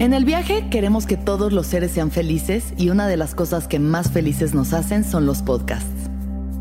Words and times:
En 0.00 0.14
el 0.14 0.24
viaje 0.24 0.70
queremos 0.70 1.04
que 1.04 1.18
todos 1.18 1.52
los 1.52 1.66
seres 1.66 1.90
sean 1.90 2.10
felices 2.10 2.72
y 2.78 2.88
una 2.88 3.06
de 3.06 3.18
las 3.18 3.34
cosas 3.34 3.68
que 3.68 3.78
más 3.78 4.10
felices 4.10 4.54
nos 4.54 4.72
hacen 4.72 5.04
son 5.04 5.26
los 5.26 5.42
podcasts. 5.42 6.08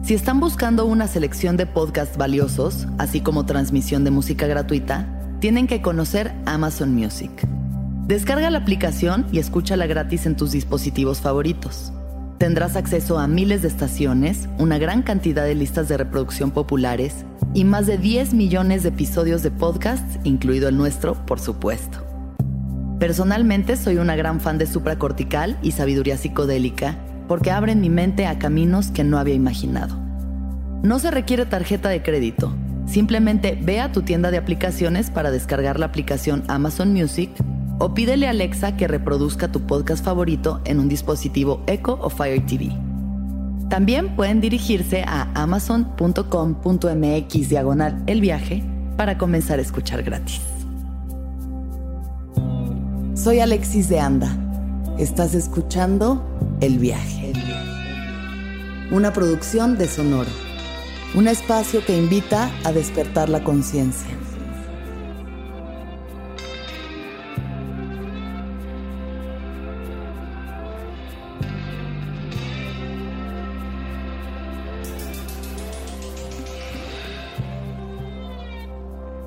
Si 0.03 0.13
están 0.13 0.41
buscando 0.41 0.85
una 0.85 1.07
selección 1.07 1.55
de 1.55 1.65
podcasts 1.65 2.17
valiosos, 2.17 2.85
así 2.97 3.21
como 3.21 3.45
transmisión 3.45 4.03
de 4.03 4.11
música 4.11 4.45
gratuita, 4.45 5.07
tienen 5.39 5.67
que 5.67 5.81
conocer 5.81 6.35
Amazon 6.45 6.93
Music. 6.93 7.31
Descarga 8.07 8.49
la 8.49 8.57
aplicación 8.57 9.25
y 9.31 9.39
escúchala 9.39 9.87
gratis 9.87 10.25
en 10.25 10.35
tus 10.35 10.51
dispositivos 10.51 11.21
favoritos. 11.21 11.93
Tendrás 12.39 12.75
acceso 12.75 13.19
a 13.19 13.27
miles 13.27 13.61
de 13.61 13.69
estaciones, 13.69 14.49
una 14.57 14.77
gran 14.79 15.01
cantidad 15.01 15.45
de 15.45 15.55
listas 15.55 15.87
de 15.87 15.95
reproducción 15.95 16.51
populares 16.51 17.23
y 17.53 17.63
más 17.63 17.87
de 17.87 17.97
10 17.97 18.33
millones 18.33 18.83
de 18.83 18.89
episodios 18.89 19.43
de 19.43 19.51
podcasts, 19.51 20.19
incluido 20.25 20.67
el 20.67 20.75
nuestro, 20.75 21.25
por 21.25 21.39
supuesto. 21.39 22.08
Personalmente 22.99 23.77
soy 23.77 23.97
una 23.97 24.17
gran 24.17 24.41
fan 24.41 24.57
de 24.57 24.67
supracortical 24.67 25.57
y 25.61 25.71
sabiduría 25.71 26.17
psicodélica 26.17 26.97
porque 27.29 27.49
abren 27.49 27.79
mi 27.79 27.89
mente 27.89 28.25
a 28.25 28.39
caminos 28.39 28.91
que 28.91 29.05
no 29.05 29.17
había 29.17 29.35
imaginado. 29.35 29.95
No 30.83 30.99
se 30.99 31.09
requiere 31.09 31.45
tarjeta 31.45 31.87
de 31.87 32.03
crédito. 32.03 32.53
Simplemente 32.87 33.57
ve 33.61 33.79
a 33.79 33.93
tu 33.93 34.01
tienda 34.01 34.31
de 34.31 34.37
aplicaciones 34.37 35.11
para 35.11 35.31
descargar 35.31 35.79
la 35.79 35.85
aplicación 35.85 36.43
Amazon 36.49 36.91
Music 36.91 37.29
o 37.77 37.93
pídele 37.93 38.27
a 38.27 38.31
Alexa 38.31 38.75
que 38.75 38.89
reproduzca 38.89 39.49
tu 39.49 39.61
podcast 39.61 40.03
favorito 40.03 40.59
en 40.65 40.79
un 40.79 40.89
dispositivo 40.89 41.63
Echo 41.67 41.97
o 42.01 42.09
Fire 42.09 42.45
TV. 42.45 42.69
También 43.69 44.13
pueden 44.17 44.41
dirigirse 44.41 45.05
a 45.07 45.29
amazon.com.mx 45.35 47.49
diagonal 47.49 48.03
el 48.07 48.19
viaje 48.19 48.61
para 48.97 49.17
comenzar 49.17 49.59
a 49.59 49.61
escuchar 49.61 50.03
gratis. 50.03 50.58
Soy 53.21 53.41
Alexis 53.41 53.89
de 53.89 53.99
Anda. 53.99 54.33
Estás 54.97 55.33
escuchando 55.33 56.23
El 56.61 56.79
Viaje. 56.79 57.33
Una 58.91 59.11
producción 59.11 59.77
de 59.77 59.89
Sonoro. 59.89 60.29
Un 61.15 61.27
espacio 61.27 61.83
que 61.85 61.97
invita 61.97 62.49
a 62.63 62.71
despertar 62.71 63.27
la 63.27 63.43
conciencia. 63.43 64.07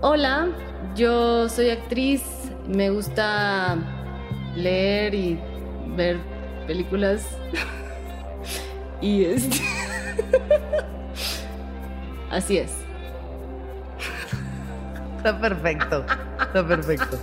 Hola, 0.01 0.48
yo 0.97 1.47
soy 1.51 1.69
actriz, 1.69 2.23
me 2.73 2.91
gusta 2.91 3.77
leer 4.56 5.15
y 5.15 5.39
ver 5.97 6.19
películas. 6.67 7.27
y 9.01 9.25
este. 9.25 9.61
Así 12.31 12.59
es. 12.59 12.73
Está 15.19 15.39
perfecto, 15.39 16.05
está 16.41 16.67
perfecto. 16.67 17.19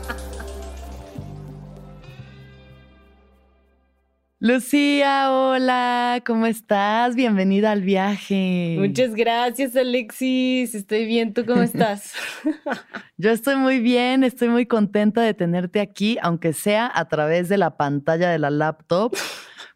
Lucía, 4.41 5.33
hola, 5.33 6.23
¿cómo 6.25 6.45
estás? 6.45 7.13
Bienvenida 7.13 7.71
al 7.71 7.81
viaje. 7.81 8.77
Muchas 8.79 9.13
gracias, 9.13 9.75
Alexis. 9.75 10.75
Estoy 10.75 11.05
bien, 11.05 11.33
¿tú 11.33 11.45
cómo 11.45 11.61
estás? 11.61 12.13
Yo 13.17 13.31
estoy 13.31 13.57
muy 13.57 13.81
bien, 13.81 14.23
estoy 14.23 14.47
muy 14.47 14.65
contenta 14.65 15.21
de 15.21 15.33
tenerte 15.33 15.81
aquí, 15.81 16.17
aunque 16.21 16.53
sea 16.53 16.89
a 16.93 17.09
través 17.09 17.49
de 17.49 17.57
la 17.57 17.75
pantalla 17.75 18.29
de 18.29 18.39
la 18.39 18.49
laptop, 18.49 19.13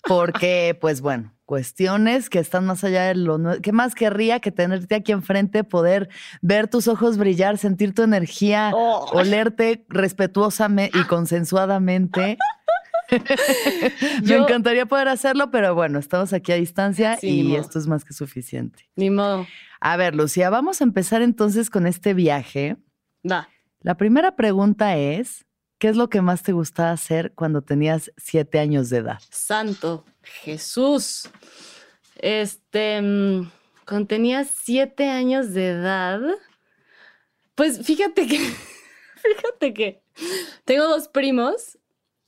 porque, 0.08 0.78
pues 0.80 1.02
bueno, 1.02 1.34
cuestiones 1.44 2.30
que 2.30 2.40
están 2.40 2.66
más 2.66 2.86
allá 2.86 3.04
de 3.04 3.16
lo... 3.16 3.38
¿Qué 3.62 3.74
más 3.74 3.96
querría 3.96 4.40
que 4.40 4.54
tenerte 4.54 4.96
aquí 4.96 5.12
enfrente, 5.12 5.66
poder 5.66 6.08
ver 6.42 6.70
tus 6.70 6.88
ojos 6.88 7.18
brillar, 7.18 7.58
sentir 7.58 7.94
tu 7.94 8.02
energía, 8.02 8.72
oh. 8.74 9.10
olerte 9.12 9.84
respetuosamente 9.90 10.98
y 10.98 11.04
consensuadamente? 11.04 12.38
Me 14.24 14.36
encantaría 14.36 14.86
poder 14.86 15.08
hacerlo, 15.08 15.52
pero 15.52 15.76
bueno, 15.76 16.00
estamos 16.00 16.34
aquí 16.34 16.52
a 16.52 16.56
distancia 16.56 17.18
y 17.22 17.56
esto 17.56 17.80
es 17.80 17.88
más 17.88 18.06
que 18.06 18.14
suficiente. 18.14 18.90
Ni 18.96 19.10
modo. 19.10 19.48
A 19.80 19.98
ver, 19.98 20.16
Lucía, 20.16 20.50
vamos 20.50 20.82
a 20.82 20.84
empezar 20.84 21.22
entonces 21.22 21.70
con 21.70 21.88
este 21.88 22.14
viaje. 22.14 22.78
La 23.82 23.98
primera 23.98 24.36
pregunta 24.36 24.98
es, 24.98 25.46
¿qué 25.78 25.90
es 25.90 25.98
lo 25.98 26.10
que 26.10 26.22
más 26.22 26.44
te 26.44 26.54
gustaba 26.54 26.92
hacer 26.92 27.34
cuando 27.36 27.62
tenías 27.62 28.12
siete 28.18 28.60
años 28.60 28.90
de 28.90 28.98
edad? 28.98 29.20
Santo 29.30 30.06
Jesús. 30.22 31.30
Este, 32.16 33.02
mm, 33.02 33.52
cuando 33.86 34.08
tenía 34.08 34.46
siete 34.46 35.10
años 35.10 35.54
de 35.54 35.72
edad, 35.72 36.22
pues 37.56 37.86
fíjate 37.86 38.28
que, 38.28 38.38
fíjate 39.16 39.74
que 39.74 40.04
tengo 40.64 40.88
dos 40.88 41.10
primos 41.10 41.78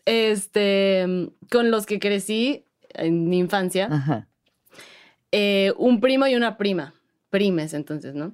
este, 0.06 1.30
con 1.52 1.72
los 1.72 1.86
que 1.86 2.00
crecí 2.00 2.66
en 2.90 3.28
mi 3.28 3.40
infancia. 3.40 4.28
Eh, 5.32 5.74
un 5.78 6.00
primo 6.00 6.28
y 6.28 6.36
una 6.36 6.58
prima. 6.58 6.94
Primes, 7.30 7.74
entonces, 7.74 8.16
¿no? 8.16 8.34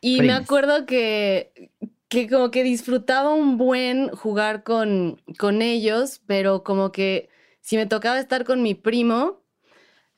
Y 0.00 0.20
me 0.20 0.32
acuerdo 0.32 0.84
que, 0.84 1.70
que 2.08 2.28
como 2.28 2.50
que 2.50 2.64
disfrutaba 2.64 3.32
un 3.32 3.56
buen 3.56 4.08
jugar 4.10 4.64
con, 4.64 5.22
con 5.38 5.62
ellos, 5.62 6.20
pero 6.26 6.64
como 6.64 6.90
que 6.90 7.30
si 7.60 7.76
me 7.76 7.86
tocaba 7.86 8.18
estar 8.18 8.44
con 8.44 8.62
mi 8.62 8.74
primo, 8.74 9.40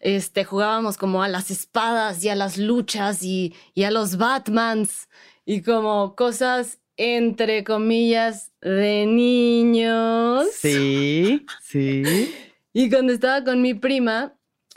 este, 0.00 0.44
jugábamos 0.44 0.96
como 0.96 1.22
a 1.22 1.28
las 1.28 1.50
espadas 1.50 2.24
y 2.24 2.30
a 2.30 2.34
las 2.34 2.58
luchas 2.58 3.22
y, 3.22 3.54
y 3.74 3.84
a 3.84 3.90
los 3.90 4.16
Batmans 4.16 5.08
y 5.44 5.62
como 5.62 6.16
cosas 6.16 6.80
entre 6.96 7.64
comillas, 7.64 8.52
de 8.60 9.06
niños. 9.06 10.46
Sí, 10.52 11.44
sí. 11.62 12.02
Y 12.76 12.90
cuando 12.90 13.12
estaba 13.12 13.44
con 13.44 13.62
mi 13.62 13.74
prima, 13.74 14.34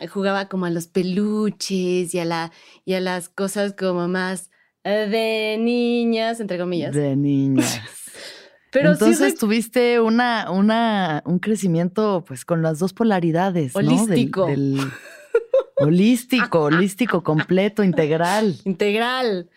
jugaba 0.08 0.48
como 0.48 0.68
a 0.68 0.70
los 0.70 0.86
peluches 0.86 2.14
y 2.14 2.20
a, 2.20 2.26
la, 2.26 2.52
y 2.86 2.94
a 2.94 3.00
las 3.00 3.28
cosas 3.28 3.74
como 3.74 4.08
más 4.08 4.52
de 4.84 5.58
niñas, 5.60 6.40
entre 6.40 6.60
comillas. 6.60 6.94
De 6.94 7.16
niñas. 7.16 7.82
Pero 8.72 8.92
Entonces 8.92 9.36
tuviste 9.36 10.00
una, 10.00 10.52
una, 10.52 11.24
un 11.26 11.40
crecimiento 11.40 12.24
pues 12.28 12.46
con 12.46 12.62
las 12.62 12.80
dos 12.80 12.94
polaridades. 12.94 13.76
Holístico. 13.76 14.48
holístico, 15.78 16.62
holístico, 16.62 17.24
completo, 17.24 17.84
integral. 17.84 18.56
Integral. 18.66 19.50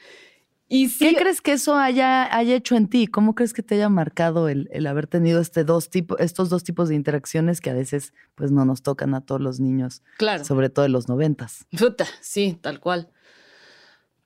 ¿Qué 0.70 1.16
crees 1.18 1.40
que 1.40 1.52
eso 1.52 1.76
haya, 1.76 2.32
haya 2.32 2.54
hecho 2.54 2.76
en 2.76 2.86
ti? 2.88 3.08
¿Cómo 3.08 3.34
crees 3.34 3.52
que 3.52 3.64
te 3.64 3.74
haya 3.74 3.88
marcado 3.88 4.48
el, 4.48 4.86
haber 4.86 5.08
tenido 5.08 5.40
este 5.40 5.64
dos 5.64 5.90
estos 6.20 6.48
dos 6.48 6.62
tipos 6.62 6.88
de 6.88 6.94
interacciones 6.94 7.60
que 7.60 7.70
a 7.70 7.74
veces 7.74 8.14
pues 8.36 8.52
no 8.52 8.64
nos 8.64 8.82
tocan 8.82 9.14
a 9.14 9.20
todos 9.20 9.40
los 9.40 9.58
niños? 9.58 10.02
Claro. 10.16 10.44
Sobre 10.44 10.70
todo 10.70 10.84
en 10.84 10.92
los 10.92 11.08
noventas. 11.08 11.66
Puta, 11.76 12.06
sí, 12.20 12.56
tal 12.60 12.78
cual. 12.78 13.08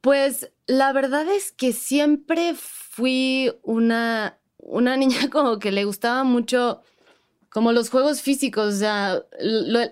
Pues 0.03 0.53
la 0.67 0.93
verdad 0.93 1.27
es 1.29 1.51
que 1.51 1.73
siempre 1.73 2.55
fui 2.55 3.51
una, 3.63 4.39
una 4.59 4.97
niña 4.99 5.31
como 5.31 5.59
que 5.59 5.73
le 5.73 5.87
gustaba 5.87 6.25
mucho 6.25 6.83
como 7.49 7.73
los 7.73 7.89
juegos 7.89 8.21
físicos. 8.21 8.75
O 8.75 8.77
sea, 8.77 9.23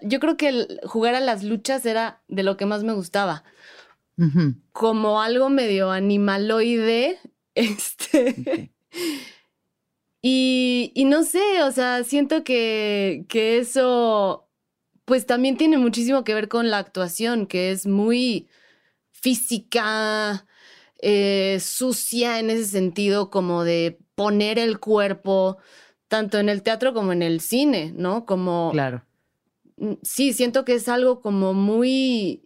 yo 0.02 0.20
creo 0.20 0.36
que 0.36 0.66
jugar 0.84 1.14
a 1.14 1.20
las 1.20 1.44
luchas 1.44 1.86
era 1.86 2.20
de 2.28 2.42
lo 2.42 2.58
que 2.58 2.66
más 2.66 2.84
me 2.84 2.92
gustaba 2.92 3.42
como 4.72 5.20
algo 5.20 5.50
medio 5.50 5.90
animaloide. 5.90 7.18
Este. 7.54 8.72
Y, 10.22 10.92
no 11.06 11.24
sé, 11.24 11.62
o 11.64 11.72
sea, 11.72 12.04
siento 12.04 12.44
que, 12.44 13.26
que 13.28 13.58
eso, 13.58 14.48
pues 15.04 15.26
también 15.26 15.56
tiene 15.56 15.76
muchísimo 15.76 16.22
que 16.22 16.32
ver 16.32 16.48
con 16.48 16.70
la 16.70 16.78
actuación, 16.78 17.46
que 17.46 17.72
es 17.72 17.86
muy 17.86 18.48
física, 19.10 20.46
eh, 21.00 21.58
sucia 21.60 22.38
en 22.38 22.50
ese 22.50 22.66
sentido, 22.66 23.30
como 23.30 23.64
de 23.64 23.98
poner 24.14 24.60
el 24.60 24.78
cuerpo, 24.78 25.58
tanto 26.06 26.38
en 26.38 26.48
el 26.48 26.62
teatro 26.62 26.94
como 26.94 27.12
en 27.12 27.22
el 27.22 27.40
cine, 27.40 27.92
¿no? 27.96 28.24
Como... 28.24 28.70
Claro. 28.70 29.04
Mm, 29.76 29.94
sí, 30.02 30.32
siento 30.32 30.64
que 30.64 30.74
es 30.74 30.88
algo 30.88 31.20
como 31.20 31.52
muy 31.52 32.44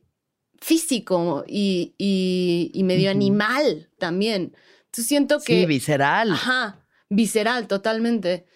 físico 0.60 1.44
y, 1.46 1.94
y, 1.98 2.82
medio 2.84 3.10
animal 3.10 3.88
también. 3.98 4.54
Entonces 4.86 5.06
siento 5.06 5.38
que... 5.38 5.60
Sí, 5.60 5.66
visceral. 5.66 6.32
Ajá, 6.32 6.84
visceral, 7.08 7.66
totalmente. 7.66 8.46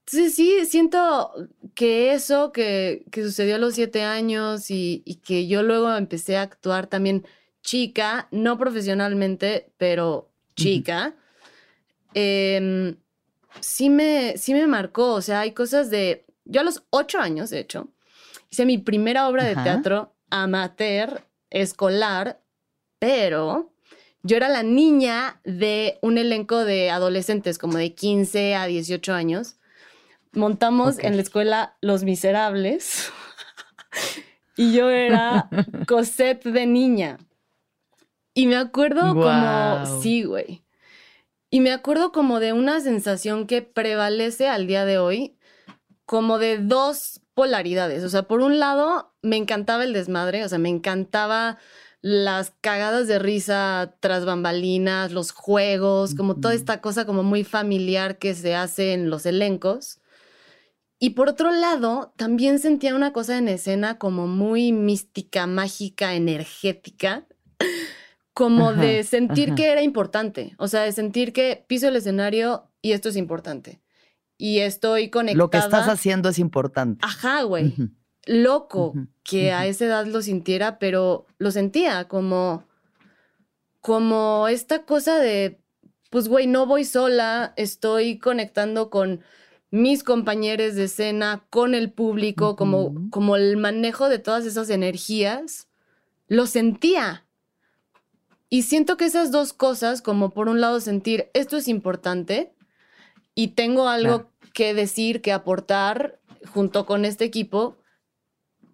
Entonces 0.00 0.34
sí, 0.34 0.66
siento 0.66 1.32
que 1.74 2.12
eso 2.12 2.52
que, 2.52 3.04
que 3.10 3.22
sucedió 3.22 3.56
a 3.56 3.58
los 3.58 3.74
siete 3.74 4.02
años 4.02 4.70
y, 4.70 5.02
y, 5.04 5.16
que 5.16 5.46
yo 5.46 5.62
luego 5.62 5.94
empecé 5.94 6.36
a 6.36 6.42
actuar 6.42 6.86
también 6.86 7.24
chica, 7.62 8.28
no 8.30 8.58
profesionalmente, 8.58 9.70
pero 9.78 10.30
chica, 10.56 11.14
em, 12.14 12.96
sí 13.60 13.90
me, 13.90 14.36
sí 14.36 14.52
me 14.54 14.66
marcó. 14.66 15.14
O 15.14 15.22
sea, 15.22 15.40
hay 15.40 15.52
cosas 15.52 15.90
de. 15.90 16.24
Yo 16.44 16.60
a 16.60 16.64
los 16.64 16.82
ocho 16.90 17.20
años, 17.20 17.50
de 17.50 17.60
hecho, 17.60 17.88
hice 18.50 18.66
mi 18.66 18.78
primera 18.78 19.28
obra 19.28 19.44
de 19.44 19.52
Ajá. 19.52 19.64
teatro 19.64 20.12
amateur, 20.30 21.24
escolar, 21.52 22.42
pero 22.98 23.72
yo 24.22 24.36
era 24.36 24.48
la 24.48 24.62
niña 24.62 25.40
de 25.44 25.98
un 26.02 26.18
elenco 26.18 26.64
de 26.64 26.90
adolescentes, 26.90 27.58
como 27.58 27.78
de 27.78 27.94
15 27.94 28.54
a 28.54 28.66
18 28.66 29.12
años. 29.12 29.56
Montamos 30.32 30.98
en 30.98 31.16
la 31.16 31.22
escuela 31.22 31.76
Los 31.80 32.04
Miserables 32.04 33.10
y 34.56 34.72
yo 34.72 34.90
era 34.90 35.48
Cosette 35.88 36.44
de 36.44 36.66
niña. 36.66 37.18
Y 38.34 38.46
me 38.46 38.56
acuerdo 38.56 39.14
como, 39.14 40.00
sí, 40.00 40.24
güey. 40.24 40.62
Y 41.50 41.60
me 41.60 41.72
acuerdo 41.72 42.12
como 42.12 42.40
de 42.40 42.54
una 42.54 42.80
sensación 42.80 43.46
que 43.46 43.60
prevalece 43.60 44.48
al 44.48 44.66
día 44.66 44.86
de 44.86 44.96
hoy, 44.96 45.36
como 46.06 46.38
de 46.38 46.58
dos 46.58 47.21
polaridades. 47.34 48.04
O 48.04 48.08
sea, 48.08 48.22
por 48.22 48.40
un 48.40 48.58
lado, 48.58 49.12
me 49.22 49.36
encantaba 49.36 49.84
el 49.84 49.92
desmadre, 49.92 50.44
o 50.44 50.48
sea, 50.48 50.58
me 50.58 50.68
encantaba 50.68 51.58
las 52.02 52.52
cagadas 52.60 53.06
de 53.06 53.18
risa 53.18 53.94
tras 54.00 54.24
bambalinas, 54.24 55.12
los 55.12 55.30
juegos, 55.30 56.14
como 56.14 56.34
toda 56.40 56.54
esta 56.54 56.80
cosa 56.80 57.06
como 57.06 57.22
muy 57.22 57.44
familiar 57.44 58.18
que 58.18 58.34
se 58.34 58.56
hace 58.56 58.92
en 58.92 59.08
los 59.08 59.24
elencos. 59.24 60.00
Y 60.98 61.10
por 61.10 61.28
otro 61.28 61.50
lado, 61.50 62.12
también 62.16 62.58
sentía 62.58 62.94
una 62.94 63.12
cosa 63.12 63.38
en 63.38 63.48
escena 63.48 63.98
como 63.98 64.26
muy 64.26 64.72
mística, 64.72 65.46
mágica, 65.46 66.14
energética, 66.14 67.26
como 68.34 68.70
Ajá, 68.70 68.80
de 68.80 69.04
sentir 69.04 69.48
ajá. 69.48 69.56
que 69.56 69.72
era 69.72 69.82
importante, 69.82 70.54
o 70.58 70.68
sea, 70.68 70.82
de 70.82 70.92
sentir 70.92 71.32
que 71.32 71.64
piso 71.66 71.88
el 71.88 71.96
escenario 71.96 72.70
y 72.80 72.92
esto 72.92 73.08
es 73.08 73.16
importante. 73.16 73.81
Y 74.42 74.58
estoy 74.58 75.08
conectada. 75.08 75.38
Lo 75.38 75.50
que 75.50 75.58
estás 75.58 75.86
haciendo 75.86 76.28
es 76.28 76.40
importante. 76.40 76.98
Ajá, 77.06 77.44
güey. 77.44 77.68
Ujú. 77.68 77.90
Loco 78.26 78.88
Ujú, 78.88 79.06
que 79.22 79.52
a 79.52 79.60
ujú. 79.60 79.70
esa 79.70 79.84
edad 79.84 80.06
lo 80.06 80.20
sintiera, 80.20 80.80
pero 80.80 81.26
lo 81.38 81.52
sentía 81.52 82.08
como 82.08 82.64
como 83.80 84.48
esta 84.48 84.84
cosa 84.84 85.20
de 85.20 85.60
pues 86.10 86.26
güey, 86.26 86.48
no 86.48 86.66
voy 86.66 86.84
sola, 86.84 87.52
estoy 87.56 88.18
conectando 88.18 88.90
con 88.90 89.20
mis 89.70 90.02
compañeros 90.02 90.74
de 90.74 90.84
escena, 90.84 91.44
con 91.48 91.76
el 91.76 91.92
público, 91.92 92.56
como 92.56 93.08
como 93.10 93.36
el 93.36 93.56
manejo 93.58 94.08
de 94.08 94.18
todas 94.18 94.44
esas 94.44 94.70
energías, 94.70 95.68
lo 96.26 96.46
sentía. 96.46 97.26
Y 98.48 98.62
siento 98.62 98.96
que 98.96 99.04
esas 99.04 99.30
dos 99.30 99.52
cosas, 99.52 100.02
como 100.02 100.30
por 100.30 100.48
un 100.48 100.60
lado 100.60 100.80
sentir 100.80 101.30
esto 101.32 101.56
es 101.56 101.68
importante 101.68 102.52
y 103.36 103.48
tengo 103.48 103.88
algo 103.88 104.16
Claro. 104.16 104.31
Que 104.52 104.74
decir, 104.74 105.22
que 105.22 105.32
aportar 105.32 106.20
junto 106.52 106.86
con 106.86 107.04
este 107.04 107.24
equipo, 107.24 107.78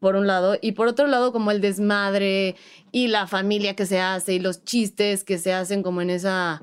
por 0.01 0.17
un 0.17 0.27
lado, 0.27 0.57
y 0.61 0.73
por 0.73 0.87
otro 0.89 1.07
lado 1.07 1.33
como 1.33 1.51
el 1.51 1.61
desmadre 1.61 2.57
y 2.93 3.09
la 3.09 3.27
familia 3.27 3.75
que 3.75 3.87
se 3.87 4.01
hace 4.01 4.35
y 4.35 4.39
los 4.39 4.65
chistes 4.65 5.25
que 5.25 5.39
se 5.39 5.53
hacen 5.53 5.83
como 5.83 6.01
en 6.03 6.11
esa 6.11 6.63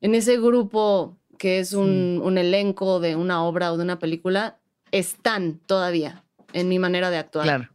en 0.00 0.14
ese 0.14 0.38
grupo 0.38 1.18
que 1.38 1.58
es 1.58 1.72
un, 1.72 2.20
un 2.22 2.38
elenco 2.38 3.00
de 3.00 3.16
una 3.16 3.42
obra 3.44 3.72
o 3.72 3.76
de 3.76 3.84
una 3.84 3.98
película, 3.98 4.58
están 4.92 5.58
todavía 5.66 6.24
en 6.52 6.68
mi 6.68 6.78
manera 6.78 7.10
de 7.10 7.16
actuar. 7.16 7.44
Claro. 7.44 7.68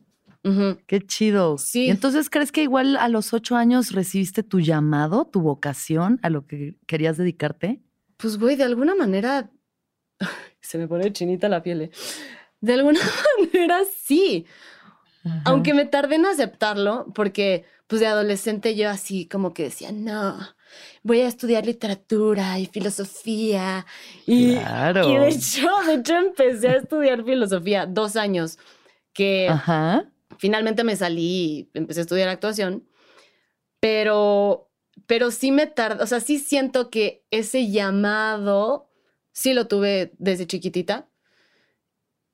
Qué 0.85 1.01
chido. 1.01 1.57
Sí. 1.57 1.85
¿Y 1.85 1.89
entonces 1.89 2.29
crees 2.29 2.51
que 2.51 2.61
igual 2.61 2.97
a 2.97 3.09
los 3.09 3.33
ocho 3.33 3.55
años 3.55 3.91
recibiste 3.91 4.43
tu 4.43 4.59
llamado, 4.59 5.25
tu 5.25 5.41
vocación 5.41 6.19
a 6.21 6.29
lo 6.29 6.45
que 6.45 6.75
querías 6.85 7.17
dedicarte? 7.17 7.81
Pues, 8.17 8.37
güey, 8.37 8.55
de 8.55 8.63
alguna 8.63 8.93
manera. 8.93 9.49
Se 10.61 10.77
me 10.77 10.87
pone 10.87 11.11
chinita 11.13 11.47
la 11.49 11.61
piel. 11.63 11.81
eh. 11.83 11.91
De 12.61 12.73
alguna 12.73 12.99
manera 13.53 13.79
sí. 14.03 14.45
Aunque 15.43 15.73
me 15.73 15.85
tardé 15.85 16.15
en 16.15 16.25
aceptarlo, 16.27 17.07
porque, 17.15 17.65
pues, 17.87 17.99
de 17.99 18.05
adolescente 18.05 18.75
yo 18.75 18.89
así 18.91 19.27
como 19.27 19.55
que 19.55 19.63
decía, 19.63 19.91
no, 19.91 20.37
voy 21.01 21.21
a 21.21 21.27
estudiar 21.27 21.65
literatura 21.65 22.59
y 22.59 22.67
filosofía. 22.67 23.87
Y, 24.27 24.53
Claro. 24.55 25.09
y 25.09 25.17
de 25.17 25.27
hecho, 25.29 25.67
de 25.87 25.95
hecho, 25.95 26.15
empecé 26.15 26.67
a 26.69 26.75
estudiar 26.75 27.23
filosofía 27.25 27.87
dos 27.87 28.15
años, 28.17 28.59
que 29.13 29.47
Ajá. 29.49 30.05
finalmente 30.37 30.83
me 30.83 30.95
salí 30.95 31.21
y 31.23 31.69
empecé 31.73 32.01
a 32.01 32.03
estudiar 32.03 32.29
actuación, 32.29 32.87
pero, 33.79 34.69
pero 35.07 35.31
sí 35.31 35.51
me 35.51 35.65
tardó, 35.67 36.03
o 36.03 36.07
sea, 36.07 36.19
sí 36.19 36.37
siento 36.39 36.89
que 36.91 37.25
ese 37.31 37.71
llamado 37.71 38.84
sí 39.35 39.53
lo 39.53 39.67
tuve 39.67 40.13
desde 40.17 40.47
chiquitita. 40.47 41.07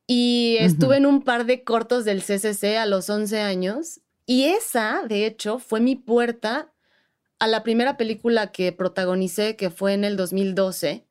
Y 0.07 0.57
estuve 0.59 0.97
en 0.97 1.05
un 1.05 1.23
par 1.23 1.45
de 1.45 1.63
cortos 1.63 2.05
del 2.05 2.21
CCC 2.21 2.77
a 2.77 2.85
los 2.85 3.09
11 3.09 3.39
años. 3.41 4.01
Y 4.25 4.45
esa, 4.45 5.03
de 5.07 5.25
hecho, 5.25 5.57
fue 5.57 5.79
mi 5.79 5.95
puerta 5.95 6.73
a 7.39 7.47
la 7.47 7.63
primera 7.63 7.97
película 7.97 8.51
que 8.51 8.71
protagonicé, 8.71 9.55
que 9.55 9.69
fue 9.69 9.93
en 9.93 10.03
el 10.03 10.15
2012. 10.17 11.07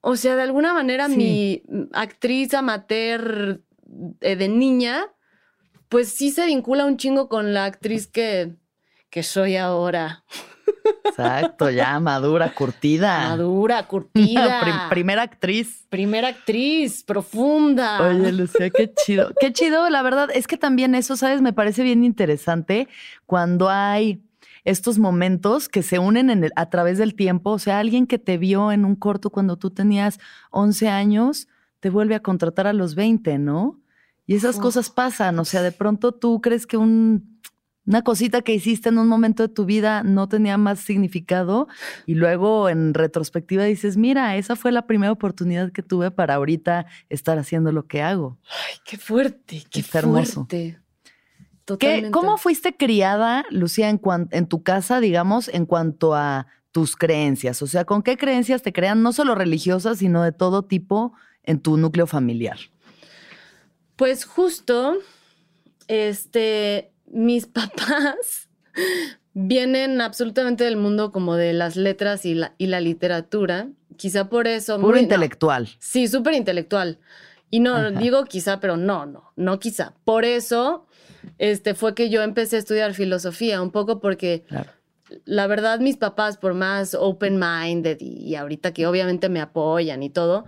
O 0.00 0.16
sea, 0.16 0.34
de 0.36 0.42
alguna 0.42 0.72
manera 0.72 1.08
Sí. 1.08 1.16
mi 1.16 1.62
mm, 1.68 1.82
actriz 1.92 2.54
amateur 2.54 3.62
eh, 4.20 4.36
de 4.36 4.48
niña, 4.48 5.12
pues 5.88 6.08
sí 6.08 6.30
se 6.30 6.46
vincula 6.46 6.86
un 6.86 6.96
chingo 6.96 7.28
con 7.28 7.52
la 7.52 7.66
actriz 7.66 8.06
que, 8.06 8.54
que 9.10 9.22
soy 9.22 9.56
ahora. 9.56 10.24
Exacto, 11.04 11.70
ya 11.70 11.98
madura, 12.00 12.52
curtida. 12.54 13.28
Madura, 13.28 13.82
curtida. 13.88 14.60
Prim- 14.62 14.88
primera 14.90 15.22
actriz. 15.22 15.84
Primera 15.88 16.28
actriz, 16.28 17.02
profunda. 17.04 18.00
Oye, 18.08 18.32
Lucía, 18.32 18.70
qué 18.70 18.92
chido. 18.92 19.32
Qué 19.40 19.52
chido, 19.52 19.88
la 19.90 20.02
verdad 20.02 20.28
es 20.34 20.46
que 20.46 20.56
también 20.56 20.94
eso, 20.94 21.16
¿sabes? 21.16 21.42
Me 21.42 21.52
parece 21.52 21.82
bien 21.82 22.04
interesante 22.04 22.88
cuando 23.26 23.68
hay 23.68 24.22
estos 24.64 24.98
momentos 24.98 25.68
que 25.68 25.82
se 25.82 25.98
unen 25.98 26.30
en 26.30 26.44
el- 26.44 26.52
a 26.56 26.70
través 26.70 26.96
del 26.98 27.14
tiempo. 27.14 27.50
O 27.50 27.58
sea, 27.58 27.78
alguien 27.80 28.06
que 28.06 28.18
te 28.18 28.38
vio 28.38 28.70
en 28.72 28.84
un 28.84 28.94
corto 28.96 29.30
cuando 29.30 29.56
tú 29.56 29.70
tenías 29.70 30.18
11 30.50 30.88
años, 30.88 31.48
te 31.80 31.90
vuelve 31.90 32.14
a 32.14 32.20
contratar 32.20 32.66
a 32.68 32.72
los 32.72 32.94
20, 32.94 33.38
¿no? 33.38 33.80
Y 34.24 34.36
esas 34.36 34.58
cosas 34.60 34.88
pasan. 34.88 35.38
O 35.40 35.44
sea, 35.44 35.62
de 35.62 35.72
pronto 35.72 36.12
tú 36.12 36.40
crees 36.40 36.64
que 36.66 36.76
un, 36.76 37.31
una 37.86 38.02
cosita 38.02 38.42
que 38.42 38.54
hiciste 38.54 38.90
en 38.90 38.98
un 38.98 39.08
momento 39.08 39.42
de 39.42 39.52
tu 39.52 39.64
vida 39.64 40.02
no 40.04 40.28
tenía 40.28 40.56
más 40.56 40.78
significado 40.80 41.66
y 42.06 42.14
luego 42.14 42.68
en 42.68 42.94
retrospectiva 42.94 43.64
dices, 43.64 43.96
mira, 43.96 44.36
esa 44.36 44.54
fue 44.56 44.70
la 44.70 44.86
primera 44.86 45.10
oportunidad 45.12 45.72
que 45.72 45.82
tuve 45.82 46.10
para 46.12 46.34
ahorita 46.34 46.86
estar 47.08 47.38
haciendo 47.38 47.72
lo 47.72 47.86
que 47.86 48.00
hago. 48.02 48.38
Ay, 48.48 48.78
qué 48.84 48.96
fuerte, 48.98 49.64
qué 49.70 49.80
Está 49.80 49.98
hermoso. 50.00 50.46
fuerte. 50.48 50.78
¿Qué, 50.78 50.78
Totalmente. 51.64 52.10
¿Cómo 52.10 52.38
fuiste 52.38 52.76
criada, 52.76 53.44
Lucía, 53.50 53.88
en, 53.88 53.98
cuan- 53.98 54.28
en 54.32 54.46
tu 54.46 54.62
casa, 54.62 55.00
digamos, 55.00 55.48
en 55.48 55.64
cuanto 55.66 56.14
a 56.14 56.46
tus 56.72 56.96
creencias? 56.96 57.62
O 57.62 57.66
sea, 57.68 57.84
¿con 57.84 58.02
qué 58.02 58.16
creencias 58.16 58.62
te 58.62 58.72
crean, 58.72 59.02
no 59.02 59.12
solo 59.12 59.34
religiosas, 59.36 59.98
sino 59.98 60.22
de 60.22 60.32
todo 60.32 60.64
tipo 60.64 61.12
en 61.44 61.60
tu 61.60 61.76
núcleo 61.76 62.06
familiar? 62.08 62.58
Pues 63.96 64.24
justo, 64.24 64.96
este, 65.88 66.91
mis 67.12 67.46
papás 67.58 68.48
vienen 69.34 70.00
absolutamente 70.00 70.64
del 70.64 70.76
mundo 70.76 71.10
como 71.12 71.36
de 71.36 71.52
las 71.52 71.76
letras 71.76 72.24
y 72.26 72.34
la, 72.34 72.54
y 72.58 72.66
la 72.66 72.80
literatura. 72.80 73.68
Quizá 73.96 74.28
por 74.28 74.46
eso. 74.48 74.76
Puro 74.76 74.88
muy- 74.88 74.96
no. 74.96 75.02
intelectual. 75.02 75.68
Sí, 75.78 76.08
súper 76.08 76.34
intelectual. 76.34 76.98
Y 77.50 77.60
no, 77.60 77.74
Ajá. 77.76 77.90
digo 77.90 78.24
quizá, 78.24 78.60
pero 78.60 78.76
no, 78.76 79.04
no, 79.06 79.32
no 79.36 79.58
quizá. 79.58 79.94
Por 80.04 80.24
eso 80.24 80.86
este, 81.38 81.74
fue 81.74 81.94
que 81.94 82.08
yo 82.08 82.22
empecé 82.22 82.56
a 82.56 82.58
estudiar 82.60 82.94
filosofía, 82.94 83.60
un 83.60 83.70
poco 83.70 84.00
porque 84.00 84.44
Claro. 84.48 84.70
la 85.26 85.46
verdad 85.46 85.78
mis 85.80 85.98
papás, 85.98 86.38
por 86.38 86.54
más 86.54 86.94
open-minded 86.94 87.98
y, 88.00 88.24
y 88.26 88.34
ahorita 88.36 88.72
que 88.72 88.86
obviamente 88.86 89.28
me 89.28 89.40
apoyan 89.40 90.02
y 90.02 90.08
todo, 90.08 90.46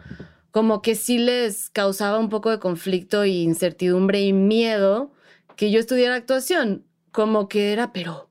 como 0.51 0.81
que 0.81 0.95
sí 0.95 1.19
les 1.19 1.69
causaba 1.69 2.19
un 2.19 2.31
poco 2.31 2.51
de 2.51 2.59
conflicto 2.59 3.23
e 3.23 3.29
incertidumbre 3.29 4.23
y 4.23 4.33
miedo 4.33 5.13
que 5.57 5.71
yo 5.71 5.81
estudiara 5.81 6.15
actuación. 6.15 6.85
Como 7.13 7.49
que 7.49 7.73
era, 7.73 7.93
pero, 7.93 8.29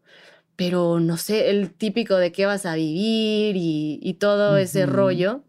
pero 0.56 1.00
no 1.00 1.18
sé, 1.18 1.50
el 1.50 1.72
típico 1.72 2.16
de 2.18 2.32
qué 2.32 2.46
vas 2.46 2.66
a 2.66 2.76
vivir 2.76 3.56
y, 3.56 4.00
y 4.02 4.16
todo 4.16 4.58
ese 4.58 4.86
rollo. 4.86 5.44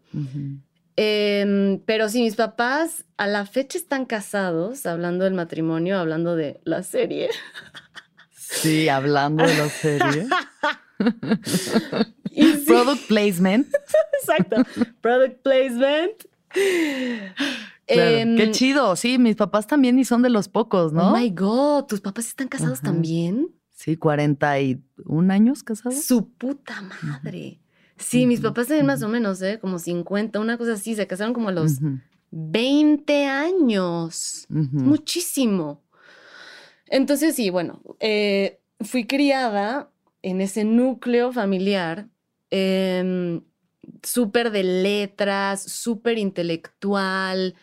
Em, 0.95 1.79
pero 1.85 2.07
si 2.07 2.21
mis 2.21 2.35
papás 2.35 3.03
a 3.17 3.27
la 3.27 3.45
fecha 3.45 3.77
están 3.77 4.05
casados, 4.05 4.85
hablando 4.85 5.25
del 5.25 5.33
matrimonio, 5.33 5.99
hablando 5.99 6.35
de 6.35 6.61
la 6.63 6.83
serie. 6.83 7.29
Sí, 8.31 8.87
hablando 8.87 9.45
de 9.45 9.57
la 9.57 9.69
serie. 9.69 10.27
Y 12.31 12.51
sí, 12.51 12.65
Product 12.67 13.07
placement. 13.07 13.67
exacto. 14.19 14.57
Product 15.01 15.41
placement. 15.41 16.11
Claro. 17.87 18.17
Em, 18.17 18.35
Qué 18.37 18.51
chido. 18.51 18.95
Sí, 18.95 19.17
mis 19.17 19.35
papás 19.35 19.67
también 19.67 19.99
y 19.99 20.05
son 20.05 20.21
de 20.21 20.29
los 20.29 20.47
pocos, 20.47 20.91
¿no? 20.93 21.11
Oh 21.11 21.17
my 21.17 21.29
God, 21.29 21.85
¿tus 21.85 22.01
papás 22.01 22.27
están 22.27 22.47
casados 22.47 22.79
Ajá. 22.79 22.87
también? 22.91 23.49
Sí, 23.71 23.97
41 23.97 25.31
años 25.31 25.63
casados. 25.63 26.03
Su 26.03 26.29
puta 26.33 26.81
madre. 27.03 27.59
Sí, 27.97 28.25
mis 28.25 28.41
papás 28.41 28.67
también 28.67 28.85
más 28.85 29.03
o 29.03 29.09
menos, 29.09 29.41
¿eh? 29.41 29.59
Como 29.59 29.79
50, 29.79 30.39
una 30.39 30.57
cosa 30.57 30.73
así. 30.73 30.95
Se 30.95 31.07
casaron 31.07 31.33
como 31.33 31.49
a 31.49 31.51
los 31.51 31.79
20 32.31 33.25
años. 33.25 34.45
Muchísimo. 34.49 35.83
Entonces, 36.87 37.35
sí, 37.35 37.49
bueno, 37.49 37.81
eh, 37.99 38.59
fui 38.81 39.05
criada 39.05 39.91
en 40.21 40.41
ese 40.41 40.63
núcleo 40.63 41.31
familiar, 41.31 42.07
em, 42.49 43.41
súper 44.03 44.51
de 44.51 44.63
letras, 44.63 45.63
súper 45.63 46.17
intelectual. 46.17 47.55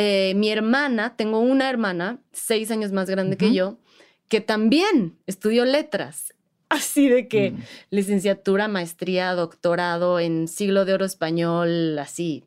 Eh, 0.00 0.34
mi 0.36 0.48
hermana, 0.48 1.16
tengo 1.16 1.40
una 1.40 1.68
hermana, 1.68 2.20
seis 2.30 2.70
años 2.70 2.92
más 2.92 3.10
grande 3.10 3.36
que 3.36 3.52
yo, 3.52 3.80
que 4.28 4.40
también 4.40 5.18
estudió 5.26 5.64
letras. 5.64 6.34
Así 6.68 7.08
de 7.08 7.26
que 7.26 7.50
mm. 7.50 7.58
licenciatura, 7.90 8.68
maestría, 8.68 9.32
doctorado 9.32 10.20
en 10.20 10.46
siglo 10.46 10.84
de 10.84 10.94
oro 10.94 11.04
español, 11.04 11.98
así, 11.98 12.44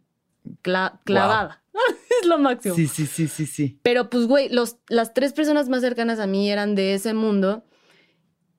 clavada. 0.62 1.62
es 2.22 2.26
lo 2.26 2.38
máximo. 2.38 2.74
Sí, 2.74 2.88
sí, 2.88 3.06
sí, 3.06 3.28
sí, 3.28 3.46
sí. 3.46 3.80
Pero 3.84 4.10
pues, 4.10 4.28
güey, 4.28 4.50
las 4.88 5.14
tres 5.14 5.34
personas 5.34 5.68
más 5.68 5.82
cercanas 5.82 6.20
a 6.20 6.28
mí 6.28 6.50
eran 6.50 6.74
de 6.76 6.94
ese 6.94 7.14
mundo. 7.14 7.66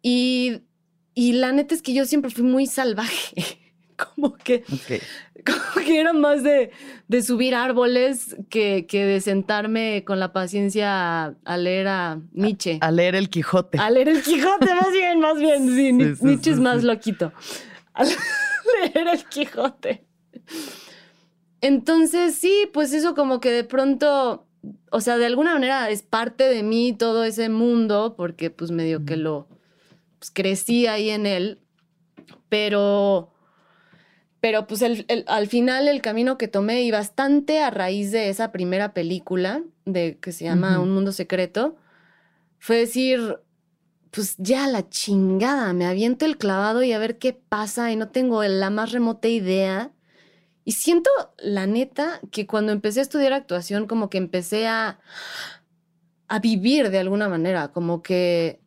Y, 0.03 0.65
y 1.15 1.33
la 1.33 1.53
neta 1.53 1.75
es 1.75 1.81
que 1.81 1.95
yo 1.95 2.05
siempre 2.05 2.31
fui 2.31 2.45
muy 2.45 2.67
salvaje. 2.67 3.37
como 4.15 4.35
que, 4.35 4.63
como 5.45 5.85
que 5.85 6.01
era 6.01 6.13
más 6.13 6.43
de, 6.43 6.71
de 7.09 7.23
subir 7.23 7.55
árboles 7.55 8.37
que, 8.49 8.87
que, 8.87 9.05
de 9.05 9.21
sentarme 9.21 10.05
con 10.05 10.21
la 10.21 10.33
paciencia 10.33 11.35
a, 11.45 11.57
leer 11.57 11.89
a 11.89 12.21
Nietzsche. 12.33 12.79
A, 12.81 12.91
leer 12.91 13.15
el 13.15 13.29
Quijote. 13.29 13.79
A 13.79 13.91
leer 13.91 14.09
el 14.09 14.23
Quijote, 14.23 14.75
más 14.75 14.93
bien, 14.93 15.21
más 15.21 15.39
bien. 15.39 15.63
Sí, 15.73 15.93
Nietzsche 15.93 16.51
es 16.51 16.61
más 16.61 16.83
loquito. 16.85 17.33
A 17.95 18.05
leer 18.05 19.09
el 19.09 19.25
Quijote. 19.25 20.05
Entonces, 21.61 22.35
sí, 22.35 22.69
pues 22.73 22.93
eso 22.93 23.15
como 23.15 23.41
que 23.41 23.51
de 23.51 23.65
pronto, 23.65 24.47
o 24.91 25.01
sea, 25.01 25.17
de 25.17 25.27
alguna 25.27 25.55
manera 25.55 25.89
es 25.91 26.03
parte 26.03 26.45
de 26.45 26.63
mí 26.63 26.93
todo 26.93 27.25
ese 27.25 27.49
mundo, 27.49 28.15
porque 28.17 28.51
pues 28.51 28.71
medio 28.73 29.05
que 29.05 29.17
lo 29.17 29.49
pues, 30.19 30.31
crecí 30.31 30.87
ahí 30.87 31.11
en 31.11 31.27
él, 31.27 31.61
pero, 32.49 33.32
pero 34.43 34.67
pues 34.67 34.83
al 34.83 35.47
final 35.47 35.87
el 35.87 36.03
camino 36.03 36.37
que 36.37 36.49
tomé 36.49 36.83
y 36.83 36.91
bastante 36.91 37.63
a 37.63 37.71
raíz 37.71 38.11
de 38.11 38.29
esa 38.29 38.51
primera 38.51 38.93
película 38.93 39.63
de 39.85 40.19
que 40.19 40.33
se 40.33 40.43
llama 40.43 40.81
Un 40.81 40.91
Mundo 40.91 41.13
Secreto, 41.13 41.77
fue 42.59 42.77
decir, 42.77 43.39
pues 44.11 44.35
ya 44.39 44.67
la 44.67 44.89
chingada, 44.89 45.73
me 45.75 45.87
aviento 45.87 46.25
el 46.25 46.39
clavado 46.39 46.83
y 46.83 46.93
a 46.93 46.99
ver 46.99 47.19
qué 47.19 47.33
pasa 47.35 47.93
y 47.93 47.97
no 47.97 48.09
tengo 48.09 48.43
la 48.43 48.69
más 48.71 48.91
remota 48.91 49.29
idea. 49.29 49.93
Y 50.65 50.73
siento, 50.73 51.11
la 51.39 51.69
neta, 51.69 52.21
que 52.33 52.49
cuando 52.49 52.73
empecé 52.73 52.99
a 52.99 53.03
estudiar 53.03 53.33
actuación, 53.33 53.87
como 53.87 54.11
que 54.11 54.19
empecé 54.19 54.67
a, 54.67 54.99
a 56.27 56.39
vivir 56.41 56.91
de 56.91 56.99
alguna 56.99 57.29
manera, 57.29 57.69
como 57.69 58.03
que 58.03 58.62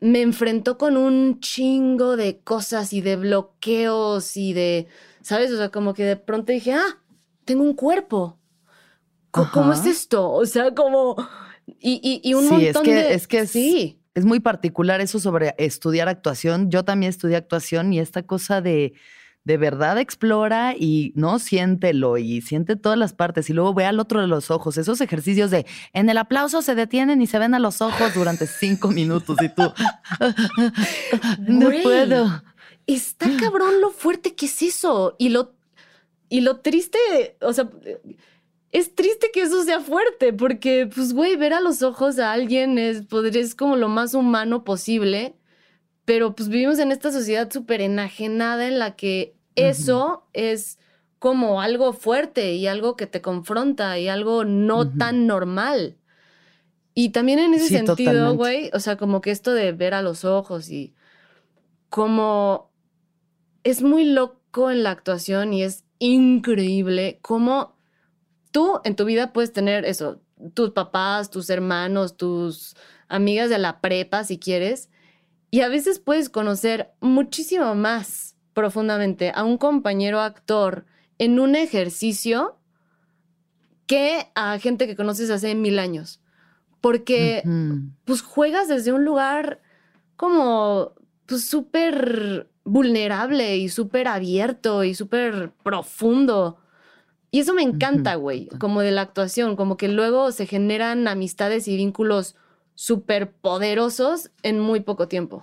me 0.00 0.22
enfrentó 0.22 0.78
con 0.78 0.96
un 0.96 1.40
chingo 1.40 2.16
de 2.16 2.38
cosas 2.38 2.92
y 2.92 3.00
de 3.00 3.16
bloqueos 3.16 4.36
y 4.36 4.52
de, 4.52 4.86
¿sabes? 5.22 5.50
O 5.52 5.56
sea, 5.56 5.70
como 5.70 5.94
que 5.94 6.04
de 6.04 6.16
pronto 6.16 6.52
dije, 6.52 6.72
ah, 6.72 6.98
tengo 7.44 7.62
un 7.62 7.74
cuerpo. 7.74 8.38
¿Cómo, 9.30 9.72
es 9.72 9.84
esto? 9.84 10.30
O 10.30 10.46
sea, 10.46 10.74
como... 10.74 11.16
Y, 11.80 12.20
y, 12.24 12.34
un 12.34 12.44
sí, 12.44 12.50
montón 12.50 12.66
es 12.66 12.78
que, 12.78 12.94
de... 12.94 13.14
Es 13.14 13.28
que 13.28 13.46
sí. 13.46 14.00
Es 14.14 14.24
muy 14.24 14.40
particular 14.40 15.00
eso 15.00 15.20
sobre 15.20 15.54
estudiar 15.58 16.08
actuación. 16.08 16.70
Yo 16.70 16.84
también 16.84 17.10
estudié 17.10 17.36
actuación 17.36 17.92
y 17.92 18.00
esta 18.00 18.22
cosa 18.22 18.60
de 18.60 18.94
de 19.44 19.56
verdad 19.56 19.98
explora 19.98 20.74
y 20.76 21.12
no 21.16 21.38
siéntelo 21.38 22.18
y 22.18 22.42
siente 22.42 22.76
todas 22.76 22.98
las 22.98 23.14
partes 23.14 23.48
y 23.48 23.54
luego 23.54 23.72
ve 23.72 23.86
al 23.86 23.98
otro 23.98 24.20
de 24.20 24.26
los 24.26 24.50
ojos. 24.50 24.76
Esos 24.76 25.00
ejercicios 25.00 25.50
de 25.50 25.66
en 25.92 26.10
el 26.10 26.18
aplauso 26.18 26.60
se 26.60 26.74
detienen 26.74 27.22
y 27.22 27.26
se 27.26 27.38
ven 27.38 27.54
a 27.54 27.58
los 27.58 27.80
ojos 27.80 28.14
durante 28.14 28.46
cinco 28.46 28.88
minutos 28.88 29.38
y 29.40 29.48
tú 29.48 29.72
no 31.48 31.70
puedo. 31.82 32.42
Está 32.86 33.28
cabrón 33.38 33.80
lo 33.80 33.90
fuerte 33.90 34.34
que 34.34 34.46
es 34.46 34.62
eso 34.62 35.14
y 35.18 35.30
lo 35.30 35.54
y 36.30 36.42
lo 36.42 36.60
triste, 36.60 36.98
o 37.40 37.54
sea, 37.54 37.70
es 38.70 38.94
triste 38.94 39.30
que 39.32 39.42
eso 39.42 39.64
sea 39.64 39.80
fuerte 39.80 40.34
porque 40.34 40.90
pues 40.94 41.14
güey, 41.14 41.36
ver 41.36 41.54
a 41.54 41.60
los 41.60 41.82
ojos 41.82 42.18
a 42.18 42.32
alguien 42.32 42.78
es, 42.78 43.04
es 43.34 43.54
como 43.54 43.76
lo 43.76 43.88
más 43.88 44.12
humano 44.12 44.62
posible. 44.64 45.37
Pero 46.08 46.34
pues 46.34 46.48
vivimos 46.48 46.78
en 46.78 46.90
esta 46.90 47.12
sociedad 47.12 47.52
súper 47.52 47.82
enajenada 47.82 48.66
en 48.66 48.78
la 48.78 48.96
que 48.96 49.36
eso 49.56 50.26
es 50.32 50.78
como 51.18 51.60
algo 51.60 51.92
fuerte 51.92 52.54
y 52.54 52.66
algo 52.66 52.96
que 52.96 53.06
te 53.06 53.20
confronta 53.20 53.98
y 53.98 54.08
algo 54.08 54.46
no 54.46 54.90
tan 54.90 55.26
normal. 55.26 55.98
Y 56.94 57.10
también 57.10 57.40
en 57.40 57.52
ese 57.52 57.68
sentido, 57.68 58.34
güey, 58.36 58.70
o 58.72 58.80
sea, 58.80 58.96
como 58.96 59.20
que 59.20 59.30
esto 59.30 59.52
de 59.52 59.72
ver 59.72 59.92
a 59.92 60.00
los 60.00 60.24
ojos 60.24 60.70
y 60.70 60.94
como 61.90 62.70
es 63.62 63.82
muy 63.82 64.06
loco 64.06 64.70
en 64.70 64.84
la 64.84 64.92
actuación 64.92 65.52
y 65.52 65.62
es 65.62 65.84
increíble 65.98 67.18
cómo 67.20 67.76
tú 68.50 68.80
en 68.84 68.96
tu 68.96 69.04
vida 69.04 69.34
puedes 69.34 69.52
tener 69.52 69.84
eso, 69.84 70.22
tus 70.54 70.70
papás, 70.70 71.28
tus 71.28 71.50
hermanos, 71.50 72.16
tus 72.16 72.76
amigas 73.08 73.50
de 73.50 73.58
la 73.58 73.82
prepa, 73.82 74.24
si 74.24 74.38
quieres, 74.38 74.88
y 75.50 75.60
a 75.62 75.68
veces 75.68 75.98
puedes 75.98 76.28
conocer 76.28 76.90
muchísimo 77.00 77.74
más 77.74 78.36
profundamente 78.52 79.32
a 79.34 79.44
un 79.44 79.56
compañero 79.56 80.20
actor 80.20 80.84
en 81.18 81.40
un 81.40 81.56
ejercicio 81.56 82.58
que 83.86 84.26
a 84.34 84.58
gente 84.58 84.86
que 84.86 84.96
conoces 84.96 85.30
hace 85.30 85.54
mil 85.54 85.78
años. 85.78 86.20
Porque, 86.80 87.42
pues, 88.04 88.22
juegas 88.22 88.68
desde 88.68 88.92
un 88.92 89.04
lugar 89.04 89.60
como, 90.16 90.92
pues, 91.26 91.44
súper 91.44 92.48
vulnerable 92.64 93.56
y 93.56 93.68
súper 93.68 94.06
abierto 94.06 94.84
y 94.84 94.94
súper 94.94 95.52
profundo. 95.62 96.58
Y 97.30 97.40
eso 97.40 97.54
me 97.54 97.62
encanta, 97.62 98.14
güey, 98.14 98.48
como 98.58 98.80
de 98.80 98.90
la 98.90 99.02
actuación, 99.02 99.56
como 99.56 99.76
que 99.76 99.88
luego 99.88 100.30
se 100.30 100.46
generan 100.46 101.08
amistades 101.08 101.66
y 101.66 101.76
vínculos 101.76 102.36
súper 102.78 103.32
poderosos 103.32 104.30
en 104.44 104.60
muy 104.60 104.78
poco 104.78 105.08
tiempo. 105.08 105.42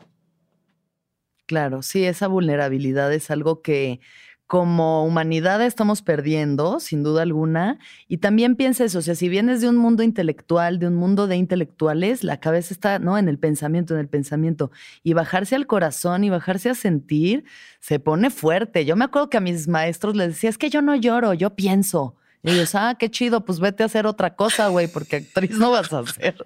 Claro, 1.46 1.82
sí, 1.82 2.06
esa 2.06 2.28
vulnerabilidad 2.30 3.12
es 3.12 3.30
algo 3.30 3.62
que 3.62 4.00
como 4.48 5.06
humanidad 5.06 5.62
estamos 5.62 6.02
perdiendo, 6.02 6.80
sin 6.80 7.04
duda 7.04 7.24
alguna. 7.24 7.78
Y 8.08 8.20
también 8.20 8.56
piensa 8.56 8.86
eso, 8.86 9.00
o 9.00 9.02
sea, 9.02 9.16
si 9.16 9.28
vienes 9.28 9.60
de 9.60 9.68
un 9.68 9.76
mundo 9.76 10.02
intelectual, 10.02 10.80
de 10.80 10.88
un 10.88 10.96
mundo 10.96 11.28
de 11.28 11.36
intelectuales, 11.36 12.24
la 12.24 12.40
cabeza 12.40 12.74
está, 12.74 13.00
¿no? 13.00 13.18
En 13.18 13.28
el 13.28 13.38
pensamiento, 13.38 13.96
en 13.96 14.00
el 14.00 14.08
pensamiento. 14.08 14.72
Y 15.04 15.12
bajarse 15.12 15.58
al 15.58 15.68
corazón 15.68 16.24
y 16.24 16.30
bajarse 16.30 16.70
a 16.70 16.74
sentir, 16.74 17.44
se 17.82 18.00
pone 18.00 18.30
fuerte. 18.30 18.86
Yo 18.86 18.96
me 18.96 19.04
acuerdo 19.04 19.30
que 19.30 19.38
a 19.38 19.42
mis 19.42 19.68
maestros 19.68 20.16
les 20.16 20.30
decía, 20.30 20.50
es 20.50 20.58
que 20.58 20.70
yo 20.70 20.82
no 20.82 20.96
lloro, 20.96 21.34
yo 21.34 21.54
pienso. 21.54 22.16
Y 22.46 22.52
ellos, 22.52 22.76
ah, 22.76 22.96
qué 23.00 23.10
chido, 23.10 23.44
pues 23.44 23.60
vete 23.60 23.82
a 23.82 23.88
hacer 23.88 24.06
otra 24.06 24.36
cosa, 24.36 24.68
güey, 24.68 24.88
porque 24.88 25.16
actriz 25.16 25.58
no 25.58 25.72
vas 25.72 25.92
a 25.92 26.00
hacer. 26.00 26.46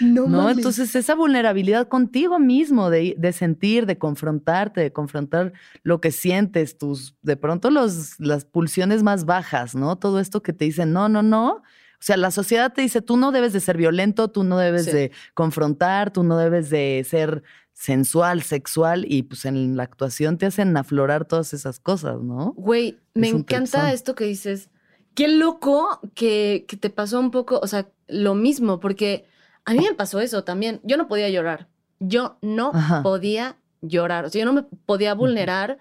No, 0.00 0.26
¿No? 0.26 0.48
Entonces, 0.48 0.96
esa 0.96 1.14
vulnerabilidad 1.14 1.88
contigo 1.88 2.38
mismo, 2.38 2.88
de, 2.88 3.14
de, 3.18 3.32
sentir, 3.32 3.84
de 3.84 3.98
confrontarte, 3.98 4.80
de 4.80 4.92
confrontar 4.92 5.52
lo 5.82 6.00
que 6.00 6.10
sientes, 6.10 6.78
tus, 6.78 7.16
de 7.20 7.36
pronto 7.36 7.70
los, 7.70 8.18
las 8.18 8.46
pulsiones 8.46 9.02
más 9.02 9.26
bajas, 9.26 9.74
¿no? 9.74 9.96
Todo 9.96 10.20
esto 10.20 10.42
que 10.42 10.54
te 10.54 10.64
dicen, 10.64 10.94
no, 10.94 11.10
no, 11.10 11.22
no. 11.22 11.56
O 11.56 12.06
sea, 12.06 12.16
la 12.16 12.30
sociedad 12.30 12.72
te 12.72 12.80
dice, 12.80 13.02
tú 13.02 13.18
no 13.18 13.30
debes 13.30 13.52
de 13.52 13.60
ser 13.60 13.76
violento, 13.76 14.28
tú 14.28 14.42
no 14.42 14.58
debes 14.58 14.86
de 14.86 15.10
confrontar, 15.34 16.12
tú 16.12 16.22
no 16.22 16.38
debes 16.38 16.70
de 16.70 17.04
ser 17.06 17.42
sensual, 17.74 18.42
sexual, 18.42 19.04
y 19.06 19.24
pues 19.24 19.44
en 19.44 19.76
la 19.76 19.82
actuación 19.82 20.38
te 20.38 20.46
hacen 20.46 20.74
aflorar 20.76 21.26
todas 21.26 21.52
esas 21.52 21.80
cosas, 21.80 22.22
¿no? 22.22 22.54
Güey, 22.56 22.98
me 23.14 23.28
encanta 23.28 23.92
esto 23.92 24.14
que 24.14 24.24
dices 24.24 24.70
Qué 25.14 25.28
loco 25.28 26.00
que, 26.14 26.66
te 26.80 26.90
pasó 26.90 27.20
un 27.20 27.30
poco, 27.30 27.60
o 27.60 27.66
sea, 27.66 27.88
lo 28.08 28.34
mismo, 28.34 28.80
porque 28.80 29.26
a 29.64 29.72
mí 29.72 29.80
me 29.80 29.94
pasó 29.94 30.20
eso 30.20 30.44
también. 30.44 30.80
Yo 30.82 30.96
no 30.96 31.08
podía 31.08 31.28
llorar. 31.28 31.68
Yo 32.00 32.36
no 32.42 32.72
podía 33.02 33.56
llorar. 33.80 34.24
O 34.24 34.30
sea, 34.30 34.40
yo 34.40 34.44
no 34.44 34.52
me 34.52 34.62
podía 34.62 35.14
vulnerar 35.14 35.78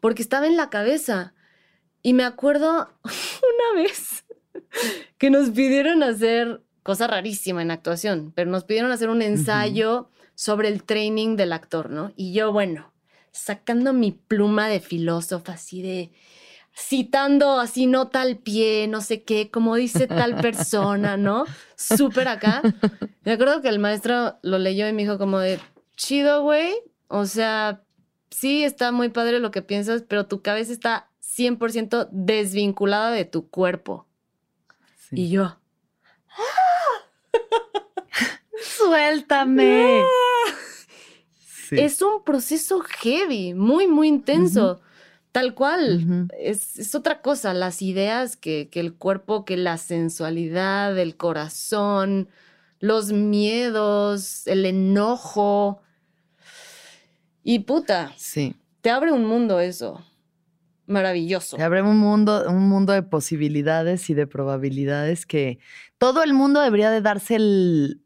porque 0.00 0.22
estaba 0.22 0.46
en 0.46 0.56
la 0.56 0.68
cabeza. 0.68 1.32
Y 2.02 2.12
me 2.12 2.24
acuerdo 2.24 2.88
una 3.04 3.82
vez 3.82 4.24
que 5.18 5.30
nos 5.30 5.50
pidieron 5.50 6.02
hacer 6.02 6.62
cosa 6.82 7.06
rarísima 7.06 7.62
en 7.62 7.70
actuación, 7.70 8.32
pero 8.34 8.50
nos 8.50 8.64
pidieron 8.64 8.90
hacer 8.90 9.08
un 9.08 9.22
ensayo 9.22 10.10
sobre 10.34 10.68
el 10.68 10.82
training 10.82 11.36
del 11.36 11.52
actor, 11.52 11.90
¿no? 11.90 12.12
Y 12.16 12.32
yo, 12.32 12.52
bueno, 12.52 12.92
sacando 13.30 13.92
mi 13.92 14.12
pluma 14.12 14.68
de 14.68 14.80
filósofa 14.80 15.52
así 15.52 15.82
de, 15.82 16.10
citando 16.74 17.60
así 17.60 17.86
nota 17.86 18.22
al 18.22 18.38
pie, 18.38 18.86
no 18.88 19.00
sé 19.00 19.22
qué, 19.22 19.50
como 19.50 19.76
dice 19.76 20.06
tal 20.06 20.36
persona, 20.36 21.16
¿no? 21.16 21.44
Súper 21.76 22.28
acá. 22.28 22.62
Me 23.24 23.32
acuerdo 23.32 23.62
que 23.62 23.68
el 23.68 23.78
maestro 23.78 24.38
lo 24.42 24.58
leyó 24.58 24.88
y 24.88 24.92
me 24.92 25.02
dijo 25.02 25.18
como 25.18 25.38
de, 25.38 25.60
chido, 25.96 26.42
güey. 26.42 26.74
O 27.08 27.26
sea, 27.26 27.82
sí, 28.30 28.64
está 28.64 28.92
muy 28.92 29.10
padre 29.10 29.38
lo 29.38 29.50
que 29.50 29.62
piensas, 29.62 30.02
pero 30.02 30.26
tu 30.26 30.42
cabeza 30.42 30.72
está 30.72 31.10
100% 31.22 32.08
desvinculada 32.10 33.10
de 33.10 33.24
tu 33.24 33.48
cuerpo. 33.48 34.06
Y 35.10 35.28
yo, 35.28 35.58
suéltame. 38.62 40.02
Es 41.70 42.02
un 42.02 42.22
proceso 42.22 42.80
heavy, 42.80 43.54
muy, 43.54 43.86
muy 43.86 44.08
intenso. 44.08 44.80
Tal 45.32 45.54
cual. 45.54 46.28
es, 46.38 46.94
otra 46.94 47.22
cosa. 47.22 47.54
Las 47.54 47.82
ideas 47.82 48.36
que, 48.36 48.68
que, 48.70 48.80
el 48.80 48.94
cuerpo, 48.94 49.44
que 49.44 49.56
la 49.56 49.78
sensualidad, 49.78 50.96
el 50.98 51.16
corazón, 51.16 52.28
los 52.80 53.12
miedos, 53.12 54.46
el 54.46 54.66
enojo. 54.66 55.80
Y 57.42 57.60
puta. 57.60 58.12
Sí. 58.16 58.54
Te 58.82 58.90
abre 58.90 59.12
un 59.12 59.24
mundo 59.24 59.58
eso. 59.58 60.04
Maravilloso. 60.86 61.56
Te 61.56 61.62
abre 61.62 61.80
un 61.82 61.98
mundo, 61.98 62.44
un 62.48 62.68
mundo 62.68 62.92
de 62.92 63.02
posibilidades 63.02 64.10
y 64.10 64.14
de 64.14 64.26
probabilidades 64.26 65.24
que 65.24 65.58
todo 65.96 66.22
el 66.22 66.34
mundo 66.34 66.60
debería 66.60 66.90
de 66.90 67.00
darse 67.00 67.36
el, 67.36 68.02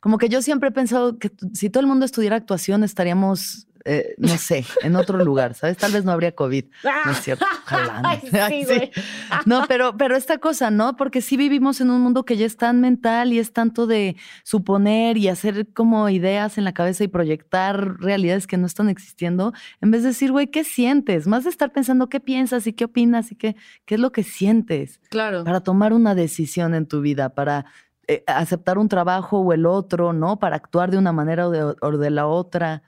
como 0.00 0.18
que 0.18 0.28
yo 0.28 0.42
siempre 0.42 0.68
he 0.70 0.72
pensado 0.72 1.18
que 1.18 1.30
si 1.54 1.70
todo 1.70 1.80
el 1.80 1.86
mundo 1.86 2.04
estudiara 2.04 2.36
actuación 2.36 2.84
estaríamos, 2.84 3.67
eh, 3.90 4.14
no 4.18 4.36
sé, 4.36 4.66
en 4.82 4.96
otro 4.96 5.24
lugar, 5.24 5.54
¿sabes? 5.54 5.78
Tal 5.78 5.92
vez 5.92 6.04
no 6.04 6.12
habría 6.12 6.32
COVID. 6.32 6.66
No 7.06 7.10
es 7.10 7.20
cierto. 7.22 7.46
Ojalá. 7.64 8.20
sí, 8.48 8.66
No, 9.46 9.64
pero, 9.66 9.96
pero 9.96 10.14
esta 10.14 10.36
cosa, 10.38 10.70
¿no? 10.70 10.96
Porque 10.96 11.22
sí 11.22 11.38
vivimos 11.38 11.80
en 11.80 11.90
un 11.90 12.02
mundo 12.02 12.24
que 12.24 12.36
ya 12.36 12.44
es 12.44 12.58
tan 12.58 12.82
mental 12.82 13.32
y 13.32 13.38
es 13.38 13.54
tanto 13.54 13.86
de 13.86 14.16
suponer 14.44 15.16
y 15.16 15.28
hacer 15.28 15.72
como 15.72 16.08
ideas 16.10 16.58
en 16.58 16.64
la 16.64 16.74
cabeza 16.74 17.04
y 17.04 17.08
proyectar 17.08 17.98
realidades 17.98 18.46
que 18.46 18.58
no 18.58 18.66
están 18.66 18.90
existiendo, 18.90 19.54
en 19.80 19.90
vez 19.90 20.02
de 20.02 20.08
decir, 20.08 20.32
güey, 20.32 20.48
¿qué 20.48 20.64
sientes? 20.64 21.26
Más 21.26 21.44
de 21.44 21.50
estar 21.50 21.72
pensando 21.72 22.10
qué 22.10 22.20
piensas 22.20 22.66
y 22.66 22.74
qué 22.74 22.84
opinas 22.84 23.32
y 23.32 23.36
qué, 23.36 23.56
qué 23.86 23.94
es 23.94 24.00
lo 24.00 24.12
que 24.12 24.22
sientes. 24.22 25.00
Claro. 25.08 25.44
Para 25.44 25.60
tomar 25.60 25.94
una 25.94 26.14
decisión 26.14 26.74
en 26.74 26.86
tu 26.86 27.00
vida, 27.00 27.30
para 27.30 27.64
eh, 28.10 28.24
aceptar 28.26 28.78
un 28.78 28.88
trabajo 28.88 29.38
o 29.38 29.52
el 29.52 29.66
otro, 29.66 30.14
¿no? 30.14 30.38
Para 30.38 30.56
actuar 30.56 30.90
de 30.90 30.96
una 30.96 31.12
manera 31.12 31.46
o 31.46 31.50
de, 31.50 32.10
la 32.10 32.26
otra, 32.26 32.82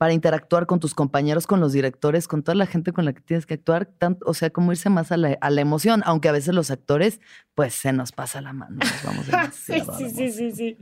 para 0.00 0.14
interactuar 0.14 0.64
con 0.64 0.80
tus 0.80 0.94
compañeros, 0.94 1.46
con 1.46 1.60
los 1.60 1.74
directores, 1.74 2.26
con 2.26 2.42
toda 2.42 2.54
la 2.54 2.64
gente 2.64 2.90
con 2.90 3.04
la 3.04 3.12
que 3.12 3.20
tienes 3.20 3.44
que 3.44 3.52
actuar, 3.52 3.84
tanto, 3.84 4.24
o 4.26 4.32
sea, 4.32 4.48
como 4.48 4.72
irse 4.72 4.88
más 4.88 5.12
a 5.12 5.18
la, 5.18 5.36
emoción, 5.60 6.00
aunque 6.06 6.30
a 6.30 6.32
veces 6.32 6.54
los 6.54 6.70
actores, 6.70 7.20
pues 7.54 7.74
se 7.74 7.92
nos 7.92 8.10
pasa 8.10 8.40
la 8.40 8.54
mano, 8.54 8.78
vamos 9.04 9.26
sí, 9.52 9.74
sí, 9.98 10.08
sí, 10.08 10.32
sí, 10.32 10.52
sí. 10.52 10.78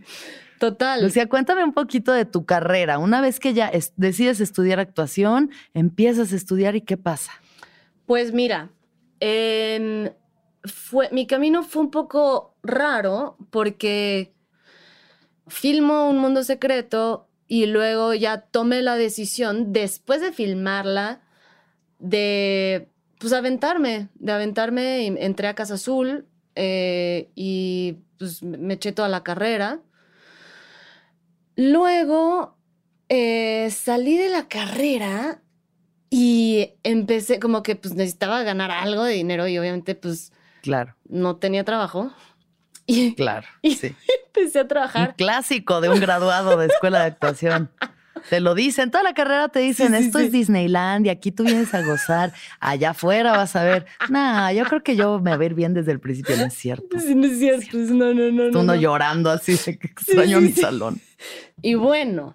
Total. 0.61 1.03
Lucía, 1.03 1.29
cuéntame 1.29 1.65
un 1.65 1.73
poquito 1.73 2.13
de 2.13 2.27
tu 2.27 2.47
carrera. 2.47 2.99
Una 2.99 3.21
vez 3.21 3.41
que 3.41 3.55
ya 3.55 3.73
decides 3.97 4.39
estudiar 4.39 4.79
actuación, 4.79 5.51
empiezas 5.75 6.33
a 6.33 6.37
estudiar 6.37 6.77
y 6.77 6.83
qué 6.83 6.97
pasa. 6.97 7.33
Pues 8.07 8.33
mira, 8.33 8.71
fue, 10.63 11.09
mi 11.11 11.27
camino 11.27 11.65
fue 11.65 11.83
un 11.83 11.91
poco 11.91 12.55
raro 12.63 13.37
porque 13.51 14.33
filmo 15.49 16.09
Un 16.09 16.19
Mundo 16.19 16.45
Secreto 16.45 17.28
y 17.49 17.67
luego 17.67 18.15
ya 18.15 18.43
tomé 18.43 18.83
la 18.83 18.97
decisión, 18.97 19.73
después 19.73 20.21
de 20.21 20.33
filmarla, 20.33 21.23
de 21.99 22.89
pues 23.19 23.33
aventarme, 23.33 24.09
de 24.15 24.33
aventarme, 24.33 25.03
y 25.03 25.07
entré 25.19 25.49
a 25.49 25.55
Casa 25.55 25.75
Azul 25.75 26.27
eh, 26.55 27.31
y 27.35 27.97
pues 28.19 28.43
me 28.43 28.75
eché 28.75 28.93
toda 28.93 29.09
la 29.09 29.25
carrera. 29.25 29.81
Luego 31.57 32.57
eh, 33.09 33.69
salí 33.73 34.17
de 34.17 34.29
la 34.29 34.47
carrera 34.47 35.43
y 36.11 36.75
empecé 36.85 37.41
como 37.41 37.63
que 37.65 37.75
pues 37.75 37.95
necesitaba 37.95 38.45
ganar 38.45 38.71
algo 38.71 39.03
de 39.03 39.15
dinero 39.15 39.49
y 39.49 39.59
obviamente 39.59 39.95
pues 39.97 40.33
Claro. 40.63 40.95
No 41.09 41.37
tenía 41.37 41.65
trabajo. 41.65 42.11
Y, 42.89 43.15
claro, 43.15 43.47
y 43.63 43.77
sí. 43.77 43.95
empecé 44.27 44.61
a 44.61 44.67
trabajar. 44.67 45.11
Un 45.11 45.15
clásico 45.15 45.81
de 45.83 45.91
un 45.91 46.01
graduado 46.01 46.57
de 46.57 46.67
escuela 46.67 47.01
de 47.01 47.05
actuación. 47.05 47.71
Te 48.31 48.41
lo 48.41 48.55
dicen, 48.55 48.91
toda 48.91 49.05
la 49.05 49.13
carrera 49.15 49.49
te 49.49 49.61
dicen, 49.61 49.95
esto 49.95 50.19
es 50.19 50.33
Disneyland 50.33 51.07
y 51.07 51.11
aquí 51.11 51.31
tú 51.31 51.45
vienes 51.45 51.73
a 51.75 51.83
gozar, 51.83 52.33
allá 52.59 52.91
afuera 52.91 53.33
vas 53.33 53.55
a 53.55 53.63
ver. 53.63 53.87
Nah, 54.09 54.51
yo 54.53 54.65
creo 54.65 54.83
que 54.83 54.97
yo 54.97 55.21
me 55.21 55.37
voy 55.37 55.45
a 55.45 55.47
ir 55.47 55.55
bien 55.55 55.75
desde 55.75 55.93
el 55.93 56.01
principio, 56.01 56.37
no 56.37 56.47
es 56.47 56.55
cierto. 56.55 56.99
Sí, 56.99 57.15
no 57.15 57.27
es 57.27 57.39
cierto, 57.39 57.77
no, 57.77 58.13
no, 58.13 58.33
no. 58.33 58.51
Tú 58.51 58.63
no, 58.65 58.75
llorando 58.75 59.31
así, 59.31 59.57
que 59.57 59.87
extraño 59.87 60.41
mi 60.41 60.53
salón. 60.53 61.01
Y 61.63 61.75
bueno, 61.75 62.35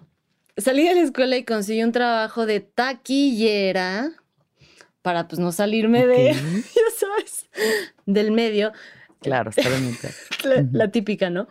salí 0.56 0.88
de 0.88 0.94
la 0.94 1.00
escuela 1.02 1.36
y 1.36 1.44
conseguí 1.44 1.82
un 1.82 1.92
trabajo 1.92 2.46
de 2.46 2.60
taquillera 2.60 4.12
para 5.02 5.28
pues 5.28 5.38
no 5.38 5.52
salirme 5.52 6.06
de, 6.06 6.32
ya 6.32 6.98
sabes, 6.98 7.46
del 8.06 8.30
medio. 8.30 8.72
Claro, 9.24 9.50
está 9.56 9.68
bien. 9.70 9.96
la, 10.44 10.66
la 10.70 10.88
típica, 10.88 11.30
¿no? 11.30 11.48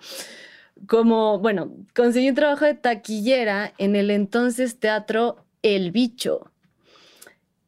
Como, 0.88 1.40
bueno, 1.40 1.72
conseguí 1.96 2.30
un 2.30 2.36
trabajo 2.36 2.66
de 2.66 2.76
taquillera 2.76 3.74
en 3.78 3.96
el 3.96 4.12
entonces 4.12 4.80
teatro 4.80 5.46
El 5.62 5.92
Bicho, 5.92 6.52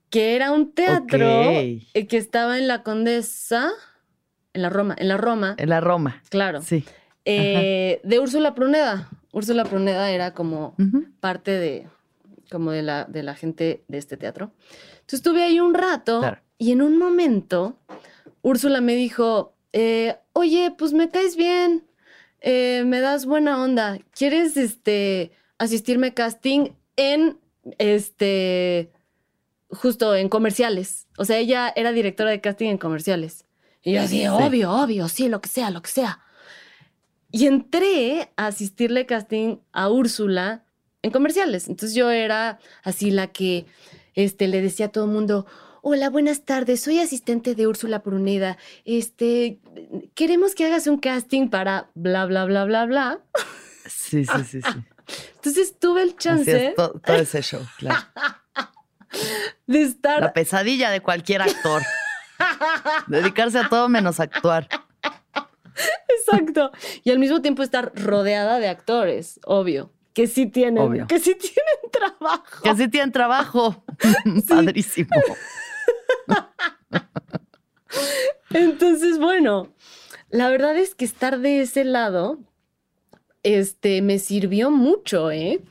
que 0.09 0.35
era 0.35 0.51
un 0.51 0.73
teatro 0.73 1.51
que 1.93 2.17
estaba 2.17 2.57
en 2.57 2.67
la 2.67 2.83
Condesa, 2.83 3.71
en 4.53 4.61
la 4.61 4.69
Roma, 4.69 4.95
en 4.97 5.07
la 5.07 5.17
Roma. 5.17 5.55
En 5.57 5.69
la 5.69 5.81
Roma. 5.81 6.21
Claro. 6.29 6.61
Sí. 6.61 6.85
Eh, 7.25 7.99
de 8.03 8.19
Úrsula 8.19 8.53
Pruneda. 8.53 9.09
Úrsula 9.31 9.65
Pruneda 9.65 10.11
era 10.11 10.33
como 10.33 10.75
parte 11.19 11.51
de, 11.51 11.87
como 12.51 12.71
de 12.71 12.83
la, 12.83 13.05
de 13.05 13.23
la 13.23 13.35
gente 13.35 13.83
de 13.87 13.97
este 13.97 14.17
teatro. 14.17 14.51
Entonces 14.91 15.19
estuve 15.19 15.43
ahí 15.43 15.59
un 15.59 15.73
rato 15.73 16.21
y 16.57 16.71
en 16.71 16.81
un 16.81 16.97
momento 16.97 17.77
Úrsula 18.41 18.79
me 18.79 18.95
dijo, 18.95 19.54
eh, 19.77 20.15
oye, 20.31 20.71
pues 20.71 20.93
me 20.93 21.09
caes 21.09 21.35
bien, 21.35 21.83
eh, 22.39 22.83
me 22.85 23.01
das 23.01 23.25
buena 23.25 23.61
onda, 23.61 23.99
¿quieres 24.17 24.55
este, 24.55 25.33
asistirme 25.57 26.13
casting 26.13 26.69
en, 26.95 27.37
este, 27.77 28.93
justo 29.67 30.15
en 30.15 30.29
comerciales? 30.29 31.07
O 31.17 31.25
sea, 31.25 31.39
ella 31.39 31.73
era 31.75 31.91
directora 31.91 32.29
de 32.29 32.39
casting 32.39 32.69
en 32.69 32.77
comerciales. 32.77 33.43
Y 33.83 33.91
yo 33.91 34.01
así, 34.03 34.25
obvio, 34.25 34.71
obvio, 34.71 35.09
sí, 35.09 35.27
lo 35.27 35.41
que 35.41 35.49
sea, 35.49 35.71
lo 35.71 35.81
que 35.81 35.91
sea. 35.91 36.21
Y 37.29 37.45
entré 37.45 38.31
a 38.37 38.47
asistirle 38.47 39.05
casting 39.05 39.57
a 39.73 39.89
Úrsula 39.89 40.63
en 41.01 41.11
comerciales. 41.11 41.67
Entonces 41.67 41.93
yo 41.93 42.09
era 42.11 42.59
así 42.81 43.11
la 43.11 43.27
que 43.27 43.65
este, 44.13 44.47
le 44.47 44.61
decía 44.61 44.85
a 44.85 44.91
todo 44.93 45.03
el 45.03 45.11
mundo, 45.11 45.45
hola, 45.87 46.09
buenas 46.09 46.45
tardes, 46.45 46.81
soy 46.81 46.99
asistente 46.99 47.53
de 47.53 47.67
Úrsula 47.67 48.01
Pruneda, 48.01 48.57
este, 48.85 49.59
queremos 50.15 50.55
que 50.55 50.65
hagas 50.65 50.87
un 50.87 50.97
casting 50.97 51.47
para 51.47 51.91
bla, 51.93 52.25
bla, 52.25 52.45
bla, 52.45 52.65
bla, 52.65 52.85
bla. 52.87 53.19
Sí, 53.85 54.25
sí, 54.25 54.43
sí, 54.49 54.61
sí. 54.63 54.79
Entonces 55.35 55.77
tuve 55.77 56.01
el 56.01 56.17
chance. 56.17 56.73
todo 56.75 57.15
ese 57.15 57.43
show, 57.43 57.61
claro. 57.77 58.03
De 59.67 59.83
estar. 59.83 60.21
La 60.21 60.33
pesadilla 60.33 60.89
de 60.89 61.01
cualquier 61.01 61.43
actor. 61.43 61.83
Dedicarse 63.05 63.59
a 63.59 63.69
todo 63.69 63.87
menos 63.87 64.19
actuar. 64.19 64.67
Exacto. 66.09 66.71
Y 67.03 67.11
al 67.11 67.19
mismo 67.19 67.43
tiempo 67.43 67.61
estar 67.61 67.91
rodeada 67.93 68.57
de 68.57 68.69
actores, 68.69 69.39
obvio 69.45 69.91
que 70.15 70.27
sí 70.27 70.45
tienen, 70.45 71.05
que 71.07 71.19
sí 71.19 71.35
tienen 71.35 71.91
trabajo. 71.91 72.63
Que 72.63 72.75
sí 72.75 72.87
tienen 72.87 73.11
trabajo. 73.11 73.83
Padrísimo. 74.47 75.09
Entonces, 78.55 79.19
bueno, 79.19 79.69
la 80.29 80.49
verdad 80.49 80.77
es 80.77 80.95
que 80.95 81.05
estar 81.05 81.39
de 81.39 81.61
ese 81.61 81.83
lado, 81.83 82.39
este, 83.43 84.01
me 84.01 84.19
sirvió 84.19 84.71
mucho, 84.71 85.31
¿eh? 85.31 85.61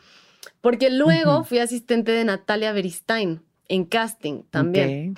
Porque 0.60 0.90
luego 0.90 1.44
fui 1.44 1.58
asistente 1.58 2.12
de 2.12 2.24
Natalia 2.24 2.72
Beristain 2.72 3.42
en 3.68 3.84
casting 3.84 4.42
también. 4.50 5.14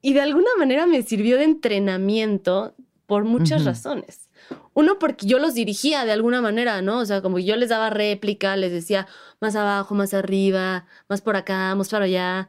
Y 0.00 0.14
de 0.14 0.20
alguna 0.20 0.50
manera 0.58 0.86
me 0.86 1.02
sirvió 1.02 1.36
de 1.36 1.44
entrenamiento 1.44 2.74
por 3.06 3.24
muchas 3.24 3.64
razones. 3.64 4.30
Uno, 4.74 4.98
porque 4.98 5.26
yo 5.26 5.38
los 5.38 5.54
dirigía 5.54 6.04
de 6.04 6.12
alguna 6.12 6.40
manera, 6.40 6.80
¿no? 6.80 6.98
O 6.98 7.06
sea, 7.06 7.22
como 7.22 7.38
yo 7.38 7.56
les 7.56 7.68
daba 7.68 7.90
réplica, 7.90 8.56
les 8.56 8.72
decía 8.72 9.06
más 9.40 9.54
abajo, 9.54 9.94
más 9.94 10.14
arriba, 10.14 10.86
más 11.08 11.20
por 11.20 11.36
acá, 11.36 11.74
más 11.74 11.90
para 11.90 12.06
allá. 12.06 12.48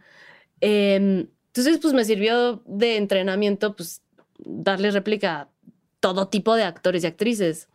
Em, 0.61 1.27
entonces, 1.47 1.79
pues 1.79 1.93
me 1.93 2.05
sirvió 2.05 2.63
de 2.65 2.97
entrenamiento, 2.97 3.75
pues, 3.75 4.02
darle 4.45 4.91
réplica 4.91 5.41
a 5.41 5.49
todo 5.99 6.27
tipo 6.27 6.55
de 6.55 6.63
actores 6.63 7.03
y 7.03 7.07
actrices. 7.07 7.69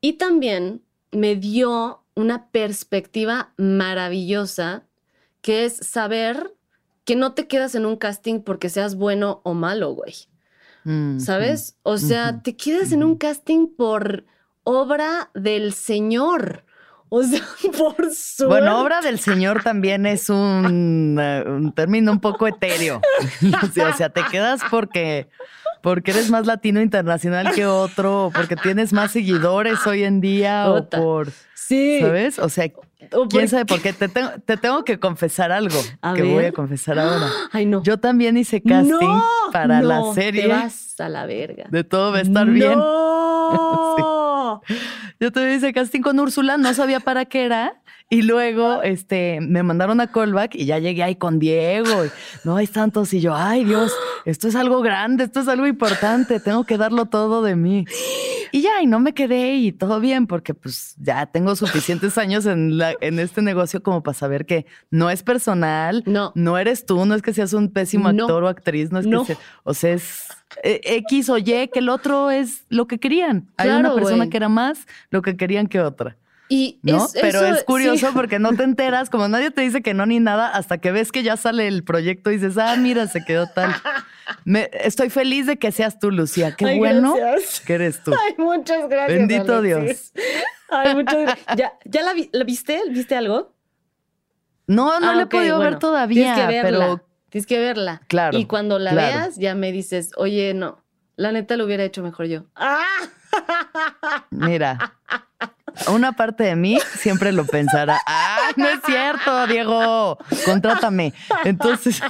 Y 0.00 0.14
también 0.14 0.82
me 1.12 1.36
dio 1.36 2.02
una 2.14 2.50
perspectiva 2.50 3.52
maravillosa, 3.56 4.84
que 5.40 5.64
es 5.64 5.76
saber 5.76 6.54
que 7.04 7.16
no 7.16 7.34
te 7.34 7.46
quedas 7.46 7.74
en 7.74 7.86
un 7.86 7.96
casting 7.96 8.40
porque 8.40 8.68
seas 8.68 8.94
bueno 8.94 9.40
o 9.44 9.54
malo, 9.54 9.92
güey. 9.94 10.14
¿sabes? 11.18 11.76
O 11.82 11.96
sea, 11.96 12.42
te 12.42 12.56
quedas 12.56 12.92
en 12.92 13.02
un 13.04 13.16
casting 13.16 13.68
por 13.68 14.26
obra 14.64 15.30
del 15.34 15.72
Señor 15.72 16.64
O 17.16 17.22
sea, 17.22 17.40
por 17.78 17.94
suerte. 18.12 18.46
Bueno, 18.46 18.80
obra 18.82 19.00
del 19.00 19.20
Señor 19.20 19.62
también 19.62 20.04
es 20.04 20.28
un, 20.30 21.16
eh, 21.20 21.44
un 21.46 21.72
término 21.72 22.10
un 22.10 22.18
poco 22.18 22.48
etéreo. 22.48 23.00
o 23.62 23.92
sea, 23.96 24.08
te 24.08 24.22
quedas 24.32 24.60
porque, 24.68 25.28
porque 25.80 26.10
eres 26.10 26.28
más 26.28 26.46
latino 26.46 26.80
internacional 26.80 27.52
que 27.54 27.66
otro, 27.66 28.32
porque 28.34 28.56
tienes 28.56 28.92
más 28.92 29.12
seguidores 29.12 29.86
hoy 29.86 30.02
en 30.02 30.20
día, 30.20 30.68
o 30.68 30.88
por, 30.88 31.28
Sí. 31.54 32.00
¿sabes? 32.00 32.38
O 32.40 32.48
sea, 32.48 32.66
quién 33.30 33.48
sabe 33.48 33.64
por 33.64 33.80
qué. 33.80 33.92
Te 33.92 34.08
tengo, 34.08 34.30
te 34.44 34.56
tengo 34.56 34.84
que 34.84 34.98
confesar 34.98 35.52
algo 35.52 35.78
A 36.02 36.14
que 36.14 36.22
voy 36.22 36.46
a 36.46 36.52
confesar 36.52 36.98
ahora. 36.98 37.28
Ay, 37.52 37.64
no. 37.64 37.82
Yo 37.82 37.98
también 37.98 38.36
hice 38.36 38.60
casting 38.60 38.90
No, 38.90 39.22
para 39.52 39.80
la 39.82 40.02
serie 40.14 40.42
Te 40.42 40.48
vas 40.48 41.00
a 41.00 41.08
la 41.08 41.26
verga. 41.26 41.66
de 41.70 41.84
Todo 41.84 42.12
va 42.12 42.18
a 42.18 42.22
estar 42.22 42.46
bien. 42.48 42.78
No. 44.68 44.74
Yo 45.20 45.32
también 45.32 45.56
hice 45.56 45.72
casting 45.72 46.00
con 46.00 46.18
Úrsula, 46.20 46.56
no 46.56 46.72
sabía 46.74 47.00
para 47.00 47.24
qué 47.24 47.44
era. 47.44 47.80
Y 48.10 48.22
luego 48.22 48.82
este, 48.82 49.40
me 49.40 49.62
mandaron 49.62 50.00
a 50.00 50.12
callback 50.12 50.54
y 50.54 50.66
ya 50.66 50.78
llegué 50.78 51.02
ahí 51.02 51.16
con 51.16 51.38
Diego. 51.38 52.04
y, 52.04 52.10
no 52.44 52.56
hay 52.56 52.66
tantos. 52.66 53.12
Y 53.14 53.20
yo, 53.20 53.34
ay 53.34 53.64
Dios, 53.64 53.92
esto 54.26 54.46
es 54.46 54.54
algo 54.54 54.82
grande, 54.82 55.24
esto 55.24 55.40
es 55.40 55.48
algo 55.48 55.66
importante, 55.66 56.38
tengo 56.38 56.64
que 56.64 56.76
darlo 56.76 57.06
todo 57.06 57.42
de 57.42 57.56
mí. 57.56 57.86
Y 58.52 58.60
ya, 58.60 58.80
y 58.82 58.86
no 58.86 59.00
me 59.00 59.14
quedé 59.14 59.54
y 59.56 59.72
todo 59.72 59.98
bien, 59.98 60.28
porque 60.28 60.54
pues 60.54 60.94
ya 60.98 61.26
tengo 61.26 61.56
suficientes 61.56 62.16
años 62.18 62.46
en, 62.46 62.78
la, 62.78 62.94
en 63.00 63.18
este 63.18 63.42
negocio 63.42 63.82
como 63.82 64.02
para 64.04 64.14
saber 64.16 64.46
que 64.46 64.66
no 64.90 65.10
es 65.10 65.24
personal, 65.24 66.04
No. 66.06 66.30
no 66.36 66.56
eres 66.56 66.86
tú, 66.86 67.04
no 67.06 67.16
es 67.16 67.22
que 67.22 67.32
seas 67.32 67.52
un 67.52 67.72
pésimo 67.72 68.12
No. 68.12 68.24
actor 68.24 68.44
o 68.44 68.48
actriz, 68.48 68.92
no 68.92 69.00
es 69.00 69.06
No. 69.06 69.22
que 69.24 69.34
sea, 69.34 69.42
o 69.64 69.74
sea, 69.74 69.94
es 69.94 70.26
X 70.62 71.28
o 71.30 71.38
Y, 71.38 71.68
que 71.72 71.78
el 71.80 71.88
otro 71.88 72.30
es 72.30 72.64
lo 72.68 72.86
que 72.86 72.98
querían. 72.98 73.48
Hay 73.56 73.70
una 73.70 73.94
persona 73.94 74.28
que 74.28 74.36
era 74.36 74.48
más 74.48 74.86
lo 75.10 75.22
que 75.22 75.36
querían 75.36 75.66
que 75.66 75.80
otra, 75.80 76.16
Y 76.48 76.78
¿no? 76.82 77.04
es- 77.06 77.12
Pero 77.20 77.40
eso- 77.44 77.54
es 77.54 77.64
curioso 77.64 78.06
sí. 78.08 78.12
porque 78.14 78.38
no 78.38 78.52
te 78.54 78.62
enteras, 78.64 79.10
como 79.10 79.28
nadie 79.28 79.50
te 79.50 79.62
dice 79.62 79.82
que 79.82 79.94
no 79.94 80.06
ni 80.06 80.20
nada, 80.20 80.48
hasta 80.48 80.78
que 80.78 80.92
ves 80.92 81.10
que 81.12 81.22
ya 81.22 81.36
sale 81.36 81.66
el 81.68 81.84
proyecto 81.84 82.30
y 82.30 82.34
dices, 82.34 82.56
ah, 82.58 82.76
mira, 82.76 83.06
se 83.08 83.24
quedó 83.24 83.46
tal. 83.48 83.74
Me- 84.44 84.70
estoy 84.72 85.10
feliz 85.10 85.46
de 85.46 85.58
que 85.58 85.70
seas 85.72 85.98
tú, 85.98 86.10
Lucía. 86.10 86.54
Qué 86.56 86.64
Ay, 86.66 86.78
bueno 86.78 87.14
gracias. 87.14 87.60
que 87.60 87.74
eres 87.74 88.02
tú. 88.02 88.12
Ay, 88.12 88.34
muchas 88.38 88.88
gracias. 88.88 89.18
Bendito 89.18 89.56
Alexis. 89.56 90.12
Ay, 90.70 90.94
muchas 90.94 91.16
gracias. 91.20 91.56
¿Ya, 91.56 91.72
ya 91.84 92.02
la, 92.02 92.14
vi- 92.14 92.30
la 92.32 92.44
viste? 92.44 92.80
¿Viste 92.90 93.14
algo? 93.16 93.54
No, 94.66 94.98
no 94.98 95.10
Ah, 95.10 95.14
le 95.14 95.22
he 95.22 95.26
podido 95.26 95.58
ver 95.58 95.78
todavía, 95.78 96.48
pero 96.62 97.02
Tienes 97.34 97.48
que 97.48 97.58
verla. 97.58 98.00
Claro, 98.06 98.38
Y 98.38 98.44
cuando 98.44 98.78
la 98.78 98.92
claro. 98.92 99.08
veas, 99.08 99.36
ya 99.38 99.56
me 99.56 99.72
dices, 99.72 100.12
oye, 100.16 100.54
no, 100.54 100.84
la 101.16 101.32
neta 101.32 101.56
lo 101.56 101.64
hubiera 101.64 101.82
hecho 101.82 102.00
mejor 102.00 102.26
yo. 102.26 102.44
¡Ah! 102.54 102.84
mira, 104.30 104.94
una 105.88 106.12
parte 106.12 106.44
de 106.44 106.54
mí 106.54 106.78
siempre 106.96 107.32
lo 107.32 107.44
pensará. 107.44 108.00
Ah, 108.06 108.50
no 108.54 108.68
es 108.68 108.78
cierto, 108.86 109.48
Diego, 109.48 110.16
contrátame. 110.44 111.12
Entonces, 111.42 112.00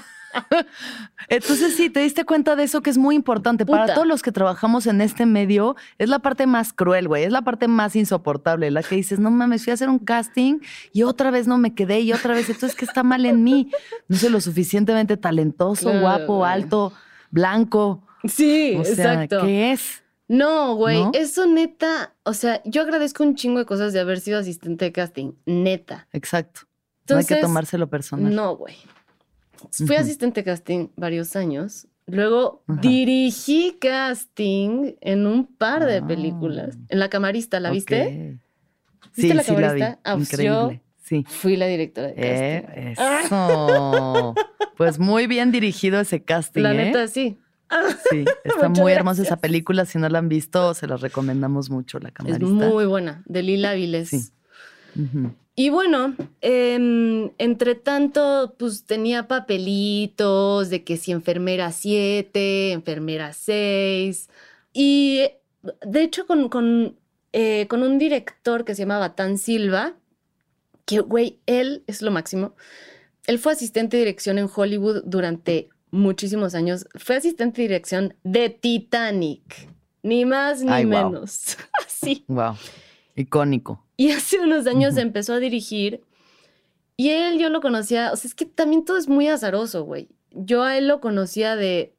entonces 1.29 1.75
sí, 1.77 1.90
te 1.90 2.01
diste 2.01 2.25
cuenta 2.25 2.57
de 2.57 2.64
eso 2.64 2.83
que 2.83 2.90
es 2.90 2.99
muy 2.99 3.14
importante 3.14 3.64
para 3.66 3.92
todos 3.94 4.07
los 4.07 4.23
que 4.23 4.33
trabajamos 4.33 4.87
en 4.87 5.01
este 5.01 5.27
medio. 5.27 5.77
Es 5.99 6.09
la 6.09 6.18
parte 6.18 6.47
más 6.47 6.73
cruel, 6.73 7.09
güey. 7.09 7.25
Es 7.25 7.33
la 7.33 7.42
parte 7.42 7.68
más 7.68 7.97
insoportable, 7.97 8.70
la 8.70 8.83
que 8.83 8.97
dices, 8.97 9.18
no 9.18 9.31
mames, 9.31 9.64
fui 9.64 9.70
a 9.70 9.75
hacer 9.75 9.88
un 9.88 9.99
casting 9.99 10.61
y 10.92 11.03
otra 11.03 11.31
vez 11.31 11.47
no 11.47 11.59
me 11.59 11.75
quedé 11.75 12.01
y 12.01 12.12
otra 12.12 12.35
vez. 12.35 12.49
Entonces, 12.51 12.77
¿qué 12.77 12.85
está 12.85 13.03
mal 13.03 13.25
en 13.27 13.42
mí? 13.44 13.70
No 14.09 14.16
soy 14.16 14.31
lo 14.31 14.40
suficientemente 14.40 15.16
talentoso, 15.16 15.90
Claro, 15.90 16.01
guapo, 16.01 16.37
güey. 16.38 16.51
alto, 16.53 16.92
blanco. 17.31 18.07
Sí, 18.25 18.77
O 18.79 18.85
sea, 18.85 19.12
exacto. 19.14 19.42
¿qué 19.42 19.73
es? 19.73 20.03
No, 20.27 20.75
güey, 20.77 21.03
¿No? 21.05 21.11
eso 21.12 21.47
neta, 21.47 22.14
o 22.23 22.33
sea, 22.33 22.62
yo 22.64 22.81
agradezco 22.81 23.23
un 23.23 23.35
chingo 23.35 23.59
de 23.59 23.66
cosas 23.66 23.92
de 23.92 24.01
haber 24.01 24.20
sido 24.20 24.38
asistente 24.38 24.87
de 24.87 24.92
casting, 24.92 25.33
neta. 25.44 26.09
Exacto. 26.12 26.62
no 27.11 27.18
hay 27.18 27.27
que 27.27 27.37
tomárselo 27.37 27.88
personal. 27.90 28.35
No, 28.35 28.57
güey. 28.57 28.75
Fui 29.87 29.96
asistente 29.96 30.40
de 30.40 30.44
casting 30.44 30.88
varios 30.96 31.37
años. 31.37 31.87
Luego 32.07 32.62
Ajá. 32.68 32.81
dirigí 32.83 33.79
casting 33.81 34.92
en 35.00 35.27
un 35.27 35.46
par 35.46 35.87
de 35.87 35.98
Ah. 35.98 36.07
películas. 36.07 36.77
En 36.88 36.98
La 36.98 37.09
Camarista, 37.09 37.61
¿la 37.61 37.70
viste? 37.70 38.38
¿Viste 39.16 39.22
Sí, 39.29 39.33
La 39.33 39.42
sí 39.42 39.53
la 39.53 39.72
vi. 39.72 39.81
Camarista? 39.81 39.98
Ah, 40.05 40.16
pues 40.16 40.31
yo- 40.31 40.37
Increíble. 40.64 40.81
Sí. 41.05 41.24
Fui 41.29 41.57
la 41.57 41.66
directora 41.66 42.09
de 42.09 42.14
casting. 42.14 42.83
Eh, 42.88 42.94
eso. 42.96 44.35
Pues 44.77 44.98
muy 44.98 45.27
bien 45.27 45.53
dirigido 45.53 46.00
ese 46.00 46.22
casting. 46.24 46.62
la 46.62 46.72
¿eh? 46.72 46.77
neta, 46.77 47.07
sí. 47.09 47.38
Sí, 48.11 48.24
está 48.44 48.68
muy 48.68 48.92
hermosa 48.92 49.22
esa 49.22 49.37
película. 49.37 49.85
Si 49.85 49.98
no 49.98 50.09
la 50.09 50.18
han 50.18 50.29
visto, 50.29 50.74
se 50.74 50.87
la 50.87 50.96
recomendamos 50.96 51.70
mucho, 51.70 51.98
la 51.98 52.09
Es 52.09 52.14
camarista. 52.14 52.46
muy 52.46 52.87
buena, 52.87 53.22
de 53.27 53.42
Lila 53.42 53.74
Viles. 53.74 54.09
Sí. 54.11 54.31
Y 55.57 55.71
bueno, 55.71 56.17
em, 56.40 57.31
entre 57.38 57.77
tanto, 57.77 58.55
pues 58.59 58.85
tenía 58.85 59.29
papelitos 59.29 60.69
de 60.69 60.83
que 60.83 60.97
si 60.97 61.12
enfermera 61.12 61.71
7, 61.71 62.73
enfermera 62.73 63.33
6. 63.33 64.29
Y 64.73 65.19
eh, 65.19 65.40
de 65.87 66.03
hecho, 66.03 66.27
con, 66.27 66.49
con, 66.49 66.99
eh, 67.33 67.67
con 67.69 67.83
un 67.85 67.99
director 67.99 68.64
que 68.64 68.75
se 68.75 68.83
llamaba 68.83 69.14
Tan 69.14 69.38
Silva, 69.38 69.95
que, 70.85 70.99
güey, 71.01 71.38
él 71.47 71.85
es 71.87 72.03
lo 72.03 72.11
máximo. 72.11 72.57
Él 73.27 73.38
fue 73.38 73.53
asistente 73.53 73.97
de 73.97 74.03
dirección 74.03 74.38
en 74.38 74.51
Hollywood 74.53 75.03
durante 75.05 75.69
muchísimos 75.93 76.57
años. 76.57 76.87
Fue 76.97 77.17
asistente 77.17 77.62
de 77.62 77.69
dirección 77.69 78.14
de 78.25 78.51
Titanic. 78.51 79.69
Ni 80.03 80.25
más 80.25 80.62
ni 80.62 80.73
Ay, 80.73 80.85
menos. 80.85 81.57
Así. 81.87 82.25
Wow. 82.27 82.57
Icónico. 83.14 83.84
Y 83.96 84.11
hace 84.11 84.40
unos 84.40 84.66
años 84.66 84.96
empezó 84.96 85.35
a 85.35 85.38
dirigir. 85.40 86.02
Y 86.96 87.11
él 87.11 87.38
yo 87.38 87.48
lo 87.50 87.61
conocía, 87.61 88.12
o 88.12 88.16
sea, 88.16 88.28
es 88.28 88.35
que 88.35 88.44
también 88.44 88.85
todo 88.85 88.96
es 88.96 89.09
muy 89.09 89.28
azaroso, 89.28 89.85
güey. 89.85 90.09
Yo 90.30 90.62
a 90.62 90.76
él 90.78 90.87
lo 90.87 91.00
conocía 91.00 91.57
de, 91.57 91.92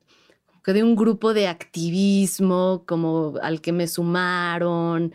que 0.63 0.73
de 0.73 0.83
un 0.83 0.95
grupo 0.95 1.33
de 1.33 1.47
activismo, 1.47 2.83
como 2.85 3.33
al 3.41 3.61
que 3.61 3.71
me 3.71 3.87
sumaron, 3.87 5.13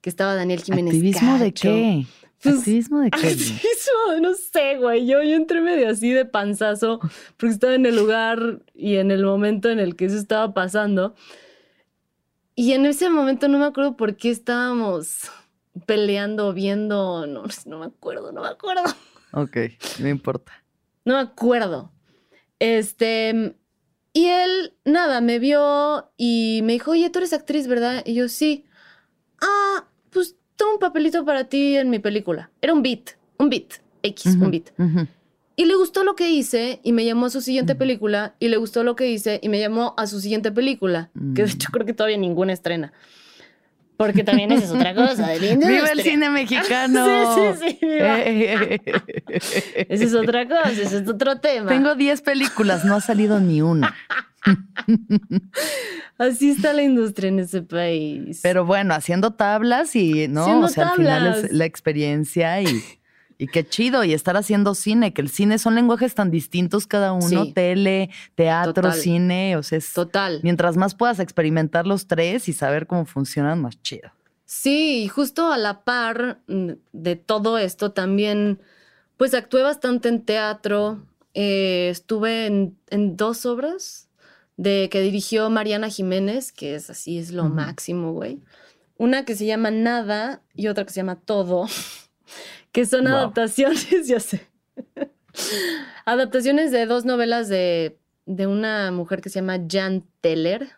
que 0.00 0.10
estaba 0.10 0.34
Daniel 0.34 0.62
Jiménez 0.62 0.94
¿Activismo 0.94 1.38
de 1.38 1.54
qué? 1.54 2.06
Pues, 2.42 2.58
¿Activismo 2.58 3.00
de 3.00 3.10
qué? 3.10 3.18
Activismo, 3.18 4.20
no 4.20 4.34
sé, 4.34 4.76
güey. 4.76 5.06
Yo, 5.06 5.22
yo 5.22 5.34
entré 5.36 5.60
medio 5.60 5.88
así 5.88 6.10
de 6.10 6.24
panzazo 6.24 7.00
porque 7.36 7.54
estaba 7.54 7.74
en 7.74 7.86
el 7.86 7.96
lugar 7.96 8.60
y 8.74 8.96
en 8.96 9.10
el 9.10 9.24
momento 9.24 9.70
en 9.70 9.80
el 9.80 9.96
que 9.96 10.06
eso 10.06 10.16
estaba 10.16 10.52
pasando. 10.52 11.14
Y 12.54 12.72
en 12.72 12.84
ese 12.84 13.08
momento 13.08 13.48
no 13.48 13.58
me 13.58 13.64
acuerdo 13.64 13.96
por 13.96 14.16
qué 14.16 14.30
estábamos 14.30 15.30
peleando, 15.86 16.52
viendo, 16.52 17.26
no, 17.26 17.44
no 17.66 17.78
me 17.78 17.86
acuerdo, 17.86 18.32
no 18.32 18.42
me 18.42 18.48
acuerdo. 18.48 18.84
Ok, 19.32 19.56
no 19.98 20.08
importa. 20.08 20.52
No 21.04 21.14
me 21.14 21.20
acuerdo. 21.20 21.90
Este, 22.58 23.56
y 24.12 24.26
él, 24.26 24.74
nada, 24.84 25.20
me 25.20 25.38
vio 25.38 26.10
y 26.16 26.60
me 26.64 26.74
dijo, 26.74 26.92
oye, 26.92 27.10
tú 27.10 27.18
eres 27.18 27.32
actriz, 27.32 27.66
¿verdad? 27.66 28.02
Y 28.06 28.14
yo, 28.14 28.28
sí. 28.28 28.66
Ah, 29.40 29.84
pues 30.10 30.36
tengo 30.56 30.72
un 30.74 30.78
papelito 30.78 31.24
para 31.24 31.44
ti 31.44 31.76
en 31.76 31.90
mi 31.90 31.98
película. 31.98 32.50
Era 32.60 32.72
un 32.72 32.82
beat, 32.82 33.10
un 33.38 33.48
beat, 33.50 33.74
X, 34.02 34.26
Ujú, 34.36 34.44
un 34.44 34.50
beat. 34.50 34.70
Y 35.56 35.64
le 35.64 35.74
gustó 35.74 36.04
lo 36.04 36.14
que 36.14 36.30
hice 36.30 36.80
y 36.82 36.92
me 36.92 37.04
llamó 37.04 37.26
a 37.26 37.30
su 37.30 37.40
siguiente 37.40 37.74
película 37.74 38.34
y 38.38 38.48
le 38.48 38.56
gustó 38.56 38.84
lo 38.84 38.96
que 38.96 39.10
hice 39.10 39.38
y 39.42 39.48
me 39.48 39.58
llamó 39.58 39.94
a 39.96 40.06
su 40.06 40.20
siguiente 40.20 40.50
película, 40.52 41.10
que 41.34 41.42
de 41.42 41.48
Mm. 41.48 41.50
hecho 41.54 41.68
creo 41.72 41.84
que 41.86 41.92
todavía 41.94 42.16
ninguna 42.16 42.52
estrena. 42.52 42.92
Porque 44.04 44.24
también 44.24 44.50
esa 44.50 44.64
es 44.64 44.70
otra 44.72 44.94
cosa 44.96 45.28
de 45.28 45.38
la 45.40 45.54
¡Viva 45.54 45.68
el 45.68 45.72
industria. 45.74 46.04
cine 46.04 46.30
mexicano! 46.40 47.06
Sí, 47.06 47.54
sí, 47.60 47.68
sí. 47.70 47.78
Eh, 47.92 48.80
Esa 49.88 50.04
es 50.04 50.14
otra 50.14 50.48
cosa, 50.48 50.70
ese 50.70 50.98
es 50.98 51.08
otro 51.08 51.38
tema. 51.38 51.68
Tengo 51.68 51.94
10 51.94 52.20
películas, 52.22 52.84
no 52.84 52.96
ha 52.96 53.00
salido 53.00 53.38
ni 53.38 53.62
una. 53.62 53.94
Así 56.18 56.50
está 56.50 56.72
la 56.72 56.82
industria 56.82 57.28
en 57.28 57.38
ese 57.38 57.62
país. 57.62 58.40
Pero 58.42 58.64
bueno, 58.64 58.94
haciendo 58.94 59.34
tablas 59.34 59.94
y, 59.94 60.26
¿no? 60.28 60.42
Haciendo 60.42 60.66
o 60.66 60.68
sea, 60.68 60.88
al 60.88 60.96
final 60.96 61.26
es 61.44 61.52
la 61.52 61.64
experiencia 61.64 62.60
y, 62.60 62.82
y 63.42 63.46
qué 63.48 63.66
chido. 63.68 64.04
Y 64.04 64.12
estar 64.14 64.36
haciendo 64.36 64.74
cine, 64.74 65.12
que 65.12 65.20
el 65.22 65.28
cine 65.28 65.58
son 65.58 65.74
lenguajes 65.74 66.14
tan 66.14 66.30
distintos 66.30 66.86
cada 66.86 67.12
uno, 67.12 67.44
Sí. 67.44 67.52
tele, 67.52 68.10
teatro, 68.34 68.74
Total. 68.74 68.92
cine, 68.94 69.56
o 69.56 69.62
sea, 69.62 69.78
es- 69.78 69.92
Total. 69.92 70.40
mientras 70.42 70.76
más 70.76 70.94
puedas 70.94 71.18
experimentar 71.20 71.86
los 71.86 72.06
tres 72.06 72.48
y 72.48 72.52
saber 72.52 72.86
cómo 72.86 73.04
funcionan, 73.06 73.60
más 73.60 73.80
chido. 73.82 74.10
Sí, 74.44 75.04
y 75.04 75.08
justo 75.08 75.50
a 75.52 75.56
la 75.56 75.82
par 75.82 76.40
mm, 76.46 76.72
de 76.92 77.16
todo 77.16 77.56
esto 77.58 77.92
también, 77.92 78.60
pues 79.16 79.34
actué 79.34 79.62
bastante 79.62 80.08
en 80.08 80.22
teatro. 80.24 81.02
eh, 81.34 81.88
estuve 81.90 82.44
en, 82.46 82.76
en 82.90 83.16
dos 83.16 83.46
obras 83.46 84.10
de 84.58 84.90
que 84.90 85.00
dirigió 85.00 85.48
Mariana 85.48 85.88
Jiménez, 85.88 86.52
que 86.52 86.74
es 86.74 86.90
así, 86.90 87.16
es 87.18 87.30
lo 87.32 87.44
máximo, 87.44 88.12
güey. 88.12 88.40
Una 88.98 89.24
que 89.24 89.34
se 89.34 89.46
llama 89.46 89.70
Nada 89.70 90.42
y 90.54 90.66
otra 90.68 90.84
que 90.84 90.90
se 90.92 91.00
llama 91.00 91.16
Todo, 91.16 91.66
que 92.72 92.86
son 92.86 93.04
Wow. 93.04 93.12
adaptaciones, 93.14 93.86
ya 94.06 94.18
sé. 94.20 94.48
adaptaciones 96.04 96.70
de 96.72 96.86
dos 96.86 97.04
novelas 97.04 97.48
de, 97.48 97.98
de 98.26 98.46
una 98.46 98.90
mujer 98.90 99.20
que 99.20 99.28
se 99.28 99.40
llama 99.40 99.58
Jan 99.70 100.04
Teller. 100.20 100.70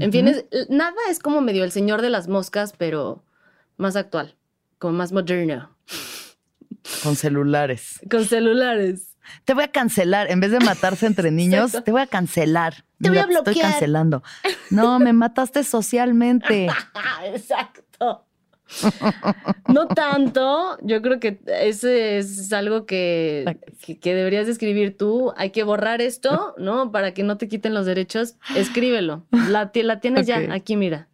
En 0.00 0.10
fin, 0.10 0.28
es- 0.28 0.44
nada 0.70 0.94
es 1.10 1.18
como 1.18 1.40
medio 1.42 1.64
el 1.64 1.70
señor 1.72 2.00
de 2.02 2.08
las 2.10 2.28
moscas, 2.28 2.72
pero 2.76 3.24
más 3.76 3.96
actual. 3.96 4.36
como 4.78 4.94
más 4.96 5.12
moderno. 5.12 5.76
Con 7.02 7.14
celulares. 7.14 8.00
Con 8.10 8.24
celulares. 8.24 9.16
Te 9.44 9.54
voy 9.54 9.64
a 9.64 9.68
cancelar. 9.70 10.30
En 10.30 10.40
vez 10.40 10.50
de 10.50 10.58
matarse 10.60 11.06
entre 11.06 11.30
niños, 11.42 11.72
te 11.84 11.90
voy 11.92 12.00
a 12.00 12.06
cancelar. 12.06 12.84
Te 13.00 13.08
voy 13.10 13.18
a 13.18 13.26
Mira, 13.26 13.38
Estoy 13.40 13.54
bloquear. 13.54 13.70
cancelando. 13.72 14.22
No, 14.70 14.98
me 14.98 15.12
mataste 15.12 15.62
socialmente. 15.64 16.66
Exacto. 17.26 17.81
No 19.68 19.86
tanto, 19.88 20.78
yo 20.82 21.02
creo 21.02 21.20
que 21.20 21.40
ese 21.46 22.18
es 22.18 22.52
algo 22.52 22.86
que, 22.86 23.58
que, 23.84 23.98
que 23.98 24.14
deberías 24.14 24.46
de 24.46 24.52
escribir 24.52 24.96
tú. 24.96 25.32
Hay 25.36 25.50
que 25.50 25.62
borrar 25.62 26.00
esto, 26.00 26.54
¿no? 26.58 26.92
Para 26.92 27.14
que 27.14 27.22
no 27.22 27.36
te 27.36 27.48
quiten 27.48 27.74
los 27.74 27.86
derechos. 27.86 28.36
Escríbelo. 28.56 29.26
La, 29.48 29.70
la 29.74 30.00
tienes 30.00 30.26
ya, 30.26 30.38
aquí 30.52 30.76
mira. 30.76 31.08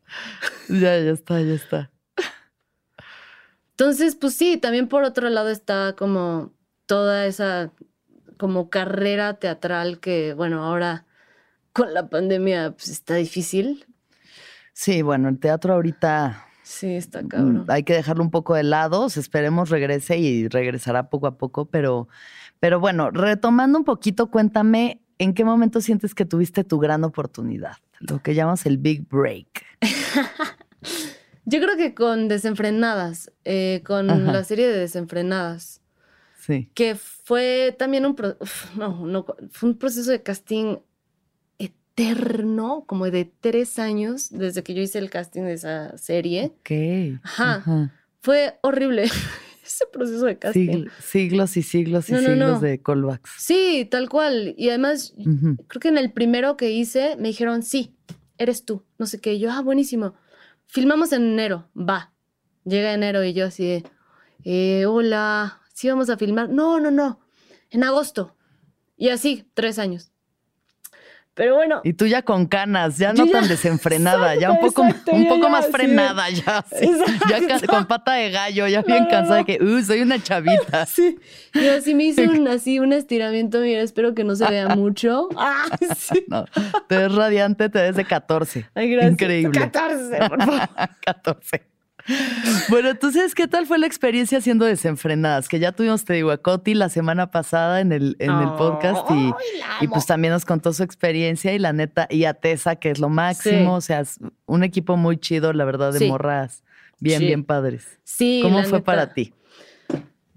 Ya, 0.68 0.98
ya 0.98 1.10
está, 1.10 1.40
ya 1.40 1.54
está. 1.54 1.90
Entonces, 3.70 4.16
pues 4.16 4.34
sí, 4.34 4.56
también 4.56 4.88
por 4.88 5.04
otro 5.04 5.28
lado 5.30 5.50
está 5.50 5.94
como 5.96 6.52
toda 6.86 7.26
esa 7.26 7.70
como 8.36 8.70
carrera 8.70 9.34
teatral 9.34 10.00
que, 10.00 10.34
bueno, 10.34 10.64
ahora 10.64 11.06
con 11.72 11.94
la 11.94 12.08
pandemia 12.08 12.72
pues 12.72 12.88
está 12.88 13.14
difícil. 13.14 13.86
Sí, 14.72 15.02
bueno, 15.02 15.28
el 15.28 15.38
teatro 15.38 15.74
ahorita 15.74 16.47
Sí, 16.70 16.96
está 16.96 17.22
mm, 17.22 17.28
cabrón. 17.28 17.64
hay 17.68 17.82
que 17.82 17.94
dejarlo 17.94 18.22
un 18.22 18.30
poco 18.30 18.54
de 18.54 18.62
lado. 18.62 19.06
Esperemos 19.06 19.70
regrese 19.70 20.18
y 20.18 20.48
regresará 20.48 21.08
poco 21.08 21.26
a 21.26 21.38
poco, 21.38 21.64
pero, 21.64 22.08
pero 22.60 22.78
bueno, 22.78 23.10
retomando 23.10 23.78
un 23.78 23.84
poquito, 23.86 24.30
cuéntame 24.30 25.00
en 25.18 25.32
qué 25.32 25.44
momento 25.46 25.80
sientes 25.80 26.14
que 26.14 26.26
tuviste 26.26 26.64
tu 26.64 26.78
gran 26.78 27.04
oportunidad, 27.04 27.76
lo 28.00 28.22
que 28.22 28.34
llamas 28.34 28.66
el 28.66 28.76
big 28.76 29.08
break. 29.08 29.64
Yo 31.44 31.60
creo 31.60 31.76
que 31.78 31.94
con 31.94 32.28
Desenfrenadas, 32.28 33.32
eh, 33.44 33.82
con 33.86 34.10
Ajá. 34.10 34.32
la 34.32 34.44
serie 34.44 34.68
de 34.68 34.78
Desenfrenadas, 34.78 35.80
Sí. 36.40 36.70
que 36.74 36.94
fue 36.94 37.74
también 37.78 38.04
un, 38.06 38.14
pro- 38.14 38.36
uf, 38.40 38.74
no, 38.76 39.06
no, 39.06 39.24
fue 39.50 39.70
un 39.70 39.78
proceso 39.78 40.10
de 40.10 40.22
casting 40.22 40.76
eterno, 42.02 42.84
como 42.86 43.10
de 43.10 43.24
tres 43.40 43.78
años 43.78 44.28
desde 44.30 44.62
que 44.62 44.74
yo 44.74 44.82
hice 44.82 44.98
el 44.98 45.10
casting 45.10 45.42
de 45.42 45.54
esa 45.54 45.96
serie. 45.98 46.52
Ok. 46.60 47.20
Ajá. 47.24 47.92
Fue 48.20 48.58
horrible 48.62 49.04
ese 49.64 49.84
proceso 49.92 50.26
de 50.26 50.38
casting. 50.38 50.68
Sigl- 50.86 50.90
siglos 51.00 51.56
y 51.56 51.62
siglos 51.62 52.08
y 52.08 52.12
No, 52.12 52.20
no, 52.20 52.26
siglos 52.28 52.48
no. 52.50 52.60
de 52.60 52.82
callbacks. 52.82 53.30
Sí, 53.38 53.86
tal 53.90 54.08
cual. 54.08 54.54
Y 54.56 54.68
además, 54.68 55.14
creo 55.68 55.80
que 55.80 55.88
en 55.88 55.98
el 55.98 56.12
primero 56.12 56.56
que 56.56 56.70
hice 56.70 57.16
me 57.16 57.28
dijeron, 57.28 57.62
sí, 57.62 57.94
eres 58.38 58.64
tú. 58.64 58.84
No 58.98 59.06
sé 59.06 59.20
qué. 59.20 59.34
Y 59.34 59.40
yo, 59.40 59.50
ah, 59.52 59.62
buenísimo. 59.62 60.14
Filmamos 60.66 61.12
en 61.12 61.22
enero. 61.22 61.68
Va. 61.76 62.12
Llega 62.64 62.92
enero 62.92 63.24
y 63.24 63.32
yo 63.32 63.46
así 63.46 63.66
de, 63.66 63.84
eh, 64.44 64.84
hola, 64.86 65.60
sí 65.72 65.88
vamos 65.88 66.10
a 66.10 66.16
filmar. 66.18 66.48
No, 66.50 66.78
no, 66.80 66.90
no. 66.90 67.20
En 67.70 67.82
agosto. 67.84 68.34
Y 68.96 69.08
así, 69.10 69.48
tres 69.54 69.78
años. 69.78 70.10
Pero 71.38 71.54
bueno, 71.54 71.80
Y 71.84 71.92
tú 71.92 72.06
ya 72.06 72.22
con 72.22 72.46
canas, 72.46 72.98
ya 72.98 73.14
Yo 73.14 73.24
no 73.24 73.26
ya- 73.32 73.38
tan 73.38 73.48
desenfrenada, 73.48 74.34
ya 74.34 74.50
un 74.50 74.56
Exacto, 74.56 74.74
poco, 74.82 74.88
exacto, 74.88 75.12
un 75.12 75.22
yo 75.22 75.28
poco 75.28 75.42
ya 75.44 75.48
más 75.48 75.66
frenada, 75.68 76.28
ya, 76.30 76.64
sí. 76.76 76.90
ya 77.30 77.38
ca- 77.38 77.54
Exacto. 77.54 77.66
con 77.68 77.86
pata 77.86 78.14
de 78.14 78.30
gallo, 78.32 78.66
ya 78.66 78.82
bien 78.82 79.04
no, 79.04 79.08
cansada 79.08 79.40
no. 79.42 79.44
de 79.46 79.56
que, 79.58 79.64
uh, 79.64 79.80
soy 79.84 80.02
una 80.02 80.20
chavita. 80.20 80.84
sí. 80.86 81.16
Y 81.54 81.68
así 81.68 81.94
me 81.94 82.04
hice 82.06 82.22
un, 82.28 82.48
así 82.48 82.80
un 82.80 82.92
estiramiento. 82.92 83.60
Mira, 83.60 83.82
espero 83.82 84.14
que 84.16 84.24
no 84.24 84.34
se 84.34 84.48
vea 84.48 84.68
mucho. 84.74 85.28
Ah, 85.36 85.66
sí. 85.96 86.26
Te 86.88 86.96
ves 86.96 87.14
radiante, 87.14 87.68
te 87.68 87.82
ves 87.82 87.94
de 87.94 88.04
14. 88.04 88.66
Ay, 88.74 88.90
gracias. 88.90 89.12
Increíble. 89.12 89.58
14, 89.58 90.18
por 90.28 90.44
favor. 90.44 90.68
14. 91.04 91.62
Bueno, 92.70 92.88
entonces, 92.90 93.34
¿qué 93.34 93.46
tal 93.48 93.66
fue 93.66 93.78
la 93.78 93.86
experiencia 93.86 94.38
haciendo 94.38 94.64
desenfrenadas? 94.64 95.48
Que 95.48 95.58
ya 95.58 95.72
tuvimos, 95.72 96.04
te 96.04 96.14
digo, 96.14 96.30
a 96.30 96.38
Coti 96.38 96.74
la 96.74 96.88
semana 96.88 97.30
pasada 97.30 97.80
en 97.80 97.92
el, 97.92 98.16
en 98.18 98.30
el 98.30 98.48
podcast 98.54 99.06
y, 99.80 99.88
pues 99.88 100.06
también 100.06 100.32
nos 100.32 100.44
contó 100.44 100.72
su 100.72 100.82
experiencia 100.82 101.52
y 101.52 101.58
la 101.58 101.72
neta, 101.72 102.06
y 102.10 102.24
a 102.24 102.34
Tessa, 102.34 102.76
que 102.76 102.90
es 102.90 102.98
lo 102.98 103.08
máximo, 103.08 103.74
Sí. 103.74 103.76
o 103.76 103.80
sea, 103.80 104.00
es 104.00 104.18
un 104.46 104.64
equipo 104.64 104.96
muy 104.96 105.18
chido, 105.18 105.52
la 105.52 105.64
verdad, 105.64 105.92
de 105.92 105.98
Sí. 106.00 106.08
morras 106.08 106.62
bien, 107.00 107.20
Sí. 107.20 107.26
bien 107.26 107.44
padres. 107.44 107.98
Sí, 108.04 108.40
¿Cómo 108.42 108.62
fue 108.62 108.78
neta. 108.78 108.84
para 108.84 109.12
ti? 109.12 109.32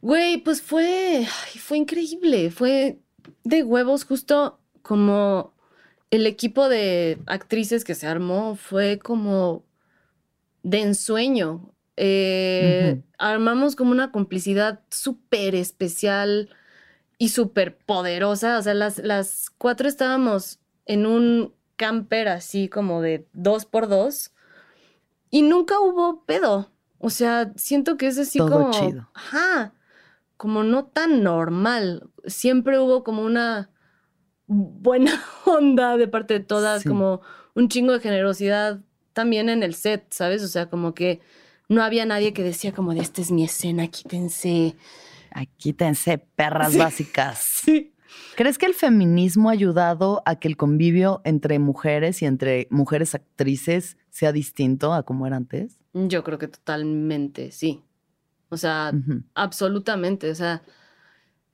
Güey, 0.01 0.37
pues 0.39 0.61
fue, 0.61 1.25
fue 1.59 1.77
increíble, 1.77 2.51
fue 2.51 2.99
de 3.43 3.63
huevos 3.63 4.03
justo 4.05 4.59
como 4.81 5.53
el 6.09 6.25
equipo 6.25 6.67
de 6.69 7.19
actrices 7.27 7.83
que 7.83 7.95
se 7.95 8.07
armó 8.07 8.55
fue 8.55 8.97
como 8.99 9.63
de 10.63 10.81
ensueño. 10.81 11.73
Eh. 11.97 13.01
Armamos 13.17 13.75
como 13.75 13.91
una 13.91 14.11
complicidad 14.11 14.81
súper 14.89 15.55
especial 15.55 16.49
y 17.17 17.29
súper 17.29 17.77
poderosa. 17.77 18.57
O 18.57 18.61
sea, 18.61 18.73
las, 18.73 18.97
las 18.99 19.49
cuatro 19.57 19.87
estábamos 19.87 20.59
en 20.85 21.05
un 21.05 21.53
camper 21.75 22.27
así 22.27 22.67
como 22.69 23.01
de 23.01 23.27
dos 23.33 23.65
por 23.65 23.87
dos 23.87 24.31
y 25.29 25.41
nunca 25.43 25.79
hubo 25.79 26.23
pedo. 26.25 26.71
O 26.99 27.09
sea, 27.09 27.51
siento 27.55 27.97
que 27.97 28.07
es 28.07 28.17
así 28.19 28.37
Todo 28.37 28.49
como... 28.51 28.71
chido. 28.71 29.09
Ajá, 29.13 29.73
como 30.37 30.63
no 30.63 30.85
tan 30.85 31.23
normal. 31.23 32.09
Siempre 32.25 32.79
hubo 32.79 33.03
como 33.03 33.23
una 33.23 33.69
buena 34.47 35.11
onda 35.45 35.97
de 35.97 36.07
parte 36.07 36.35
de 36.35 36.39
todas, 36.41 36.83
Sí. 36.83 36.89
como 36.89 37.21
un 37.55 37.67
chingo 37.69 37.93
de 37.93 37.99
generosidad 37.99 38.81
también 39.13 39.49
en 39.49 39.63
el 39.63 39.73
set, 39.75 40.05
¿sabes? 40.11 40.43
O 40.43 40.47
sea, 40.47 40.69
como 40.69 40.93
que 40.93 41.19
no 41.69 41.81
había 41.83 42.05
nadie 42.05 42.33
que 42.33 42.43
decía 42.43 42.71
como 42.73 42.93
de 42.93 43.01
esta 43.01 43.21
es 43.21 43.31
mi 43.31 43.43
escena, 43.43 43.87
quítense. 43.87 44.75
Aquí 45.31 45.73
tense 45.73 46.17
perras 46.17 46.73
Sí. 46.73 46.77
básicas. 46.79 47.39
Sí. 47.65 47.93
¿Crees 48.35 48.57
que 48.57 48.65
el 48.65 48.73
feminismo 48.73 49.47
ha 49.49 49.53
ayudado 49.53 50.21
a 50.25 50.35
que 50.37 50.49
el 50.49 50.57
convivio 50.57 51.21
entre 51.23 51.59
mujeres 51.59 52.21
y 52.21 52.25
entre 52.25 52.67
mujeres 52.69 53.15
actrices 53.15 53.97
sea 54.09 54.33
distinto 54.33 54.93
a 54.93 55.03
como 55.03 55.27
era 55.27 55.37
antes? 55.37 55.77
Yo 55.93 56.21
creo 56.25 56.37
que 56.37 56.49
totalmente, 56.49 57.51
sí. 57.51 57.81
O 58.49 58.57
sea, 58.57 58.91
absolutamente. 59.33 60.29
O 60.29 60.35
sea, 60.35 60.61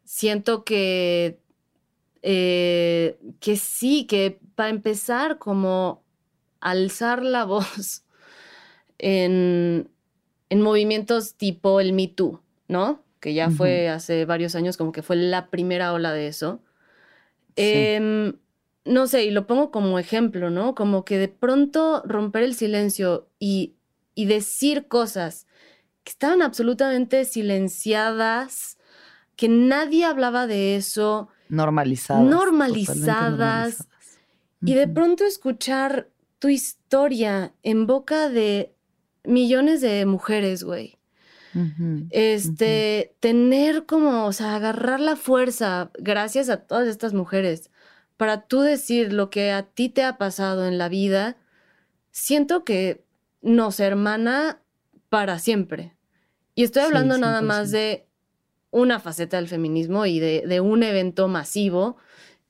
siento 0.03 0.63
que, 0.63 1.39
eh, 2.23 3.19
que 3.39 3.55
sí, 3.57 4.05
que 4.07 4.39
para 4.55 4.69
empezar, 4.69 5.37
como 5.37 6.03
alzar 6.71 7.23
la 7.23 7.45
voz 7.45 8.03
en, 8.97 9.89
en 10.49 10.61
movimientos 10.61 11.35
tipo 11.35 11.79
el 11.79 11.93
Me 11.93 12.07
Too, 12.07 12.41
¿no? 12.67 13.03
Que 13.19 13.33
ya 13.33 13.49
fue 13.49 13.89
hace 13.89 14.25
varios 14.25 14.55
años, 14.55 14.77
como 14.77 14.91
que 14.91 15.01
fue 15.01 15.15
la 15.15 15.49
primera 15.49 15.91
ola 15.93 16.13
de 16.13 16.27
eso. 16.27 16.59
Sí. 17.55 17.63
Em, 17.65 18.33
no 18.85 19.07
sé, 19.07 19.25
y 19.25 19.31
lo 19.31 19.47
pongo 19.47 19.71
como 19.71 19.99
ejemplo, 19.99 20.49
¿no? 20.49 20.75
Como 20.75 21.03
que 21.03 21.17
de 21.17 21.27
pronto 21.27 22.03
romper 22.05 22.43
el 22.43 22.53
silencio 22.53 23.27
y, 23.39 23.73
y 24.15 24.25
decir 24.25 24.87
cosas 24.87 25.47
que 26.03 26.11
estaban 26.11 26.41
absolutamente 26.41 27.25
silenciadas, 27.25 28.77
que 29.35 29.49
nadie 29.49 30.05
hablaba 30.05 30.47
de 30.47 30.75
eso, 30.75 31.29
Normalizadas. 31.49 32.23
Normalizadas. 32.23 32.97
normalizadas. 33.07 33.87
y 34.63 34.73
de 34.73 34.87
pronto 34.87 35.25
escuchar 35.25 36.09
tu 36.39 36.49
historia 36.49 37.53
en 37.63 37.87
boca 37.87 38.29
de 38.29 38.75
millones 39.23 39.81
de 39.81 40.05
mujeres, 40.05 40.63
güey. 40.63 40.97
Este, 42.09 43.15
tener 43.19 43.85
como, 43.85 44.25
o 44.25 44.33
sea, 44.33 44.55
agarrar 44.55 44.99
la 44.99 45.15
fuerza, 45.15 45.91
gracias 45.99 46.49
a 46.49 46.57
todas 46.65 46.87
estas 46.87 47.13
mujeres, 47.13 47.71
para 48.15 48.47
tú 48.47 48.61
decir 48.61 49.13
lo 49.13 49.29
que 49.29 49.51
a 49.51 49.63
ti 49.63 49.89
te 49.89 50.03
ha 50.03 50.17
pasado 50.17 50.67
en 50.67 50.77
la 50.77 50.89
vida, 50.89 51.37
siento 52.11 52.63
que 52.65 53.03
nos 53.41 53.79
hermana 53.79 54.61
para 55.09 55.39
siempre. 55.39 55.95
Y 56.55 56.63
estoy 56.63 56.81
Sí, 56.83 56.87
hablando 56.87 57.17
nada 57.17 57.41
100%. 57.41 57.43
más 57.43 57.71
de 57.71 58.07
una 58.71 58.99
faceta 58.99 59.37
del 59.37 59.47
feminismo 59.47 60.05
y 60.05 60.19
de, 60.19 60.43
de 60.47 60.61
un 60.61 60.83
evento 60.83 61.27
masivo, 61.27 61.97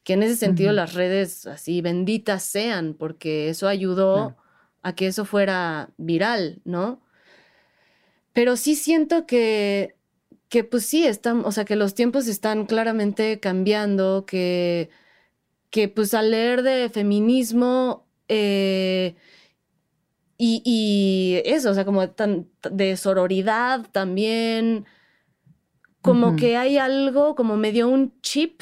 que 0.08 0.13
en 0.13 0.24
ese 0.24 0.38
sentido 0.38 0.72
las 0.72 0.93
redes 0.93 1.46
así 1.48 1.82
benditas 1.82 2.41
sean, 2.43 2.93
porque 2.93 3.50
eso 3.50 3.67
ayudó 3.67 4.13
Claro. 4.30 4.38
a 4.82 4.96
que 4.96 5.08
eso 5.08 5.26
fuera 5.26 5.89
viral, 5.98 6.62
¿no? 6.63 7.02
Pero 8.32 8.56
sí 8.56 8.76
siento 8.76 9.26
que, 9.26 9.98
que 10.48 10.63
pues 10.63 10.86
sí, 10.86 11.06
están, 11.06 11.43
o 11.46 11.52
sea, 11.52 11.65
que 11.65 11.76
los 11.76 11.93
tiempos 11.93 12.28
están 12.28 12.67
claramente 12.67 13.41
cambiando, 13.41 14.26
que, 14.26 14.89
que 15.72 15.89
pues 15.89 16.13
al 16.13 16.32
leer 16.32 16.63
de 16.63 16.89
feminismo 16.89 18.08
eh, 18.30 19.15
y, 20.38 20.62
y 20.63 21.41
eso, 21.50 21.72
o 21.72 21.74
sea, 21.74 21.86
como 21.86 22.10
tan, 22.12 22.48
de 22.72 22.96
sororidad 22.96 23.88
también, 23.91 24.86
como 26.02 26.36
que 26.38 26.56
hay 26.56 26.78
algo, 26.78 27.36
como 27.36 27.58
medio 27.58 27.89
un 27.89 28.13
chip 28.22 28.62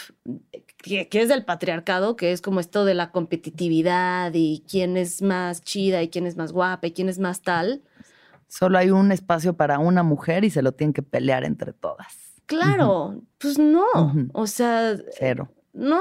que, 0.85 1.09
que 1.09 1.21
es 1.21 1.29
del 1.29 1.43
patriarcado, 1.43 2.15
que 2.15 2.31
es 2.31 2.41
como 2.41 2.59
esto 2.59 2.85
de 2.85 2.93
la 2.93 3.11
competitividad 3.11 4.31
y 4.33 4.63
quién 4.69 4.95
es 4.97 5.21
más 5.21 5.61
chida 5.61 6.03
y 6.03 6.09
quién 6.09 6.27
es 6.27 6.37
más 6.37 6.51
guapa 6.51 6.87
y 6.87 6.91
quién 6.91 7.09
es 7.09 7.19
más 7.19 7.41
tal 7.41 7.81
Solo 8.47 8.77
hay 8.77 8.89
un 8.91 9.11
espacio 9.11 9.55
para 9.55 9.79
una 9.79 10.03
mujer 10.03 10.45
y 10.45 10.49
se 10.49 10.61
lo 10.61 10.71
tienen 10.71 10.93
que 10.93 11.01
pelear 11.01 11.43
entre 11.43 11.73
todas. 11.73 12.07
Claro, 12.45 13.21
pues 13.39 13.57
no. 13.57 13.85
O 14.33 14.47
sea, 14.47 14.95
Cero. 15.17 15.49
no, 15.73 15.99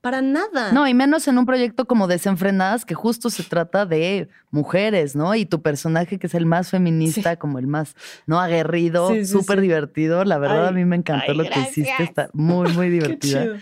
para 0.00 0.20
nada. 0.20 0.72
No, 0.72 0.88
y 0.88 0.94
menos 0.94 1.28
en 1.28 1.38
un 1.38 1.46
proyecto 1.46 1.86
como 1.86 2.08
Desenfrenadas, 2.08 2.84
que 2.84 2.94
justo 2.94 3.30
se 3.30 3.44
trata 3.44 3.86
de 3.86 4.28
mujeres, 4.50 5.14
¿no? 5.14 5.34
Y 5.36 5.46
tu 5.46 5.62
personaje, 5.62 6.18
que 6.18 6.26
es 6.26 6.34
el 6.34 6.46
más 6.46 6.70
feminista, 6.70 7.36
como 7.36 7.60
el 7.60 7.68
más, 7.68 7.94
¿no? 8.26 8.40
Aguerrido, 8.40 9.10
sí, 9.10 9.24
súper 9.24 9.58
sí. 9.58 9.62
divertido. 9.62 10.24
La 10.24 10.38
verdad, 10.38 10.64
Ay, 10.64 10.68
a 10.68 10.72
mí 10.72 10.84
me 10.84 10.96
encantó 10.96 11.30
ay, 11.30 11.36
lo 11.36 11.44
que 11.44 11.60
hiciste. 11.60 12.02
Está 12.02 12.28
muy, 12.32 12.72
muy 12.72 12.86
Qué 12.88 12.90
divertida. 12.90 13.42
chido. 13.44 13.56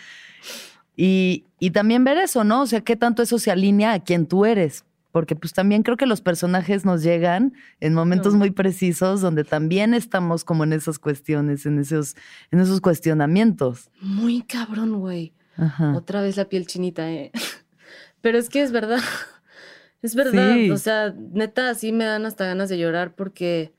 Y, 1.02 1.46
y 1.58 1.70
también 1.70 2.04
ver 2.04 2.18
eso, 2.18 2.44
¿no? 2.44 2.60
O 2.60 2.66
sea, 2.66 2.82
qué 2.82 2.94
tanto 2.94 3.22
eso 3.22 3.38
se 3.38 3.50
alinea 3.50 3.94
a 3.94 4.04
quien 4.04 4.26
tú 4.26 4.44
eres. 4.44 4.84
Porque 5.12 5.34
pues 5.34 5.54
también 5.54 5.82
creo 5.82 5.96
que 5.96 6.04
los 6.04 6.20
personajes 6.20 6.84
nos 6.84 7.02
llegan 7.02 7.54
en 7.80 7.94
momentos 7.94 8.34
muy 8.34 8.50
precisos 8.50 9.22
donde 9.22 9.44
también 9.44 9.94
estamos 9.94 10.44
como 10.44 10.62
en 10.64 10.74
esas 10.74 10.98
cuestiones, 10.98 11.64
en 11.64 11.78
esos, 11.78 12.16
en 12.50 12.60
esos 12.60 12.82
cuestionamientos. 12.82 13.90
Muy 14.02 14.42
cabrón, 14.42 15.00
güey. 15.00 15.32
Otra 15.94 16.20
vez 16.20 16.36
la 16.36 16.44
piel 16.50 16.66
chinita, 16.66 17.10
¿eh? 17.10 17.32
Pero 18.20 18.36
es 18.36 18.50
que 18.50 18.60
es 18.60 18.70
verdad. 18.70 19.00
Es 20.02 20.14
verdad. 20.14 20.54
Sí. 20.54 20.70
O 20.70 20.78
sea, 20.78 21.14
neta, 21.14 21.74
sí 21.74 21.92
me 21.92 22.06
dan 22.06 22.24
hasta 22.24 22.46
ganas 22.46 22.70
de 22.70 22.78
llorar 22.78 23.14
porque. 23.14 23.74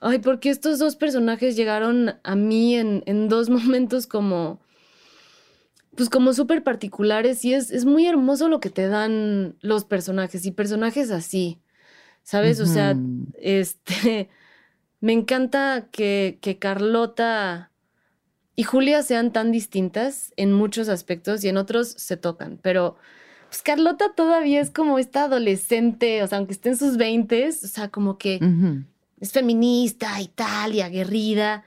Ay, 0.00 0.18
porque 0.18 0.48
estos 0.48 0.78
dos 0.78 0.96
personajes 0.96 1.56
llegaron 1.56 2.14
a 2.24 2.36
mí 2.36 2.74
en, 2.74 3.02
en 3.04 3.28
dos 3.28 3.50
momentos 3.50 4.06
como. 4.06 4.61
Pues 5.96 6.08
como 6.08 6.32
súper 6.32 6.62
particulares 6.62 7.44
y 7.44 7.54
es, 7.54 7.70
es 7.70 7.84
muy 7.84 8.06
hermoso 8.06 8.48
lo 8.48 8.60
que 8.60 8.70
te 8.70 8.88
dan 8.88 9.56
los 9.60 9.84
personajes 9.84 10.46
y 10.46 10.50
personajes 10.50 11.10
así. 11.10 11.60
¿Sabes? 12.22 12.60
O 12.60 12.66
sea, 12.66 12.96
este. 13.34 14.28
Me 15.00 15.12
encanta 15.12 15.88
que, 15.90 16.38
que 16.40 16.60
Carlota 16.60 17.72
y 18.54 18.62
Julia 18.62 19.02
sean 19.02 19.32
tan 19.32 19.50
distintas 19.50 20.32
en 20.36 20.52
muchos 20.52 20.88
aspectos 20.88 21.42
y 21.42 21.48
en 21.48 21.56
otros 21.56 21.88
se 21.88 22.16
tocan, 22.16 22.58
pero 22.62 22.96
pues 23.48 23.62
Carlota 23.62 24.12
todavía 24.14 24.60
es 24.60 24.70
como 24.70 24.98
esta 24.98 25.24
adolescente, 25.24 26.22
o 26.22 26.26
sea, 26.26 26.38
aunque 26.38 26.52
esté 26.52 26.70
en 26.70 26.76
sus 26.76 26.96
20, 26.96 27.48
o 27.48 27.52
sea, 27.52 27.88
como 27.88 28.16
que 28.16 28.40
es 29.20 29.32
feminista 29.32 30.20
y 30.20 30.28
tal 30.28 30.74
y 30.74 30.80
aguerrida, 30.80 31.64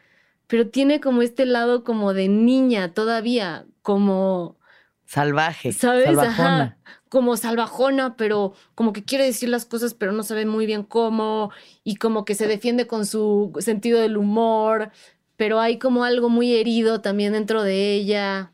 pero 0.47 0.69
tiene 0.69 0.99
como 0.99 1.21
este 1.21 1.45
lado 1.45 1.83
como 1.83 2.13
de 2.13 2.27
niña 2.27 2.93
todavía, 2.93 3.65
como, 3.85 4.57
Salvaje. 5.05 5.71
¿sabes? 5.71 6.05
Salvajona. 6.05 6.77
Ajá, 6.83 7.01
como 7.09 7.37
salvajona, 7.37 8.17
pero 8.17 8.53
como 8.73 8.91
que 8.91 9.05
quiere 9.05 9.23
decir 9.23 9.47
las 9.47 9.65
cosas, 9.65 9.93
pero 9.93 10.11
no 10.11 10.23
sabe 10.23 10.45
muy 10.45 10.65
bien 10.65 10.83
cómo, 10.83 11.51
y 11.83 11.95
como 11.95 12.25
que 12.25 12.33
se 12.35 12.47
defiende 12.47 12.87
con 12.87 13.05
su 13.05 13.53
sentido 13.59 14.01
del 14.01 14.17
humor, 14.17 14.91
pero 15.37 15.59
hay 15.59 15.77
como 15.77 16.03
algo 16.03 16.27
muy 16.29 16.55
herido 16.55 17.01
también 17.01 17.33
dentro 17.33 17.61
de 17.61 17.93
ella. 17.93 18.51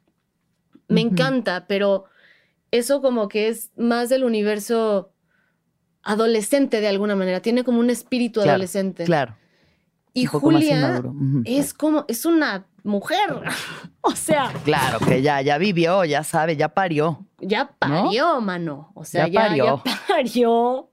Me 0.89 1.01
encanta, 1.01 1.65
pero 1.67 2.05
eso 2.69 3.01
como 3.01 3.29
que 3.29 3.47
es 3.47 3.71
más 3.77 4.09
del 4.09 4.25
universo 4.25 5.13
adolescente 6.03 6.81
de 6.81 6.87
alguna 6.89 7.15
manera, 7.15 7.41
tiene 7.41 7.63
como 7.63 7.79
un 7.79 7.89
espíritu 7.89 8.41
Claro, 8.41 8.51
adolescente. 8.51 9.05
Claro. 9.05 9.37
Y 10.13 10.25
Julia 10.25 11.01
es 11.45 11.73
como, 11.73 12.03
es 12.09 12.25
una 12.25 12.67
mujer, 12.83 13.29
o 14.01 14.11
sea, 14.15 14.51
Claro, 14.63 14.99
que 14.99 15.21
ya, 15.21 15.41
ya 15.41 15.57
vivió, 15.57 16.03
ya 16.05 16.23
sabe, 16.23 16.55
ya 16.57 16.69
parió. 16.69 17.25
ya 17.39 17.71
parió, 17.79 18.39
mano, 18.41 18.91
o 18.95 19.03
sea, 19.05 19.27
Ya 19.27 19.31
ya, 19.33 19.47
parió. 19.47 19.83
ya 19.85 19.99
parió. 20.07 20.87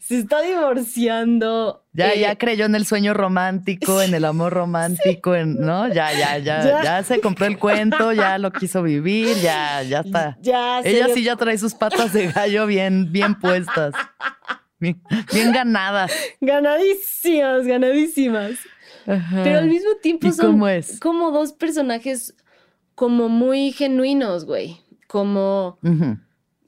Se 0.00 0.18
está 0.18 0.42
divorciando. 0.42 1.84
Ya, 1.92 2.12
eh, 2.12 2.20
ya 2.20 2.36
creyó 2.36 2.66
en 2.66 2.74
el 2.74 2.84
sueño 2.84 3.14
romántico, 3.14 4.02
en 4.02 4.12
el 4.12 4.24
amor 4.26 4.52
romántico, 4.52 5.34
en, 5.34 5.58
¿no? 5.60 5.88
Ya, 5.88 6.12
ya, 6.12 6.36
ya, 6.38 6.62
Ya. 6.62 6.82
ya, 6.82 7.02
se 7.02 7.20
compró 7.20 7.46
el 7.46 7.58
cuento, 7.58 8.12
ya 8.12 8.36
lo 8.38 8.50
quiso 8.52 8.82
vivir, 8.82 9.36
ya, 9.40 9.82
ya 9.82 10.00
está. 10.00 10.36
Ya 10.42 10.80
Ella 10.80 11.06
sí 11.14 11.22
ya 11.24 11.36
trae 11.36 11.56
sus 11.56 11.74
patas 11.74 12.12
de 12.12 12.26
gallo 12.32 12.66
bien, 12.66 13.10
bien 13.12 13.34
puestas. 13.38 13.94
Bien, 14.78 15.00
bien 15.32 15.52
ganadas. 15.52 16.12
ganadísimas, 16.40 17.66
ganadísimas. 17.66 18.52
Ajá. 19.06 19.42
Pero 19.42 19.58
al 19.58 19.68
mismo 19.68 19.90
tiempo 20.02 20.26
¿Y 20.26 20.32
son 20.32 20.60
como 21.00 21.30
dos 21.30 21.52
personajes 21.52 22.34
como 22.94 23.28
muy 23.28 23.72
genuinos, 23.72 24.44
güey. 24.44 24.80
Como, 25.06 25.78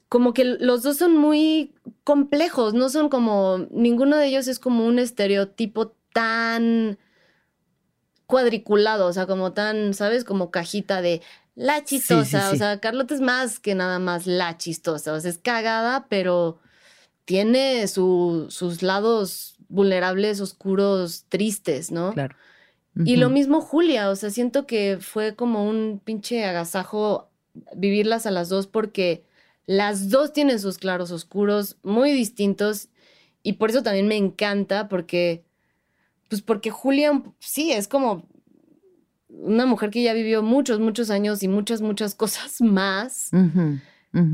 como 0.09 0.33
que 0.33 0.43
los 0.43 0.83
dos 0.83 0.97
son 0.97 1.15
muy 1.15 1.73
complejos, 2.03 2.73
no 2.73 2.89
son 2.89 3.07
como, 3.09 3.67
ninguno 3.71 4.17
de 4.17 4.27
ellos 4.27 4.47
es 4.47 4.59
como 4.59 4.85
un 4.85 4.99
estereotipo 4.99 5.93
tan 6.13 6.97
cuadriculado, 8.25 9.07
o 9.07 9.13
sea, 9.13 9.27
como 9.27 9.53
tan, 9.53 9.93
¿sabes? 9.93 10.23
Como 10.23 10.51
cajita 10.51 11.01
de 11.01 11.21
la 11.55 11.83
chistosa, 11.83 12.49
sí. 12.49 12.55
o 12.55 12.57
sea, 12.57 12.79
Carlota 12.79 13.13
es 13.13 13.21
más 13.21 13.59
que 13.59 13.75
nada 13.75 13.99
más 13.99 14.25
la 14.25 14.57
chistosa, 14.57 15.13
o 15.13 15.19
sea, 15.19 15.29
es 15.29 15.37
cagada, 15.37 16.07
pero 16.09 16.59
tiene 17.25 17.87
su- 17.87 18.47
sus 18.49 18.81
lados 18.81 19.52
vulnerables, 19.73 20.39
oscuros, 20.39 21.25
tristes, 21.29 21.91
¿no? 21.91 22.13
Claro. 22.13 22.35
Y 23.05 23.15
lo 23.15 23.31
mismo 23.31 23.59
Julia, 23.59 24.09
o 24.11 24.15
sea, 24.15 24.29
siento 24.29 24.67
que 24.67 24.99
fue 25.01 25.35
como 25.35 25.67
un 25.67 25.99
pinche 26.03 26.45
agasajo 26.45 27.31
vivirlas 27.75 28.27
a 28.27 28.31
las 28.31 28.49
dos 28.49 28.67
porque 28.67 29.23
las 29.65 30.09
dos 30.09 30.31
tienen 30.31 30.59
sus 30.59 30.77
claros 30.77 31.09
oscuros 31.09 31.77
muy 31.81 32.11
distintos 32.11 32.89
y 33.41 33.53
por 33.53 33.71
eso 33.71 33.81
también 33.81 34.07
me 34.07 34.15
encanta 34.15 34.89
porque, 34.89 35.43
pues 36.29 36.43
porque 36.43 36.69
Julia 36.69 37.23
sí 37.39 37.71
es 37.71 37.87
como 37.87 38.27
una 39.27 39.65
mujer 39.65 39.89
que 39.89 40.03
ya 40.03 40.13
vivió 40.13 40.43
muchos, 40.43 40.79
muchos 40.79 41.09
años 41.09 41.41
y 41.41 41.47
muchas, 41.47 41.81
muchas 41.81 42.13
cosas 42.15 42.61
más. 42.61 43.31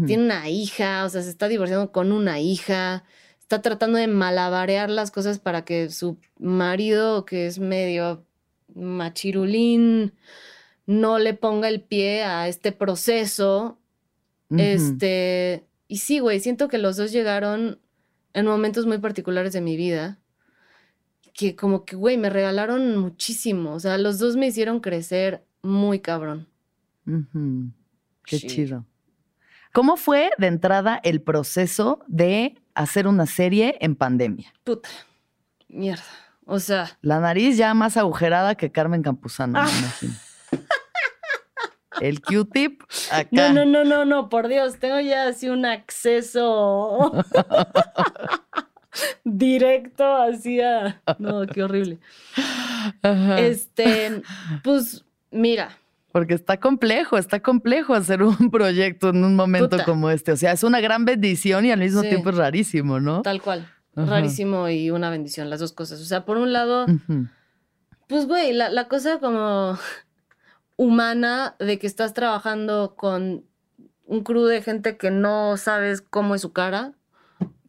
Tiene 0.06 0.26
una 0.26 0.50
hija, 0.50 1.06
o 1.06 1.10
sea, 1.10 1.22
se 1.22 1.30
está 1.30 1.48
divorciando 1.48 1.94
con 1.94 2.12
una 2.12 2.42
hija, 2.42 3.06
está 3.50 3.64
tratando 3.64 3.98
de 3.98 4.06
malabarear 4.06 4.92
las 4.92 5.10
cosas 5.10 5.40
para 5.40 5.66
que 5.66 5.90
su 5.90 6.18
marido, 6.38 7.26
que 7.26 7.48
es 7.48 7.58
medio 7.58 8.24
machirulín, 8.76 10.14
no 10.86 11.18
le 11.18 11.34
ponga 11.34 11.68
el 11.68 11.82
pie 11.82 12.22
a 12.24 12.48
este 12.48 12.72
proceso. 12.72 13.80
Este, 14.56 15.66
y 15.88 15.98
sí, 15.98 16.20
güey, 16.20 16.40
siento 16.40 16.68
que 16.68 16.78
los 16.78 16.96
dos 16.96 17.12
llegaron 17.12 17.80
en 18.34 18.46
momentos 18.46 18.86
muy 18.86 19.00
particulares 19.00 19.52
de 19.54 19.62
mi 19.62 19.76
vida, 19.76 20.20
que 21.34 21.56
como 21.56 21.86
que, 21.86 21.96
güey, 21.96 22.18
me 22.18 22.30
regalaron 22.30 22.98
muchísimo, 22.98 23.74
o 23.74 23.80
sea, 23.80 23.98
los 23.98 24.20
dos 24.20 24.36
me 24.36 24.46
hicieron 24.46 24.80
crecer 24.80 25.44
muy 25.64 26.02
cabrón. 26.02 26.48
Qué 28.26 28.38
Sí. 28.38 28.46
chido. 28.46 28.86
¿Cómo 29.74 29.98
fue 29.98 30.30
de 30.38 30.48
entrada 30.48 31.00
el 31.04 31.22
proceso 31.22 32.00
de 32.08 32.56
hacer 32.76 33.08
una 33.08 33.26
serie 33.26 33.78
en 33.82 33.96
pandemia? 33.96 34.54
Puta, 34.64 34.90
mierda. 35.68 36.04
O 36.46 36.60
sea, 36.60 36.98
La 37.02 37.20
nariz 37.20 37.58
ya 37.58 37.74
más 37.74 37.98
agujerada 37.98 38.56
que 38.56 38.72
Carmen 38.72 39.04
Campuzano, 39.04 39.60
Ah. 39.60 39.66
me 39.66 39.80
imagino. 39.80 40.14
El 42.02 42.22
Q-tip 42.22 42.82
acá. 43.12 43.28
no, 43.32 43.52
no, 43.54 43.66
no, 43.66 43.84
no, 43.84 44.06
no, 44.06 44.30
por 44.30 44.48
Dios, 44.48 44.80
tengo 44.80 45.00
ya 45.02 45.28
así 45.28 45.50
un 45.50 45.66
acceso 45.66 47.12
directo 49.24 50.04
hacia... 50.16 51.02
No, 51.20 51.46
qué 51.46 51.64
horrible. 51.64 52.00
Ajá. 53.02 53.40
Este, 53.40 54.22
pues, 54.64 55.04
mira, 55.32 55.78
Porque 56.12 56.34
está 56.34 56.60
complejo, 56.60 57.18
está 57.18 57.40
complejo 57.42 57.94
hacer 57.94 58.24
un 58.24 58.50
proyecto 58.52 59.10
en 59.10 59.24
un 59.24 59.36
momento 59.36 59.70
Puta. 59.72 59.86
como 59.86 60.10
este. 60.10 60.32
O 60.32 60.38
sea, 60.38 60.52
es 60.54 60.64
una 60.64 60.80
gran 60.82 61.06
bendición 61.06 61.66
y 61.66 61.72
al 61.72 61.80
mismo 61.80 62.02
Sí. 62.02 62.10
tiempo 62.10 62.30
es 62.32 62.36
rarísimo, 62.38 63.00
¿no? 63.00 63.22
tal 63.22 63.42
cual, 63.42 63.68
Ajá. 63.96 64.10
rarísimo 64.10 64.70
y 64.70 64.90
una 64.92 65.10
bendición, 65.10 65.50
las 65.50 65.60
dos 65.60 65.72
cosas. 65.74 66.02
O 66.02 66.06
sea, 66.06 66.26
por 66.26 66.38
un 66.38 66.52
lado... 66.54 66.86
Pues, 68.08 68.26
güey, 68.26 68.54
la, 68.54 68.70
la 68.70 68.88
cosa 68.88 69.20
como 69.20 69.78
humana 70.78 71.56
de 71.60 71.78
que 71.78 71.86
estás 71.86 72.14
trabajando 72.16 72.96
con 72.98 73.46
un 74.06 74.24
crew 74.24 74.46
de 74.46 74.64
gente 74.64 74.98
que 74.98 75.12
no 75.12 75.56
sabes 75.58 76.02
cómo 76.02 76.34
es 76.34 76.42
su 76.42 76.52
cara 76.52 76.94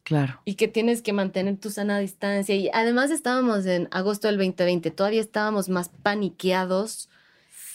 Claro. 0.03 0.41
y 0.47 0.55
que 0.55 0.66
tienes 0.66 1.03
que 1.03 1.12
mantener 1.12 1.59
tu 1.59 1.68
sana 1.70 1.99
distancia. 1.99 2.55
Y 2.55 2.70
además 2.72 3.11
estábamos 3.11 3.66
en 3.66 3.86
agosto 3.91 4.28
del 4.28 4.38
2020, 4.38 4.91
todavía 4.93 5.20
estábamos 5.20 5.68
más 5.68 5.91
paniqueados 6.03 7.09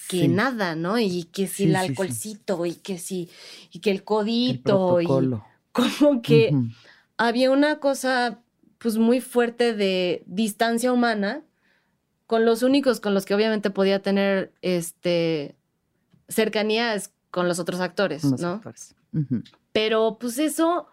que 0.07 0.19
Sí, 0.21 0.27
nada, 0.27 0.75
¿no? 0.75 0.97
Y 0.99 1.23
que 1.25 1.47
si 1.47 1.63
Sí, 1.63 1.63
el 1.65 1.71
sí. 1.71 1.77
alcoholcito 1.77 2.65
y 2.65 2.75
que 2.75 2.97
si, 2.97 3.29
y 3.71 3.79
que 3.79 3.91
el 3.91 3.97
El 3.97 4.03
codito 4.03 5.01
y 5.01 5.05
protocolo. 5.07 5.45
como 5.71 6.21
que 6.21 6.53
había 7.17 7.51
una 7.51 7.79
cosa 7.79 8.39
pues 8.77 8.97
muy 8.97 9.21
fuerte 9.21 9.73
de 9.73 10.23
distancia 10.27 10.91
humana 10.93 11.41
con 12.27 12.45
los 12.45 12.61
únicos 12.63 12.99
con 12.99 13.13
los 13.13 13.25
que 13.25 13.33
obviamente 13.35 13.69
podía 13.69 14.01
tener 14.01 14.53
este 14.61 15.55
cercanía 16.27 16.93
es 16.95 17.11
con 17.31 17.47
los 17.47 17.59
otros 17.59 17.79
actores, 17.81 18.23
los 18.23 18.39
¿no? 18.41 18.53
actores. 18.53 18.95
Pero 19.71 20.17
pues 20.19 20.37
eso 20.39 20.87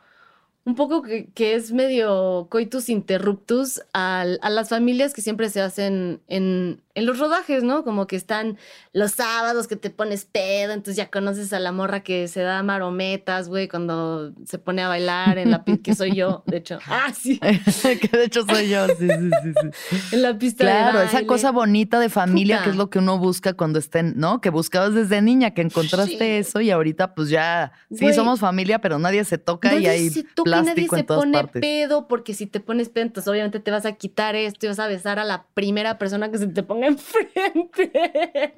un 0.64 0.74
poco 0.76 1.02
que, 1.02 1.30
que 1.32 1.54
es 1.54 1.72
medio 1.72 2.46
coitus 2.50 2.88
interruptus 2.88 3.82
al- 3.92 4.38
a, 4.42 4.50
las 4.50 4.68
familias 4.68 5.12
que 5.12 5.22
siempre 5.22 5.48
se 5.50 5.60
hacen 5.60 6.20
en, 6.28 6.82
en 6.94 7.06
los 7.06 7.18
rodajes, 7.18 7.62
¿no? 7.62 7.84
Como 7.84 8.06
que 8.06 8.16
están 8.16 8.58
los 8.92 9.12
sábados 9.12 9.66
que 9.66 9.76
te 9.76 9.88
pones 9.90 10.26
pedo, 10.26 10.72
entonces 10.72 10.96
ya 10.96 11.10
conoces 11.10 11.52
a 11.52 11.58
la 11.60 11.72
morra 11.72 12.00
que 12.02 12.28
se 12.28 12.40
da 12.42 12.62
marometas, 12.62 13.48
güey, 13.48 13.66
cuando 13.68 14.32
se 14.44 14.58
pone 14.58 14.82
a 14.82 14.88
bailar 14.88 15.38
en 15.38 15.50
la 15.50 15.64
pista, 15.64 15.82
que 15.82 15.94
soy 15.94 16.14
yo, 16.14 16.42
de 16.46 16.58
hecho. 16.58 16.78
Ah, 16.86 17.12
sí, 17.14 17.38
que 18.00 18.08
de 18.16 18.24
hecho 18.24 18.44
soy 18.46 18.68
yo, 18.68 18.86
sí, 18.88 19.08
sí, 19.08 19.30
sí. 19.42 19.52
sí. 19.90 19.96
en 20.16 20.22
la 20.22 20.36
pista 20.38 20.64
de 20.64 20.70
Claro, 20.70 21.00
esa 21.00 21.12
baile. 21.14 21.26
cosa 21.26 21.50
bonita 21.50 21.98
de 21.98 22.08
familia 22.10 22.56
Puta. 22.58 22.64
que 22.64 22.70
es 22.70 22.76
lo 22.76 22.90
que 22.90 22.98
uno 22.98 23.18
busca 23.18 23.54
cuando 23.54 23.78
estén, 23.78 24.14
¿no? 24.16 24.40
Que 24.40 24.50
buscabas 24.50 24.92
desde 24.94 25.22
niña, 25.22 25.52
que 25.52 25.62
encontraste 25.62 26.18
Sí. 26.18 26.24
eso 26.24 26.60
y 26.60 26.70
ahorita 26.70 27.14
pues 27.14 27.30
ya, 27.30 27.72
sí, 27.90 27.98
Güey. 28.02 28.14
somos 28.14 28.40
familia, 28.40 28.80
pero 28.80 28.98
nadie 28.98 29.24
se 29.24 29.38
toca 29.38 29.74
y 29.74 29.86
hay 29.86 30.10
se 30.10 30.24
toca 30.24 30.50
y 30.50 30.52
nadie 30.52 30.64
plástico 30.86 30.96
se 30.96 31.00
en 31.00 31.06
todas 31.06 31.22
pone 31.22 31.32
partes. 31.38 31.60
pedo, 31.62 32.06
porque 32.08 32.34
si 32.34 32.46
te 32.46 32.60
pones 32.60 32.90
pedo, 32.90 33.06
entonces 33.06 33.28
obviamente 33.30 33.60
te 33.60 33.70
vas 33.70 33.86
a 33.86 33.92
quitar 33.92 34.36
esto 34.36 34.66
y 34.66 34.68
vas 34.68 34.78
a 34.78 34.86
besar 34.86 35.18
a 35.18 35.24
la 35.24 35.46
primera 35.54 35.96
persona 35.98 36.30
que 36.30 36.36
se 36.38 36.46
te 36.48 36.62
ponga 36.62 36.81
enfrente. 36.86 38.52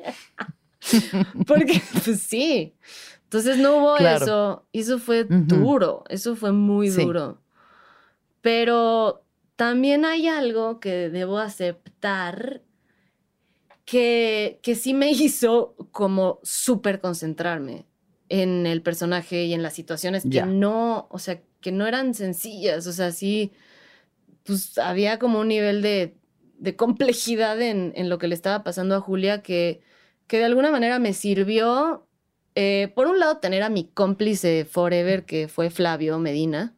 porque, 1.46 1.80
pues 2.04 2.20
sí. 2.20 2.74
Entonces 3.24 3.56
no 3.58 3.78
hubo 3.78 3.96
Claro. 3.96 4.24
eso. 4.24 4.66
Eso 4.72 4.98
fue 4.98 5.24
duro. 5.24 6.04
Eso 6.08 6.36
fue 6.36 6.52
muy 6.52 6.90
Sí. 6.90 7.02
duro. 7.02 7.40
Pero 8.40 9.24
también 9.56 10.04
hay 10.04 10.28
algo 10.28 10.78
que 10.80 11.08
debo 11.10 11.38
aceptar 11.38 12.62
que, 13.84 14.60
que 14.62 14.74
sí 14.74 14.94
me 14.94 15.10
hizo 15.10 15.74
como 15.90 16.40
súper 16.42 17.00
concentrarme 17.00 17.86
en 18.28 18.66
el 18.66 18.82
personaje 18.82 19.44
y 19.44 19.54
en 19.54 19.62
las 19.62 19.74
situaciones 19.74 20.24
que 20.30 20.42
no, 20.46 21.06
o 21.10 21.18
sea, 21.18 21.40
que 21.60 21.70
no 21.72 21.86
eran 21.86 22.14
sencillas, 22.14 22.86
o 22.86 22.92
sea, 22.92 23.12
sí, 23.12 23.52
pues 24.44 24.78
había 24.78 25.18
como 25.18 25.40
un 25.40 25.48
nivel 25.48 25.82
de, 25.82 26.14
de 26.58 26.76
complejidad 26.76 27.60
en, 27.60 27.92
en 27.96 28.08
lo 28.08 28.18
que 28.18 28.28
le 28.28 28.34
estaba 28.34 28.62
pasando 28.64 28.94
a 28.94 29.00
Julia 29.00 29.42
que, 29.42 29.80
que 30.26 30.38
de 30.38 30.44
alguna 30.44 30.70
manera 30.70 30.98
me 30.98 31.12
sirvió, 31.12 32.06
eh, 32.54 32.92
por 32.94 33.06
un 33.06 33.18
lado, 33.18 33.38
tener 33.38 33.62
a 33.62 33.68
mi 33.68 33.84
cómplice 33.88 34.64
forever, 34.64 35.24
que 35.24 35.48
fue 35.48 35.70
Flavio 35.70 36.18
Medina, 36.18 36.74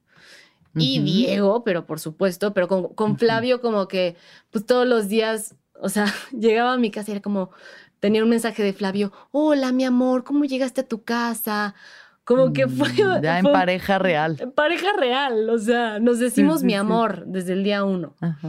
y. 0.78 1.00
Diego, 1.00 1.64
pero 1.64 1.86
por 1.86 2.00
supuesto, 2.00 2.52
pero 2.52 2.68
con, 2.68 2.88
con. 2.94 3.16
Flavio 3.18 3.60
como 3.62 3.88
que, 3.88 4.14
pues 4.50 4.66
todos 4.66 4.86
los 4.86 5.08
días, 5.08 5.54
o 5.80 5.88
sea, 5.88 6.06
llegaba 6.38 6.74
a 6.74 6.78
mi 6.78 6.90
casa 6.90 7.10
y 7.10 7.12
era 7.12 7.22
como, 7.22 7.50
tenía 8.00 8.22
un 8.22 8.28
mensaje 8.28 8.62
de 8.62 8.72
Flavio, 8.74 9.10
hola 9.30 9.72
mi 9.72 9.84
amor, 9.84 10.22
¿cómo 10.24 10.44
llegaste 10.44 10.82
a 10.82 10.86
tu 10.86 11.02
casa? 11.02 11.74
Como 12.24 12.52
que 12.52 12.66
fue... 12.68 12.88
Mm, 12.90 13.22
Ya 13.22 13.38
en 13.38 13.44
fue- 13.44 13.52
pareja 13.52 13.98
real. 13.98 14.36
en 14.40 14.50
pareja 14.52 14.88
real, 14.98 15.48
o 15.48 15.58
sea, 15.58 15.98
nos 16.00 16.18
decimos 16.18 16.60
sí, 16.60 16.66
mi 16.66 16.72
sí. 16.72 16.76
amor 16.76 17.24
desde 17.26 17.52
el 17.54 17.62
día 17.64 17.84
uno. 17.84 18.14
Ajá. 18.20 18.48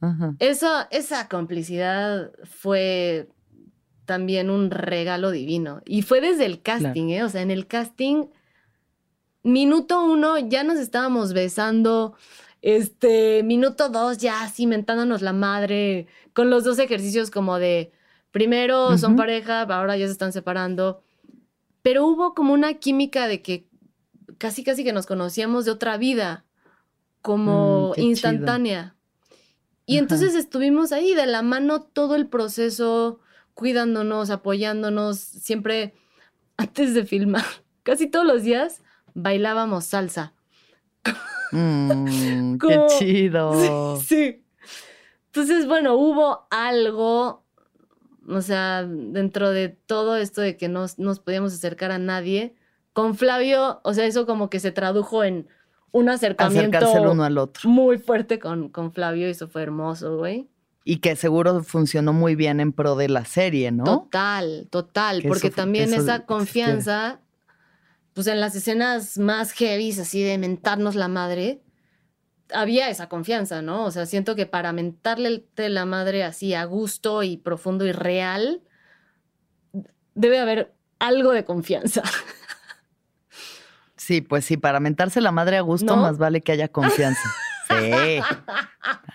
Ajá. 0.00 0.34
Eso, 0.38 0.68
esa 0.90 1.28
complicidad 1.28 2.30
fue 2.44 3.28
también 4.04 4.50
un 4.50 4.70
regalo 4.70 5.30
divino. 5.30 5.82
Y 5.84 6.02
fue 6.02 6.20
desde 6.20 6.46
el 6.46 6.62
casting, 6.62 7.08
¿eh? 7.10 7.24
O 7.24 7.28
sea, 7.28 7.42
en 7.42 7.50
el 7.50 7.66
casting, 7.66 8.26
minuto 9.42 10.04
uno 10.04 10.38
ya 10.38 10.64
nos 10.64 10.78
estábamos 10.78 11.32
besando. 11.32 12.14
Este, 12.62 13.42
minuto 13.42 13.90
dos 13.90 14.18
ya 14.18 14.48
cimentándonos 14.48 15.22
la 15.22 15.32
madre 15.32 16.06
con 16.32 16.50
los 16.50 16.64
dos 16.64 16.78
ejercicios 16.78 17.30
como 17.30 17.58
de, 17.58 17.92
primero 18.32 18.98
son 18.98 19.14
pareja, 19.16 19.62
ahora 19.62 19.96
ya 19.96 20.06
se 20.06 20.12
están 20.12 20.32
separando. 20.32 21.02
Pero 21.82 22.06
hubo 22.06 22.34
como 22.34 22.52
una 22.52 22.74
química 22.74 23.28
de 23.28 23.42
que 23.42 23.68
casi, 24.38 24.64
casi 24.64 24.84
que 24.84 24.92
nos 24.92 25.06
conocíamos 25.06 25.64
de 25.64 25.70
otra 25.70 25.96
vida, 25.96 26.44
como 27.22 27.92
Mm, 27.96 28.00
chido. 28.72 28.95
Y 29.86 29.94
Ajá. 29.94 30.02
entonces 30.02 30.34
estuvimos 30.34 30.92
ahí 30.92 31.14
de 31.14 31.26
la 31.26 31.42
mano 31.42 31.80
todo 31.82 32.16
el 32.16 32.28
proceso, 32.28 33.20
cuidándonos, 33.54 34.30
apoyándonos, 34.30 35.18
siempre 35.18 35.94
antes 36.56 36.94
de 36.94 37.04
filmar, 37.04 37.44
casi 37.82 38.08
todos 38.08 38.26
los 38.26 38.42
días 38.42 38.82
bailábamos 39.14 39.86
salsa. 39.86 40.34
Mm, 41.52 42.58
qué 42.58 42.80
chido. 42.98 43.96
Sí. 44.06 44.42
Entonces, 45.26 45.66
bueno, 45.66 45.96
hubo 45.96 46.46
algo, 46.50 47.44
o 48.26 48.40
sea, 48.40 48.84
dentro 48.84 49.50
de 49.50 49.68
todo 49.68 50.16
esto 50.16 50.40
de 50.40 50.56
que 50.56 50.68
no 50.68 50.86
nos 50.96 51.20
podíamos 51.20 51.52
acercar 51.52 51.92
a 51.92 51.98
nadie, 51.98 52.54
con 52.94 53.16
Flavio, 53.16 53.80
o 53.84 53.92
sea, 53.92 54.06
eso 54.06 54.24
como 54.24 54.48
que 54.48 54.60
se 54.60 54.72
tradujo 54.72 55.24
en 55.24 55.46
un 55.92 56.08
acercamiento 56.08 56.92
uno 57.10 57.24
al 57.24 57.38
otro. 57.38 57.68
muy 57.68 57.98
fuerte 57.98 58.38
con, 58.38 58.68
con 58.68 58.92
Flavio 58.92 59.28
y 59.28 59.30
eso 59.30 59.48
fue 59.48 59.62
hermoso, 59.62 60.18
güey. 60.18 60.48
Y 60.84 60.98
que 60.98 61.16
seguro 61.16 61.62
funcionó 61.64 62.12
muy 62.12 62.36
bien 62.36 62.60
en 62.60 62.72
pro 62.72 62.94
de 62.94 63.08
la 63.08 63.24
serie, 63.24 63.72
¿no? 63.72 63.84
Total, 63.84 64.68
total, 64.70 65.22
Que 65.22 65.28
porque 65.28 65.48
eso 65.48 65.56
también 65.56 65.92
eso 65.92 66.02
esa 66.02 66.26
confianza, 66.26 67.20
pues 68.12 68.28
en 68.28 68.40
las 68.40 68.54
escenas 68.54 69.18
más 69.18 69.52
heavies, 69.52 69.98
así 69.98 70.22
de 70.22 70.38
mentarnos 70.38 70.94
la 70.94 71.08
madre, 71.08 71.60
había 72.52 72.88
esa 72.88 73.08
confianza, 73.08 73.62
¿no? 73.62 73.84
O 73.84 73.90
sea, 73.90 74.06
siento 74.06 74.36
que 74.36 74.46
para 74.46 74.72
mentarle 74.72 75.44
la 75.56 75.84
madre 75.84 76.22
así 76.22 76.54
a 76.54 76.64
gusto 76.64 77.22
y 77.22 77.36
profundo 77.36 77.84
y 77.84 77.92
real, 77.92 78.62
debe 80.14 80.38
haber 80.38 80.74
algo 80.98 81.32
de 81.32 81.44
confianza. 81.44 82.02
Sí, 84.06 84.20
pues 84.20 84.44
sí, 84.44 84.56
para 84.56 84.78
mentarse 84.78 85.20
la 85.20 85.32
madre 85.32 85.56
a 85.56 85.62
gusto, 85.62 85.96
¿No? 85.96 86.02
más 86.02 86.16
vale 86.16 86.40
que 86.40 86.52
haya 86.52 86.68
confianza. 86.68 87.20
Sí. 87.68 88.20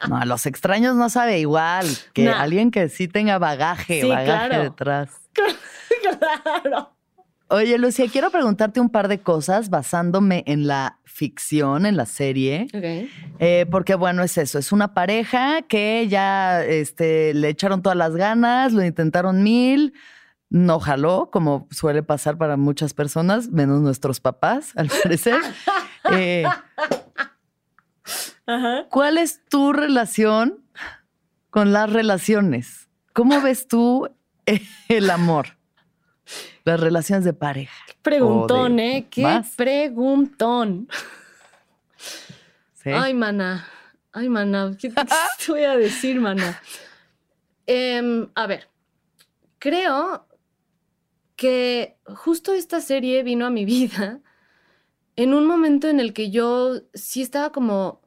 No, 0.10 0.18
a 0.18 0.26
los 0.26 0.46
extraños 0.46 0.98
no 0.98 1.10
sabe 1.10 1.40
igual 1.40 1.86
que 2.12 2.26
Nah. 2.26 2.42
alguien 2.42 2.70
que 2.70 2.90
sí 2.90 3.08
tenga 3.08 3.38
bagaje, 3.40 4.02
Sí, 4.02 4.10
bagaje 4.10 4.50
claro. 4.50 4.64
detrás. 4.64 5.10
claro. 6.62 6.94
Oye, 7.48 7.78
Lucía, 7.78 8.08
quiero 8.12 8.30
preguntarte 8.30 8.82
un 8.82 8.90
par 8.90 9.08
de 9.08 9.20
cosas 9.22 9.70
basándome 9.70 10.44
en 10.48 10.68
la 10.68 10.98
ficción, 11.06 11.86
en 11.86 11.96
la 11.96 12.06
serie. 12.06 12.68
Ok. 12.74 13.10
Eh, 13.40 13.66
porque 13.72 13.96
bueno, 13.96 14.22
es 14.22 14.38
eso, 14.38 14.60
es 14.60 14.74
una 14.74 14.94
pareja 14.94 15.62
que 15.62 16.08
ya 16.10 16.62
este, 16.64 17.34
le 17.34 17.48
echaron 17.48 17.82
todas 17.82 17.98
las 17.98 18.18
ganas, 18.18 18.74
lo 18.74 18.84
intentaron 18.84 19.44
mil, 19.44 19.94
no 20.52 20.82
jaló, 20.82 21.30
como 21.32 21.66
suele 21.72 22.04
pasar 22.04 22.38
para 22.38 22.58
muchas 22.58 22.94
personas, 22.94 23.50
menos 23.50 23.80
nuestros 23.82 24.20
papás, 24.20 24.74
al 24.76 24.90
parecer. 25.04 25.40
Eh, 26.12 26.44
Ajá. 28.46 28.86
¿Cuál 28.90 29.18
es 29.18 29.46
tu 29.46 29.72
relación 29.72 30.62
con 31.50 31.72
las 31.72 31.92
relaciones? 31.92 32.90
¿Cómo 33.14 33.42
ves 33.42 33.70
tú 33.70 34.10
eh, 34.46 34.62
el 34.90 35.10
amor? 35.10 35.58
Las 36.66 36.82
relaciones 36.82 37.24
de 37.24 37.34
pareja. 37.34 37.74
Preguntón, 38.02 38.76
de 38.76 38.98
¿eh? 38.98 39.08
Qué 39.10 39.24
más. 39.24 39.56
preguntón. 39.56 40.90
¿sí? 42.76 42.90
Ay, 42.90 43.14
mana. 43.14 43.66
Ay, 44.12 44.28
mana. 44.28 44.76
¿Qué 44.78 44.90
te, 44.90 44.96
qué 44.96 45.08
te 45.46 45.52
voy 45.52 45.64
a 45.64 45.78
decir, 45.78 46.20
mana? 46.20 46.62
Em, 47.66 48.28
a 48.36 48.48
ver, 48.48 48.68
creo 49.58 50.28
que 51.42 51.98
justo 52.06 52.54
esta 52.54 52.82
serie 52.82 53.24
vino 53.24 53.48
a 53.48 53.50
mi 53.50 53.66
vida 53.74 54.20
en 55.16 55.34
un 55.34 55.48
momento 55.48 55.90
en 55.90 56.00
el 56.00 56.14
que 56.14 56.30
yo 56.30 56.82
sí 56.94 57.24
estaba 57.24 57.52
como 57.52 58.00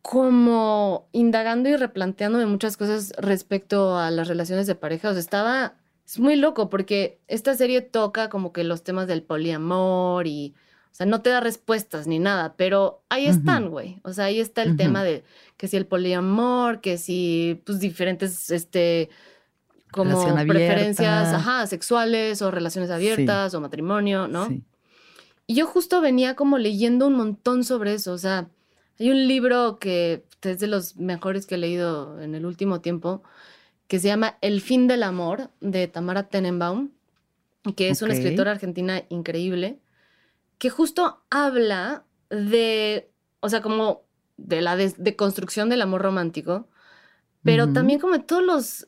como 0.00 1.08
indagando 1.10 1.68
y 1.68 1.74
replanteándome 1.74 2.46
muchas 2.46 2.76
cosas 2.76 3.12
respecto 3.18 3.98
a 3.98 4.12
las 4.12 4.28
relaciones 4.28 4.68
de 4.68 4.76
pareja. 4.76 5.10
O 5.10 5.12
sea, 5.12 5.20
estaba, 5.20 5.74
es 6.06 6.20
muy 6.20 6.36
loco 6.36 6.70
porque 6.70 7.20
esta 7.26 7.54
serie 7.54 7.82
toca 7.82 8.28
como 8.28 8.52
que 8.52 8.62
los 8.62 8.84
temas 8.84 9.08
del 9.08 9.24
poliamor 9.24 10.28
y, 10.28 10.54
o 10.92 10.94
sea, 10.94 11.06
no 11.06 11.22
te 11.22 11.30
da 11.30 11.40
respuestas 11.40 12.06
ni 12.06 12.20
nada, 12.20 12.54
pero 12.56 13.02
ahí 13.08 13.26
están, 13.26 13.68
güey. 13.68 14.00
O 14.04 14.12
sea, 14.12 14.26
ahí 14.26 14.38
está 14.38 14.62
el 14.62 14.76
tema 14.76 15.02
de 15.02 15.24
que 15.56 15.66
si 15.66 15.76
el 15.76 15.86
poliamor, 15.86 16.80
que 16.80 16.98
si, 16.98 17.60
pues, 17.66 17.80
diferentes, 17.80 18.50
este, 18.50 19.10
como 19.92 20.34
preferencias, 20.46 21.32
ajá, 21.32 21.66
sexuales 21.66 22.42
o 22.42 22.50
relaciones 22.50 22.90
abiertas 22.90 23.54
o 23.54 23.60
matrimonio, 23.60 24.28
¿no? 24.28 24.46
Sí. 24.46 24.62
Y 25.46 25.54
yo 25.54 25.66
justo 25.66 26.00
venía 26.00 26.36
como 26.36 26.58
leyendo 26.58 27.08
un 27.08 27.14
montón 27.14 27.64
sobre 27.64 27.94
eso. 27.94 28.12
O 28.12 28.18
sea, 28.18 28.48
hay 29.00 29.10
un 29.10 29.26
libro 29.26 29.78
que 29.80 30.24
es 30.42 30.60
de 30.60 30.68
los 30.68 30.96
mejores 30.96 31.44
que 31.44 31.56
he 31.56 31.58
leído 31.58 32.20
en 32.20 32.36
el 32.36 32.46
último 32.46 32.80
tiempo, 32.80 33.22
que 33.88 33.98
se 33.98 34.06
llama 34.06 34.38
El 34.42 34.60
fin 34.60 34.86
del 34.86 35.02
amor, 35.02 35.50
de 35.60 35.88
Tamara 35.88 36.28
Tenenbaum, 36.28 36.90
que 37.74 37.88
es 37.88 38.00
una 38.02 38.14
escritora 38.14 38.52
argentina 38.52 39.02
increíble, 39.08 39.80
que 40.58 40.70
justo 40.70 41.22
habla 41.30 42.04
de, 42.28 43.10
o 43.40 43.48
sea, 43.48 43.60
como 43.60 44.02
de 44.36 44.60
la 44.60 44.76
deconstrucción 44.76 45.68
del 45.68 45.82
amor 45.82 46.02
romántico, 46.02 46.68
pero 47.42 47.72
también 47.72 47.98
como 47.98 48.12
de 48.12 48.22
todos 48.22 48.44
los 48.44 48.86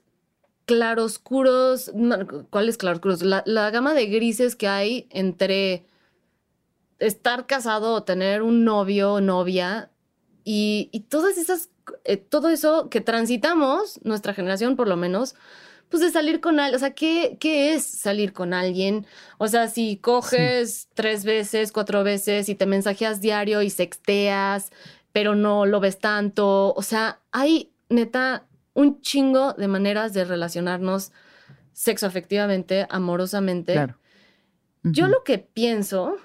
claroscuros, 0.67 1.93
no, 1.95 2.47
¿cuáles 2.51 2.77
claroscuros? 2.77 3.23
La, 3.23 3.43
la 3.47 3.71
gama 3.71 3.95
de 3.95 4.07
grises 4.07 4.57
que 4.57 4.69
hay 4.69 5.07
entre 5.11 5.87
estar 6.99 7.47
casado 7.47 7.95
o 7.95 8.05
tener 8.05 8.43
un 8.43 8.65
novio 8.65 9.15
o 9.15 9.21
novia 9.21 9.91
y, 10.45 10.89
y 10.93 11.01
todas 11.01 11.37
esas, 11.37 11.71
eh, 12.05 12.17
todo 12.17 12.49
eso 12.49 12.89
que 12.91 13.01
transitamos, 13.01 14.01
nuestra 14.05 14.35
generación 14.35 14.77
por 14.77 14.89
lo 14.89 14.97
menos, 14.97 15.35
pues 15.89 16.01
de 16.03 16.11
salir 16.11 16.41
con 16.41 16.59
alguien, 16.59 16.77
o 16.77 16.79
sea, 16.79 16.95
¿qué, 16.95 17.37
¿qué 17.39 17.75
es 17.75 17.85
salir 17.85 18.33
con 18.33 18.55
alguien? 18.55 19.07
O 19.39 19.49
sea, 19.49 19.69
si 19.69 19.99
coges 19.99 20.89
tres 20.95 21.25
veces, 21.25 21.71
cuatro 21.71 22.03
veces 22.03 22.49
y 22.49 22.55
te 22.55 22.67
mensajeas 22.67 23.21
diario 23.21 23.61
y 23.63 23.69
sexteas, 23.69 24.71
pero 25.13 25.35
no 25.35 25.67
lo 25.67 25.81
ves 25.81 25.99
tanto, 25.99 26.73
o 26.73 26.83
sea, 26.83 27.21
hay 27.31 27.73
neta 27.91 28.47
un 28.75 29.01
chingo 29.01 29.53
de 29.55 29.69
maneras 29.69 30.13
de 30.13 30.25
relacionarnos 30.25 31.13
sexoafectivamente, 31.73 32.87
amorosamente. 32.91 33.73
Claro. 33.75 33.99
Yo 34.83 35.07
lo 35.07 35.23
que 35.23 35.39
pienso 35.39 36.17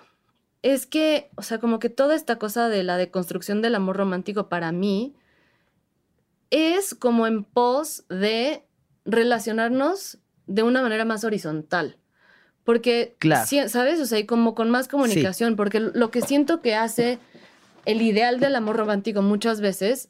es 0.63 0.87
que, 0.87 1.29
o 1.35 1.43
sea, 1.43 1.59
como 1.59 1.79
que 1.79 1.89
toda 1.89 2.15
esta 2.15 2.37
cosa 2.37 2.69
de 2.69 2.83
la 2.83 2.97
deconstrucción 2.97 3.61
del 3.61 3.75
amor 3.75 3.97
romántico 3.97 4.49
para 4.49 4.71
mí 4.71 5.15
es 6.49 6.95
como 6.95 7.27
en 7.27 7.43
pos 7.43 8.05
de 8.09 8.63
relacionarnos 9.05 10.19
de 10.47 10.63
una 10.63 10.81
manera 10.81 11.05
más 11.05 11.23
horizontal. 11.23 11.97
Porque, 12.63 13.15
Claro. 13.19 13.47
¿sabes? 13.69 14.01
O 14.01 14.05
sea, 14.05 14.19
y 14.19 14.25
como 14.25 14.55
con 14.55 14.69
más 14.69 14.87
comunicación, 14.87 15.55
porque 15.55 15.79
lo 15.79 16.11
que 16.11 16.21
siento 16.21 16.61
que 16.61 16.75
hace 16.75 17.19
el 17.85 18.01
ideal 18.01 18.39
del 18.39 18.55
amor 18.55 18.75
romántico 18.75 19.21
muchas 19.21 19.61
veces 19.61 20.09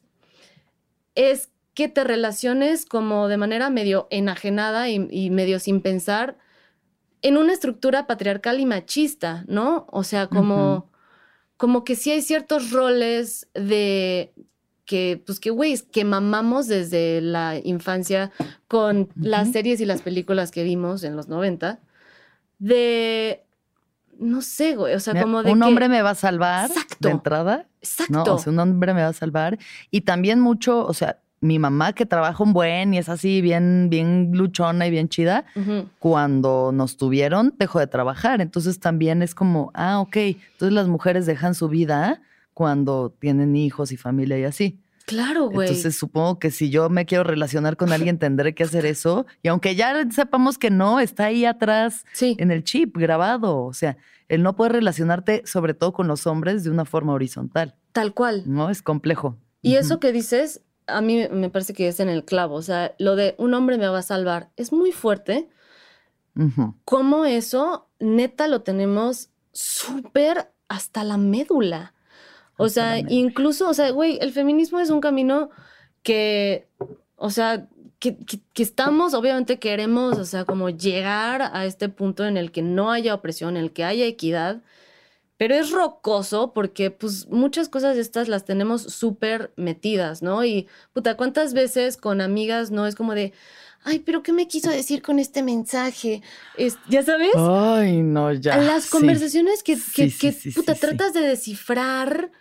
es 1.14 1.50
que 1.78 1.88
te 1.88 2.04
relaciones 2.04 2.88
como 2.88 3.28
de 3.28 3.38
manera 3.38 3.70
medio 3.70 4.08
enajenada 4.10 4.90
y, 4.90 5.08
y 5.12 5.30
medio 5.30 5.60
sin 5.60 5.82
pensar 5.82 6.36
en 7.22 7.38
una 7.38 7.54
estructura 7.54 8.08
patriarcal 8.08 8.60
y 8.60 8.66
machista, 8.66 9.46
¿no? 9.48 9.86
O 9.92 10.04
sea, 10.04 10.26
como, 10.26 10.90
como 11.56 11.84
que 11.84 11.96
sí 11.96 12.10
hay 12.10 12.24
ciertos 12.24 12.72
roles 12.72 13.48
de 13.54 14.34
que, 14.86 15.22
pues 15.24 15.40
que, 15.40 15.52
güey, 15.52 15.78
que 15.92 16.04
mamamos 16.04 16.66
desde 16.66 17.22
la 17.22 17.60
infancia 17.64 18.32
con 18.68 19.10
las 19.16 19.52
series 19.52 19.80
y 19.80 19.86
las 19.86 20.02
películas 20.02 20.50
que 20.50 20.64
vimos 20.64 21.04
en 21.04 21.16
los 21.16 21.28
90, 21.28 21.80
de, 22.58 23.44
no 24.18 24.42
sé, 24.42 24.76
güey, 24.76 24.96
o 24.96 25.00
sea, 25.00 25.14
Mira, 25.14 25.26
como 25.26 25.44
de 25.44 25.52
un 25.52 25.60
que- 25.60 25.66
hombre 25.68 25.90
me 25.90 26.02
va 26.02 26.12
a 26.12 26.16
salvar 26.16 26.72
Exacto. 26.72 26.96
de 27.08 27.12
entrada. 27.12 27.68
Exacto. 27.82 28.14
No, 28.26 28.34
o 28.34 28.40
sea, 28.40 28.52
un 28.52 28.58
hombre 28.60 28.96
me 28.96 29.04
va 29.04 29.10
a 29.10 29.14
salvar. 29.14 29.60
Y 29.92 30.02
también 30.02 30.40
mucho, 30.40 30.84
o 30.86 30.94
sea, 30.96 31.20
mi 31.40 31.60
mamá 31.60 31.94
que 31.94 32.06
trabaja 32.06 32.44
un 32.44 32.54
buen 32.54 32.94
y 32.94 32.98
es 32.98 33.10
así 33.10 33.42
bien, 33.42 33.88
bien 33.90 34.32
luchona 34.34 34.88
y 34.88 34.92
bien 34.92 35.10
chida, 35.10 35.46
cuando 36.00 36.72
nos 36.74 36.98
tuvieron, 36.98 37.54
dejó 37.58 37.80
de 37.80 37.88
trabajar. 37.88 38.42
Entonces 38.42 38.80
también 38.80 39.22
es 39.22 39.36
como, 39.36 39.72
ah, 39.74 40.00
ok. 40.00 40.16
Entonces 40.18 40.74
las 40.74 40.88
mujeres 40.88 41.26
dejan 41.26 41.54
su 41.54 41.70
vida 41.70 42.22
cuando 42.54 43.14
tienen 43.20 43.56
hijos 43.56 43.92
y 43.92 43.98
familia 43.98 44.40
y 44.40 44.44
así. 44.44 44.80
Claro, 45.06 45.50
güey. 45.50 45.70
Entonces 45.70 45.96
supongo 45.96 46.38
que 46.38 46.52
si 46.52 46.70
yo 46.70 46.90
me 46.90 47.06
quiero 47.06 47.24
relacionar 47.24 47.78
con 47.78 47.94
alguien 47.94 48.18
tendré 48.20 48.54
que 48.54 48.64
hacer 48.64 48.86
eso. 48.86 49.26
Y 49.42 49.48
aunque 49.48 49.76
ya 49.76 49.94
sepamos 50.12 50.58
que 50.58 50.70
no, 50.70 51.00
está 51.00 51.26
ahí 51.26 51.46
atrás 51.46 52.04
sí. 52.14 52.36
en 52.40 52.52
el 52.52 52.64
chip 52.64 52.98
grabado. 52.98 53.64
O 53.64 53.74
sea, 53.74 53.98
el 54.28 54.44
no 54.44 54.56
poder 54.56 54.74
relacionarte, 54.74 55.44
sobre 55.46 55.74
todo 55.74 55.94
con 55.94 56.08
los 56.08 56.28
hombres, 56.28 56.64
de 56.64 56.72
una 56.72 56.84
forma 56.84 57.14
horizontal. 57.14 57.76
Tal 57.94 58.14
cual. 58.14 58.44
¿No? 58.48 58.70
Es 58.70 58.82
complejo. 58.82 59.38
Y 59.62 59.76
eso 59.76 60.00
que 60.00 60.12
dices, 60.12 60.62
a 60.88 61.02
mí 61.02 61.28
me 61.30 61.50
parece 61.50 61.74
que 61.74 61.88
es 61.88 62.00
en 62.00 62.10
el 62.10 62.24
clavo. 62.26 62.56
O 62.56 62.62
sea, 62.62 62.96
lo 62.98 63.16
de 63.16 63.36
un 63.38 63.54
hombre 63.54 63.78
me 63.78 63.88
va 63.88 64.00
a 64.00 64.04
salvar 64.04 64.50
es 64.56 64.72
muy 64.72 64.92
fuerte. 64.92 65.50
Ujú. 66.36 66.76
Cómo 66.86 67.26
eso, 67.26 67.88
neta, 68.00 68.48
lo 68.48 68.62
tenemos 68.62 69.30
súper 69.52 70.52
hasta 70.68 71.04
la 71.04 71.18
médula. 71.18 71.94
O 72.58 72.66
Hasta 72.66 72.74
sea, 72.82 72.96
médula. 72.96 73.14
incluso, 73.14 73.70
o 73.70 73.74
sea, 73.74 73.90
güey, 73.92 74.18
el 74.22 74.32
feminismo 74.32 74.80
es 74.80 74.90
un 74.90 75.02
camino 75.02 75.50
que, 76.04 76.68
o 77.16 77.30
sea, 77.30 77.68
que, 78.00 78.18
que- 78.18 78.40
que 78.54 78.64
estamos, 78.64 79.14
obviamente 79.16 79.58
queremos, 79.60 80.18
o 80.20 80.26
sea, 80.26 80.46
como 80.46 80.70
llegar 80.70 81.42
a 81.42 81.66
este 81.66 81.90
punto 81.90 82.26
en 82.26 82.38
el 82.38 82.52
que 82.52 82.62
no 82.62 82.92
haya 82.92 83.16
opresión, 83.16 83.58
en 83.58 83.64
el 83.64 83.72
que 83.74 83.84
haya 83.84 84.06
equidad, 84.06 84.62
pero 85.38 85.54
es 85.56 85.72
rocoso 85.72 86.52
porque, 86.54 86.90
pues, 86.92 87.28
muchas 87.28 87.70
cosas 87.70 87.96
de 87.96 88.02
estas 88.02 88.28
las 88.28 88.44
tenemos 88.46 88.82
súper 88.84 89.54
metidas, 89.56 90.22
¿no? 90.22 90.44
Y, 90.44 90.68
puta, 90.94 91.16
¿cuántas 91.16 91.54
veces 91.54 91.96
con 91.98 92.22
amigas 92.22 92.72
no 92.72 92.88
es 92.88 92.96
como 92.96 93.14
de, 93.14 93.34
ay, 93.84 94.00
pero 94.00 94.24
¿qué 94.24 94.34
me 94.34 94.48
quiso 94.48 94.70
decir 94.72 95.02
con 95.02 95.20
este 95.20 95.44
mensaje? 95.44 96.22
Es- 96.58 96.78
¿Ya 96.90 97.04
sabes? 97.04 97.30
Ay, 97.36 98.02
no, 98.02 98.34
ya. 98.34 98.58
las 98.58 98.86
sí. 98.86 98.90
conversaciones 98.92 99.62
que, 99.64 99.76
que, 99.76 100.10
Sí, 100.10 100.18
que, 100.18 100.32
sí, 100.32 100.52
puta, 100.52 100.74
tratas 100.74 101.14
de 101.14 101.22
descifrar 101.22 102.32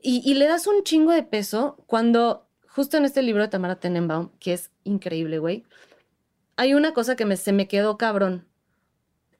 y, 0.00 0.22
y 0.24 0.34
le 0.34 0.46
das 0.46 0.66
un 0.68 0.84
chingo 0.84 1.10
de 1.10 1.24
peso 1.24 1.76
cuando, 1.86 2.46
justo 2.68 2.96
en 2.96 3.04
este 3.04 3.22
libro 3.22 3.42
de 3.42 3.48
Tamara 3.48 3.80
Tenenbaum, 3.80 4.30
que 4.38 4.52
es 4.52 4.70
increíble, 4.84 5.38
güey, 5.40 5.64
hay 6.56 6.74
una 6.74 6.92
cosa 6.92 7.16
que 7.16 7.24
me, 7.24 7.36
se 7.36 7.52
me 7.52 7.66
quedó 7.66 7.98
cabrón, 7.98 8.46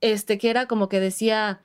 este, 0.01 0.38
que 0.38 0.51
era 0.51 0.66
como 0.66 0.88
que 0.88 1.01
decía, 1.01 1.62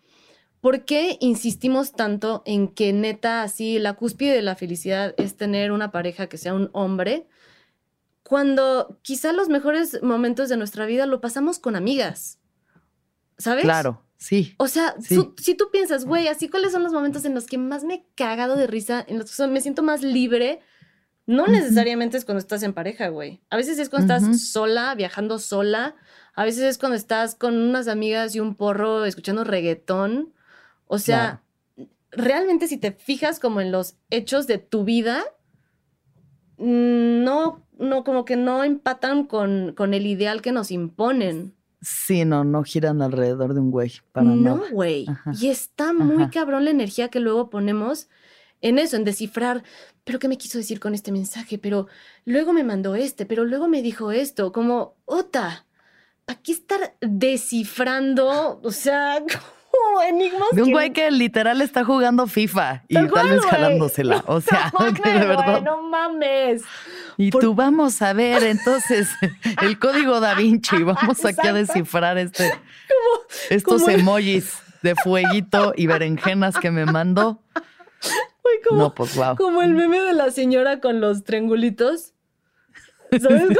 ¿por 0.63 0.85
qué 0.85 1.17
insistimos 1.19 1.91
tanto 1.91 2.41
en 2.45 2.69
que 2.69 2.93
neta 2.93 3.43
así 3.43 3.79
la 3.79 3.95
cúspide 3.95 4.31
de 4.31 4.41
la 4.41 4.55
felicidad 4.55 5.13
es 5.17 5.35
tener 5.35 5.73
una 5.73 5.91
pareja 5.91 6.27
que 6.27 6.37
sea 6.37 6.53
un 6.53 6.69
hombre? 6.71 7.27
Cuando 8.23 8.97
quizá 9.01 9.33
los 9.33 9.49
mejores 9.49 10.01
momentos 10.01 10.47
de 10.47 10.55
nuestra 10.55 10.85
vida 10.85 11.05
lo 11.05 11.19
pasamos 11.19 11.59
con 11.59 11.75
amigas. 11.75 12.39
¿Sabes? 13.37 13.65
Claro, 13.65 14.05
sí. 14.15 14.55
O 14.57 14.69
sea, 14.69 14.95
Sí. 15.01 15.19
si 15.37 15.55
tú 15.55 15.65
piensas, 15.69 16.05
güey, 16.05 16.29
así 16.29 16.47
cuáles 16.47 16.71
son 16.71 16.81
los 16.81 16.93
momentos 16.93 17.25
en 17.25 17.35
los 17.35 17.45
que 17.45 17.57
más 17.57 17.83
me 17.83 17.95
he 17.95 18.05
cagado 18.15 18.55
de 18.55 18.65
risa, 18.65 19.03
en 19.05 19.19
los 19.19 19.35
que 19.35 19.47
me 19.47 19.59
siento 19.59 19.83
más 19.83 20.01
libre, 20.01 20.61
no 21.25 21.45
necesariamente 21.45 22.15
es 22.15 22.23
cuando 22.23 22.39
estás 22.39 22.63
en 22.63 22.71
pareja, 22.71 23.09
güey. 23.09 23.41
A 23.49 23.57
veces 23.57 23.79
es 23.79 23.89
cuando 23.89 24.13
estás 24.13 24.41
sola, 24.49 24.95
viajando 24.95 25.39
sola. 25.39 25.97
A 26.35 26.45
veces 26.45 26.63
es 26.63 26.77
cuando 26.77 26.95
estás 26.95 27.35
con 27.35 27.53
unas 27.61 27.89
amigas 27.89 28.33
y 28.33 28.39
un 28.39 28.55
porro 28.55 29.03
escuchando 29.03 29.43
reggaetón. 29.43 30.31
O 30.93 30.99
sea, 30.99 31.41
realmente 32.11 32.67
si 32.67 32.77
te 32.77 32.91
fijas 32.91 33.39
como 33.39 33.61
en 33.61 33.71
los 33.71 33.95
hechos 34.11 34.45
de 34.45 34.59
tu 34.59 34.83
vida, 34.83 35.23
no, 36.57 37.65
no, 37.79 38.03
como 38.03 38.25
que 38.25 38.35
no 38.35 38.63
empatan 38.63 39.25
con, 39.25 39.73
con 39.75 39.95
el 39.95 40.05
ideal 40.05 40.43
que 40.43 40.51
nos 40.51 40.69
imponen. 40.69 41.55
Sí, 41.81 42.25
no, 42.25 42.43
no 42.43 42.63
giran 42.63 43.01
alrededor 43.01 43.55
de 43.55 43.61
un 43.61 43.71
güey 43.71 43.91
para 44.11 44.27
No, 44.27 44.61
güey. 44.71 45.07
Y 45.41 45.47
está 45.47 45.93
muy 45.93 46.25
Ajá. 46.25 46.31
cabrón 46.31 46.65
la 46.65 46.69
energía 46.69 47.09
que 47.09 47.19
luego 47.19 47.49
ponemos 47.49 48.07
en 48.61 48.77
eso, 48.77 48.95
en 48.95 49.03
descifrar, 49.03 49.63
pero 50.03 50.19
¿qué 50.19 50.27
me 50.27 50.37
quiso 50.37 50.59
decir 50.59 50.79
con 50.79 50.93
este 50.93 51.11
mensaje? 51.11 51.57
Pero 51.57 51.87
luego 52.23 52.53
me 52.53 52.63
mandó 52.63 52.93
este, 52.93 53.25
pero 53.25 53.45
luego 53.45 53.67
me 53.67 53.81
dijo 53.81 54.11
esto, 54.11 54.51
como, 54.51 54.93
ota, 55.05 55.65
¿para 56.25 56.39
qué 56.39 56.51
estar 56.51 56.95
descifrando? 57.01 58.61
O 58.61 58.71
sea, 58.71 59.23
como 59.83 60.01
enigmas 60.01 60.47
De 60.51 60.61
un 60.63 60.71
güey 60.71 60.91
que 60.93 61.09
literal 61.11 61.61
está 61.61 61.83
jugando 61.83 62.27
FIFA 62.27 62.83
y 62.87 62.93
Tal 62.95 63.09
cual, 63.09 63.29
vez 63.29 63.45
jalándosela. 63.45 64.23
O 64.27 64.41
sea, 64.41 64.71
no 64.79 64.79
mames, 64.85 65.03
de 65.03 65.25
verdad. 65.27 65.61
no 65.61 65.81
mames. 65.83 66.61
Y 67.17 67.31
Por- 67.31 67.41
tú 67.41 67.53
vamos 67.55 68.01
a 68.01 68.13
ver 68.13 68.43
entonces 68.43 69.09
el 69.61 69.77
código 69.79 70.19
da 70.19 70.33
Vinci. 70.35 70.83
Vamos 70.83 71.23
aquí 71.25 71.47
a 71.47 71.53
descifrar 71.53 72.17
este, 72.17 72.51
estos 73.49 73.87
emojis 73.87 74.57
de 74.81 74.95
fueguito 74.95 75.73
y 75.77 75.87
berenjenas 75.87 76.57
que 76.57 76.71
me 76.71 76.85
mandó. 76.85 77.39
Güey, 78.43 78.55
como, 78.67 78.81
No, 78.81 78.93
pues 78.95 79.15
wow. 79.15 79.35
como 79.37 79.61
el 79.61 79.73
meme 79.73 79.99
de 79.99 80.13
la 80.13 80.29
señora 80.31 80.79
con 80.79 80.99
los 80.99 81.23
triangulitos. 81.23 82.13
¿Sabes? 83.21 83.57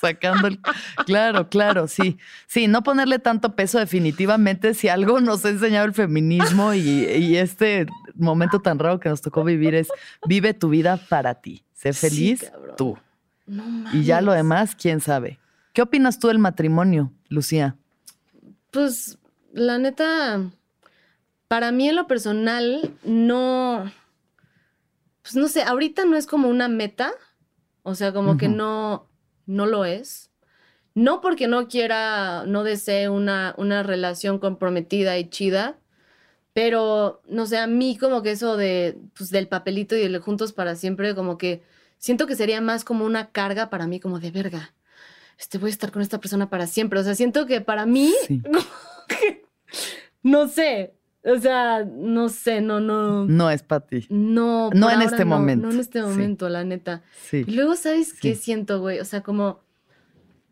Sacando 0.00 0.48
el... 0.48 0.60
Claro, 1.06 1.48
claro, 1.48 1.88
sí. 1.88 2.18
Sí, 2.46 2.68
no 2.68 2.82
ponerle 2.82 3.18
tanto 3.18 3.54
peso 3.54 3.78
definitivamente 3.78 4.74
si 4.74 4.88
algo 4.88 5.20
nos 5.20 5.44
ha 5.44 5.50
enseñado 5.50 5.86
el 5.86 5.94
feminismo 5.94 6.74
y, 6.74 6.80
y 6.80 7.36
este 7.36 7.86
momento 8.14 8.60
tan 8.60 8.78
raro 8.78 9.00
que 9.00 9.08
nos 9.08 9.22
tocó 9.22 9.44
vivir 9.44 9.74
es 9.74 9.88
vive 10.26 10.54
tu 10.54 10.68
vida 10.68 10.98
para 11.08 11.34
ti. 11.34 11.64
Sé 11.72 11.92
feliz 11.92 12.50
tú. 12.76 12.96
No 13.46 13.64
Y 13.92 14.04
ya 14.04 14.20
lo 14.20 14.32
demás, 14.32 14.74
quién 14.74 15.00
sabe. 15.00 15.38
¿Qué 15.72 15.82
opinas 15.82 16.18
tú 16.18 16.28
del 16.28 16.38
matrimonio, 16.38 17.12
Lucía? 17.28 17.76
Pues 18.70 19.18
la 19.52 19.78
neta, 19.78 20.40
para 21.48 21.70
mí 21.70 21.88
en 21.88 21.96
lo 21.96 22.06
personal, 22.06 22.94
no, 23.04 23.90
pues 25.22 25.36
no 25.36 25.48
sé, 25.48 25.62
ahorita 25.62 26.04
no 26.04 26.16
es 26.16 26.26
como 26.26 26.48
una 26.48 26.68
meta, 26.68 27.12
o 27.82 27.94
sea, 27.94 28.12
como 28.12 28.36
que 28.36 28.48
no, 28.48 29.06
no 29.46 29.66
lo 29.66 29.84
es. 29.84 30.30
No 30.94 31.20
porque 31.20 31.46
no 31.46 31.68
quiera, 31.68 32.44
no 32.46 32.64
desee 32.64 33.08
una, 33.08 33.54
una 33.58 33.82
relación 33.82 34.38
comprometida 34.38 35.18
y 35.18 35.28
chida, 35.28 35.78
pero 36.54 37.20
no 37.28 37.46
sé, 37.46 37.58
a 37.58 37.66
mí 37.66 37.98
como 37.98 38.22
que 38.22 38.30
eso 38.30 38.56
de, 38.56 38.96
pues 39.16 39.30
del 39.30 39.46
papelito 39.46 39.94
y 39.94 40.02
el 40.02 40.18
juntos 40.20 40.52
para 40.54 40.74
siempre, 40.74 41.14
como 41.14 41.36
que 41.36 41.62
siento 41.98 42.26
que 42.26 42.34
sería 42.34 42.60
más 42.62 42.82
como 42.82 43.04
una 43.04 43.30
carga 43.30 43.68
para 43.68 43.86
mí, 43.86 44.00
como 44.00 44.20
de 44.20 44.30
verga. 44.30 44.74
Este, 45.38 45.58
voy 45.58 45.68
a 45.68 45.72
estar 45.72 45.92
con 45.92 46.00
esta 46.00 46.18
persona 46.18 46.48
para 46.48 46.66
siempre. 46.66 46.98
O 46.98 47.04
sea, 47.04 47.14
siento 47.14 47.44
que 47.44 47.60
para 47.60 47.84
mí 47.84 48.14
Sí. 48.26 48.42
no 50.22 50.48
sé, 50.48 50.94
O 51.28 51.38
sea, 51.40 51.84
no 51.84 52.28
sé, 52.28 52.60
no, 52.60 52.78
no. 52.80 53.24
No 53.26 53.50
es 53.50 53.62
para 53.62 53.84
ti. 53.84 54.06
No. 54.10 54.70
No 54.70 54.90
en 54.90 55.02
este 55.02 55.24
momento. 55.24 55.66
No 55.66 55.72
en 55.72 55.80
este 55.80 55.98
Sí. 56.00 56.04
momento, 56.06 56.48
la 56.48 56.62
neta. 56.64 57.02
Sí. 57.28 57.44
Y 57.46 57.50
luego, 57.52 57.74
¿sabes 57.74 58.14
qué 58.14 58.36
siento, 58.36 58.80
güey? 58.80 59.00
O 59.00 59.04
sea, 59.04 59.22
como 59.22 59.60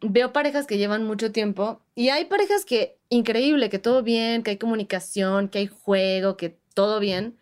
veo 0.00 0.32
parejas 0.32 0.66
que 0.66 0.76
llevan 0.76 1.04
mucho 1.04 1.30
tiempo 1.32 1.80
y 1.94 2.08
hay 2.08 2.24
parejas 2.26 2.64
que, 2.64 2.98
increíble, 3.08 3.70
que 3.70 3.78
todo 3.78 4.02
bien, 4.02 4.42
que 4.42 4.50
hay 4.50 4.58
comunicación, 4.58 5.48
que 5.48 5.60
hay 5.60 5.66
juego, 5.68 6.36
que 6.36 6.58
todo 6.74 6.98
bien, 7.00 7.38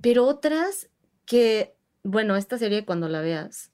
pero 0.00 0.24
otras 0.24 0.88
que, 1.26 1.74
bueno, 2.04 2.36
esta 2.36 2.58
serie 2.58 2.84
cuando 2.86 3.08
la 3.08 3.20
veas, 3.20 3.72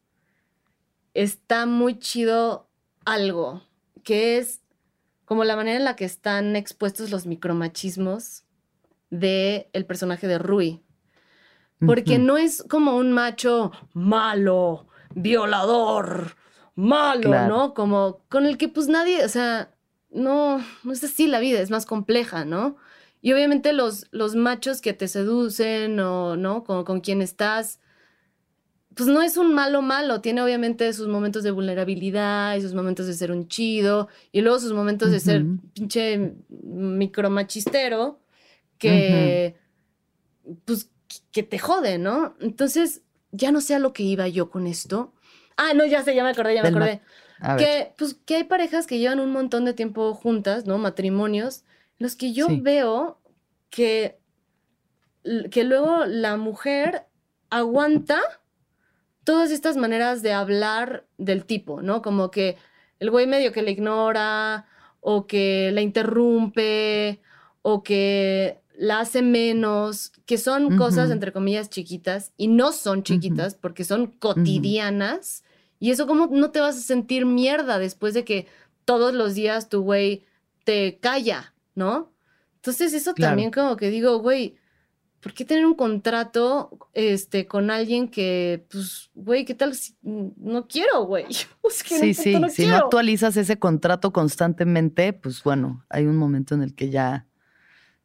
está 1.14 1.66
muy 1.66 1.99
chido 1.99 2.68
algo, 3.05 3.62
que 4.03 4.39
es 4.39 4.62
como 5.26 5.45
la 5.45 5.57
manera 5.57 5.76
en 5.76 5.84
la 5.84 5.95
que 5.97 6.05
están 6.07 6.57
expuestos 6.57 7.11
los 7.11 7.26
micromachismos 7.26 8.45
de 9.11 9.69
el 9.73 9.87
personaje 9.87 10.27
de 10.27 10.39
Rui. 10.39 10.83
Porque 11.87 12.19
no 12.19 12.37
es 12.37 12.65
como 12.69 12.97
un 12.97 13.13
macho 13.13 13.71
malo, 13.93 14.89
violador, 15.15 16.35
malo, 16.75 17.29
Claro. 17.29 17.49
¿no? 17.49 17.75
Como 17.75 18.21
con 18.29 18.47
el 18.47 18.59
que 18.59 18.69
pues 18.69 18.89
nadie, 18.89 19.25
o 19.25 19.29
sea, 19.29 19.71
no, 20.11 20.59
no 20.83 20.93
es 20.93 21.05
así 21.05 21.29
la 21.29 21.39
vida, 21.39 21.61
es 21.61 21.71
más 21.71 21.87
compleja, 21.87 22.45
¿no? 22.45 22.77
Y 23.21 23.33
obviamente 23.33 23.73
los, 23.73 24.07
los 24.11 24.35
machos 24.35 24.81
que 24.81 24.93
te 24.93 25.07
seducen 25.07 26.01
o, 26.01 26.37
¿no? 26.37 26.65
Con, 26.65 26.85
con 26.85 27.01
quien 27.01 27.23
estás, 27.23 27.79
pues 28.95 29.09
no 29.09 29.23
es 29.23 29.37
un 29.37 29.55
malo 29.55 29.81
malo, 29.81 30.21
tiene 30.21 30.43
obviamente 30.43 30.93
sus 30.93 31.07
momentos 31.07 31.45
de 31.45 31.53
vulnerabilidad 31.53 32.57
y 32.57 32.61
sus 32.61 32.75
momentos 32.75 33.07
de 33.07 33.15
ser 33.15 33.31
un 33.31 33.47
chido 33.47 34.09
y 34.33 34.41
luego 34.41 34.59
sus 34.59 34.73
momentos 34.73 35.13
de 35.13 35.21
ser 35.21 35.45
pinche 35.75 36.35
micromachistero 36.49 38.19
que, 38.79 39.57
pues, 40.64 40.91
que 41.33 41.43
te 41.43 41.59
jode, 41.59 41.99
¿no? 41.99 42.35
Entonces, 42.41 43.03
ya 43.33 43.53
no 43.53 43.61
sé 43.61 43.74
a 43.74 43.79
lo 43.79 43.93
que 43.93 44.03
iba 44.03 44.29
yo 44.29 44.51
con 44.51 44.66
esto. 44.66 45.12
Ah, 45.57 45.72
no, 45.74 45.85
ya 45.85 46.03
sé, 46.03 46.14
ya 46.14 46.22
me 46.22 46.31
acordé, 46.31 46.55
ya 46.55 46.62
me 46.62 46.68
acordé. 46.68 47.01
Que, 47.59 47.95
pues, 47.97 48.14
que 48.14 48.37
hay 48.37 48.45
parejas 48.45 48.87
que 48.87 48.99
llevan 48.99 49.20
un 49.20 49.33
montón 49.33 49.64
de 49.64 49.74
tiempo 49.74 50.14
juntas, 50.14 50.66
¿no? 50.66 50.79
Matrimonios, 50.79 51.64
en 51.99 52.05
los 52.05 52.16
que 52.16 52.33
yo 52.33 52.47
Sí. 52.49 52.61
veo 52.61 53.20
que, 53.70 54.18
que 55.51 55.64
luego 55.64 56.05
la 56.07 56.37
mujer 56.37 57.07
aguanta 57.51 58.20
todas 59.24 59.51
estas 59.51 59.76
maneras 59.76 60.22
de 60.22 60.33
hablar 60.33 61.07
del 61.18 61.45
tipo, 61.45 61.83
¿no? 61.83 62.03
Como 62.03 62.31
que 62.31 62.57
el 62.99 63.11
güey 63.11 63.26
medio 63.26 63.53
que 63.53 63.62
le 63.62 63.70
ignora, 63.72 64.66
o 65.01 65.26
que 65.26 65.70
la 65.72 65.81
interrumpe, 65.81 67.20
o 67.62 67.83
que 67.83 68.61
la 68.81 69.01
hace 69.01 69.22
menos, 69.22 70.12
que 70.24 70.39
son 70.39 70.76
cosas 70.79 71.11
entre 71.11 71.33
comillas 71.33 71.68
chiquitas 71.68 72.33
y 72.37 72.47
no 72.47 72.70
son 72.72 73.03
chiquitas 73.03 73.55
porque 73.57 73.83
son 73.85 74.07
cotidianas. 74.07 75.43
Y 75.81 75.91
eso 75.91 76.07
como 76.07 76.29
no 76.29 76.51
te 76.51 76.61
vas 76.61 76.76
a 76.76 76.81
sentir 76.81 77.26
mierda 77.26 77.79
después 77.79 78.14
de 78.14 78.24
que 78.24 78.47
todos 78.85 79.12
los 79.14 79.35
días 79.35 79.68
tu 79.68 79.83
güey 79.83 80.24
te 80.64 80.99
calla, 81.01 81.55
¿no? 81.74 82.12
Entonces 82.57 82.93
eso 82.93 83.14
Claro. 83.14 83.31
también 83.33 83.51
como 83.51 83.76
que 83.76 83.91
digo, 83.91 84.18
güey, 84.18 84.57
¿por 85.20 85.33
qué 85.35 85.45
tener 85.45 85.66
un 85.66 85.74
contrato 85.74 86.70
este, 86.95 87.47
con 87.47 87.70
alguien 87.70 88.09
que, 88.09 88.64
pues, 88.70 89.11
güey, 89.14 89.45
¿qué 89.45 89.55
tal 89.55 89.74
si 89.74 89.95
no 90.03 90.66
quiero, 90.68 91.05
güey? 91.05 91.26
Es 91.68 91.83
que 91.83 91.99
Sí, 91.99 92.09
no, 92.09 92.14
sí, 92.22 92.39
no 92.41 92.49
si 92.49 92.66
no 92.66 92.76
actualizas 92.76 93.37
ese 93.37 93.59
contrato 93.59 94.12
constantemente, 94.12 95.12
pues 95.12 95.43
bueno, 95.43 95.85
hay 95.89 96.07
un 96.07 96.16
momento 96.16 96.55
en 96.55 96.62
el 96.62 96.74
que 96.74 96.91
ya... 96.91 97.28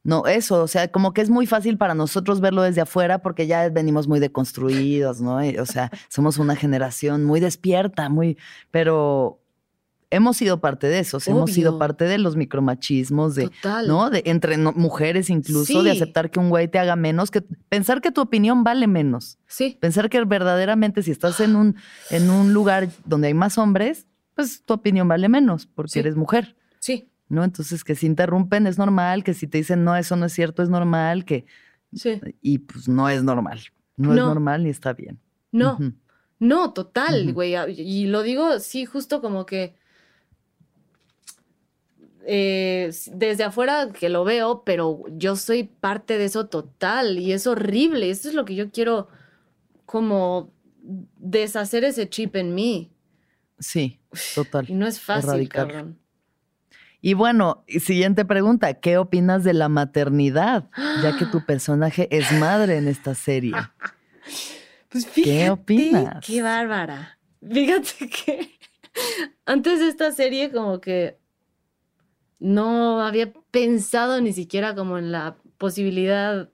No, 0.04 0.26
eso, 0.28 0.62
o 0.64 0.68
sea, 0.68 0.90
como 0.90 1.14
que 1.14 1.22
es 1.22 1.30
muy 1.30 1.46
fácil 1.48 1.78
para 1.78 1.96
nosotros 1.96 2.42
verlo 2.42 2.62
desde 2.62 2.82
afuera 2.82 3.20
porque 3.20 3.48
ya 3.48 3.70
venimos 3.70 4.08
muy 4.08 4.20
deconstruidos, 4.20 5.22
¿no? 5.22 5.44
Y, 5.46 5.58
o 5.58 5.66
sea, 5.66 5.90
somos 6.10 6.38
una 6.38 6.56
generación 6.56 7.24
muy 7.24 7.40
despierta, 7.40 8.10
muy... 8.10 8.38
Pero 8.70 9.40
hemos 10.10 10.38
sido 10.38 10.60
parte 10.60 10.88
de 10.88 11.00
eso, 11.00 11.18
o 11.18 11.20
sea, 11.20 11.34
hemos 11.34 11.52
sido 11.52 11.80
parte 11.80 12.04
de 12.06 12.18
los 12.20 12.36
micromachismos, 12.36 13.34
de, 13.34 13.46
Total. 13.50 13.88
¿no? 13.88 14.10
De, 14.12 14.22
entre 14.26 14.58
no- 14.58 14.74
mujeres 14.74 15.30
incluso, 15.32 15.82
de 15.84 15.92
aceptar 15.92 16.30
que 16.30 16.40
un 16.40 16.50
güey 16.50 16.68
te 16.68 16.78
haga 16.80 16.96
menos, 16.96 17.32
que 17.32 17.42
pensar 17.70 18.00
que 18.02 18.12
tu 18.12 18.22
opinión 18.22 18.64
vale 18.64 18.86
menos. 18.88 19.40
Sí, 19.48 19.78
Pensar 19.82 20.10
que 20.10 20.24
verdaderamente 20.26 21.02
si 21.02 21.10
estás 21.12 21.40
en 21.40 21.56
un, 21.56 21.76
en 22.12 22.30
un 22.30 22.54
lugar 22.54 22.90
donde 23.06 23.28
hay 23.30 23.34
más 23.34 23.58
hombres, 23.58 24.06
pues 24.36 24.64
tu 24.64 24.74
opinión 24.76 25.08
vale 25.08 25.30
menos 25.30 25.66
porque 25.66 25.94
Sí. 25.94 26.00
eres 26.00 26.16
mujer, 26.16 26.56
sí, 26.80 27.10
¿no? 27.30 27.44
Entonces 27.44 27.84
que 27.84 27.96
si 27.96 28.06
interrumpen 28.06 28.68
es 28.68 28.78
normal, 28.78 29.24
que 29.24 29.34
si 29.34 29.48
te 29.48 29.58
dicen 29.58 29.84
no, 29.84 29.96
eso 29.96 30.16
no 30.16 30.26
es 30.26 30.34
cierto, 30.34 30.64
es 30.64 30.70
normal, 30.70 31.26
que 31.26 31.46
sí. 31.94 32.20
y 32.42 32.60
pues 32.60 32.88
no 32.88 33.10
es 33.10 33.24
normal. 33.24 33.60
No, 33.98 34.12
es 34.12 34.18
No. 34.18 34.28
normal 34.28 34.64
ni 34.64 34.70
está 34.70 34.94
bien. 34.94 35.20
No, 35.52 35.78
no, 36.40 36.74
total, 36.74 37.36
Y 37.78 38.08
lo 38.08 38.24
digo, 38.24 38.60
sí, 38.60 38.86
justo 38.86 39.22
como 39.22 39.46
que 39.46 39.76
eh, 42.26 42.92
desde 43.12 43.44
afuera 43.44 43.90
que 43.92 44.10
lo 44.10 44.24
veo, 44.24 44.64
pero 44.66 45.04
yo 45.12 45.36
soy 45.36 45.64
parte 45.66 46.18
de 46.18 46.26
eso 46.26 46.48
total 46.48 47.20
y 47.20 47.34
es 47.34 47.48
horrible. 47.48 48.10
Eso 48.10 48.30
es 48.30 48.36
lo 48.36 48.46
que 48.46 48.56
yo 48.56 48.72
quiero 48.72 49.10
como 49.86 50.52
deshacer 51.18 51.84
ese 51.84 52.10
chip 52.10 52.36
en 52.36 52.56
mí. 52.56 52.92
Sí, 53.60 54.00
total. 54.36 54.70
Y 54.70 54.74
no 54.74 54.88
es 54.88 55.00
fácil, 55.00 55.48
cabrón. 55.50 56.00
Y 57.06 57.16
bueno, 57.16 57.66
siguiente 57.68 58.24
pregunta, 58.24 58.76
¿qué 58.76 58.98
opinas 58.98 59.44
de 59.44 59.54
la 59.54 59.68
maternidad? 59.68 60.70
Ya 61.04 61.14
que 61.18 61.26
tu 61.26 61.42
personaje 61.46 62.08
es 62.16 62.32
madre 62.40 62.78
en 62.78 62.88
esta 62.88 63.14
serie. 63.14 63.54
Pues 64.88 65.08
fíjate, 65.08 65.50
opinas? 65.50 66.24
Qué 66.26 66.42
bárbara. 66.44 67.18
Fíjate 67.52 68.08
que 68.26 68.52
antes 69.46 69.80
de 69.80 69.88
esta 69.90 70.12
serie 70.12 70.52
como 70.52 70.80
que 70.82 71.18
no 72.40 73.02
había 73.02 73.34
pensado 73.52 74.22
ni 74.22 74.34
siquiera 74.34 74.76
como 74.76 74.98
en 75.00 75.12
la 75.12 75.38
posibilidad, 75.58 76.52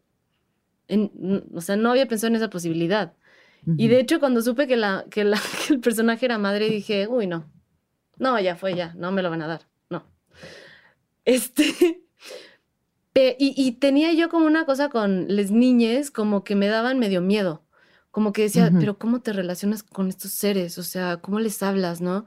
en- 0.87 1.43
o 1.53 1.59
sea, 1.61 1.75
no 1.75 1.91
había 1.91 2.07
pensado 2.07 2.29
en 2.29 2.37
esa 2.37 2.49
posibilidad. 2.49 3.13
Y 3.77 3.89
de 3.89 3.99
hecho 3.99 4.19
cuando 4.21 4.41
supe 4.41 4.67
que, 4.67 4.77
la, 4.77 5.05
que, 5.11 5.25
la- 5.25 5.37
que 5.67 5.73
el 5.73 5.79
personaje 5.81 6.25
era 6.25 6.37
madre 6.37 6.69
dije, 6.69 7.07
uy, 7.07 7.27
no, 7.27 7.45
no, 8.17 8.39
ya 8.39 8.55
fue, 8.55 8.73
ya, 8.73 8.93
no 8.95 9.11
me 9.11 9.21
lo 9.21 9.29
van 9.29 9.41
a 9.41 9.47
dar. 9.47 9.61
Este, 11.29 12.01
y, 13.37 13.53
y 13.57 13.71
tenía 13.73 14.13
yo 14.13 14.29
como 14.29 14.45
una 14.45 14.65
cosa 14.65 14.89
con 14.89 15.25
las 15.35 15.51
niñas, 15.51 16.11
como 16.11 16.43
que 16.43 16.55
me 16.55 16.67
daban 16.67 16.99
medio 16.99 17.21
miedo. 17.21 17.63
Como 18.11 18.33
que 18.33 18.43
decía, 18.43 18.71
pero 18.79 18.97
¿cómo 18.97 19.21
te 19.21 19.33
relacionas 19.33 19.83
con 19.83 20.09
estos 20.09 20.31
seres? 20.31 20.77
O 20.79 20.83
sea, 20.83 21.17
¿cómo 21.17 21.39
les 21.39 21.61
hablas, 21.61 22.01
no? 22.01 22.25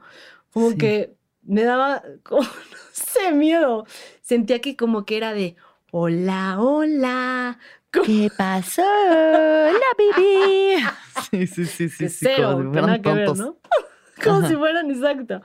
Como 0.51 0.71
Sí. 0.71 0.77
que 0.77 1.15
me 1.41 1.63
daba, 1.63 2.01
como, 2.23 2.41
no 2.43 2.47
sé, 2.93 3.31
miedo. 3.33 3.85
Sentía 4.21 4.61
que 4.61 4.77
como 4.77 5.05
que 5.05 5.17
era 5.17 5.33
de, 5.33 5.55
hola, 5.91 6.57
hola. 6.61 7.59
¿Qué 7.91 8.29
pasó? 8.35 8.81
La 8.81 9.71
bebé. 9.97 10.77
Sí, 11.31 11.47
sí, 11.47 11.65
sí, 11.65 11.89
sí, 11.89 12.09
sí, 12.09 12.25
cero, 12.27 12.51
como 12.53 12.63
si 12.63 12.69
fueran 12.69 13.01
ver, 13.01 13.25
tontos. 13.25 13.37
¿no? 13.39 13.57
Como 14.23 14.37
Ajá. 14.37 14.47
si 14.49 14.55
fueran, 14.55 14.91
exacto. 14.91 15.41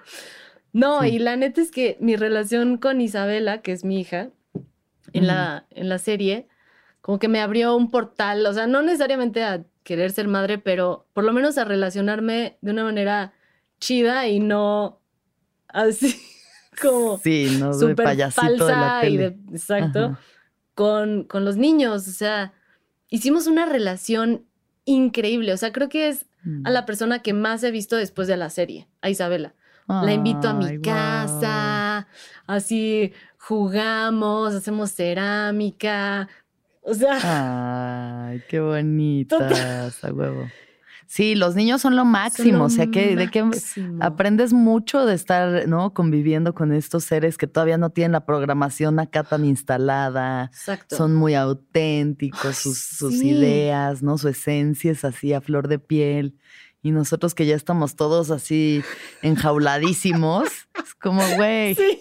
No, 0.79 1.03
Sí. 1.03 1.09
y 1.09 1.19
la 1.19 1.37
neta 1.37 1.61
es 1.61 1.71
que 1.71 1.97
mi 2.01 2.17
relación 2.17 2.79
con 2.79 3.01
Isabela, 3.01 3.63
que 3.63 3.73
es 3.73 3.85
mi 3.85 4.01
hija, 4.01 4.31
en, 5.13 5.27
la, 5.27 5.67
en 5.71 5.89
la 5.89 5.99
serie, 5.99 6.47
como 7.01 7.19
que 7.19 7.29
me 7.29 7.41
abrió 7.41 7.75
un 7.77 7.91
portal, 7.91 8.45
o 8.47 8.53
sea, 8.53 8.67
no 8.67 8.83
necesariamente 8.83 9.43
a 9.43 9.65
querer 9.83 10.11
ser 10.13 10.29
madre, 10.29 10.59
pero 10.59 11.07
por 11.15 11.25
lo 11.25 11.33
menos 11.33 11.57
a 11.59 11.65
relacionarme 11.65 12.59
de 12.61 12.71
una 12.71 12.85
manera 12.85 13.33
chida 13.81 14.29
y 14.29 14.39
no 14.41 15.01
así 15.69 16.15
como 16.83 17.19
Sí, 17.19 17.57
no 17.59 17.77
de 17.77 17.95
la 18.17 18.31
falsa 18.31 19.07
y 19.07 19.17
de, 19.17 19.37
exacto, 19.51 20.19
con, 20.75 21.25
con 21.25 21.45
los 21.45 21.57
niños, 21.57 22.07
o 22.07 22.11
sea, 22.13 22.53
hicimos 23.09 23.47
una 23.47 23.67
relación 23.67 24.45
increíble, 24.85 25.53
o 25.53 25.57
sea, 25.57 25.73
creo 25.73 25.89
que 25.89 26.09
es 26.09 26.27
a 26.65 26.71
la 26.71 26.87
persona 26.87 27.21
que 27.21 27.33
más 27.33 27.63
he 27.63 27.71
visto 27.71 27.97
después 27.97 28.29
de 28.29 28.37
la 28.37 28.49
serie, 28.49 28.89
a 29.03 29.11
Isabela. 29.11 29.55
La 29.89 30.13
invito 30.13 30.49
a 30.49 30.53
mi 30.53 30.67
Ay, 30.67 30.81
casa, 30.81 32.07
así 32.47 33.13
jugamos, 33.39 34.55
hacemos 34.55 34.91
cerámica, 34.93 36.29
o 36.83 36.95
sea, 36.95 38.29
Ay, 38.29 38.43
qué 38.49 38.61
bonitas, 38.61 40.05
a 40.05 40.13
huevo. 40.13 40.47
Sí, 41.07 41.35
los 41.35 41.55
niños 41.55 41.81
son 41.81 41.97
lo 41.97 42.03
son 42.03 42.13
máximo, 42.13 42.59
lo 42.59 42.65
o 42.65 42.69
sea 42.69 42.87
que 42.87 43.17
de 43.17 43.31
que 43.31 43.43
aprendes 44.01 44.53
mucho 44.53 45.07
de 45.07 45.15
estar, 45.15 45.67
¿no? 45.67 45.95
Conviviendo 45.95 46.55
con 46.55 46.71
estos 46.73 47.05
seres 47.05 47.39
que 47.39 47.47
todavía 47.47 47.79
no 47.79 47.91
tienen 47.91 48.13
la 48.13 48.27
programación 48.27 48.99
acá 49.01 49.25
tan 49.25 49.47
instalada. 49.47 50.45
Exacto. 50.53 50.97
Son 50.97 51.15
muy 51.15 51.35
auténticos, 51.35 52.45
Ay, 52.45 52.55
sus, 52.55 52.79
sus 52.79 53.19
sí. 53.19 53.31
ideas, 53.31 54.03
¿no? 54.03 54.19
Su 54.19 54.29
esencia 54.29 54.93
es 54.93 55.03
así 55.03 55.33
a 55.33 55.41
flor 55.41 55.69
de 55.69 55.79
piel. 55.79 56.37
Y 56.89 56.91
nosotros 56.91 57.35
que 57.35 57.45
ya 57.45 57.55
estamos 57.55 57.97
todos 57.97 58.31
así 58.31 58.83
enjauladísimos, 59.23 60.49
es 60.83 60.95
como, 61.01 61.21
güey, 61.37 61.75
Sí, 61.75 62.01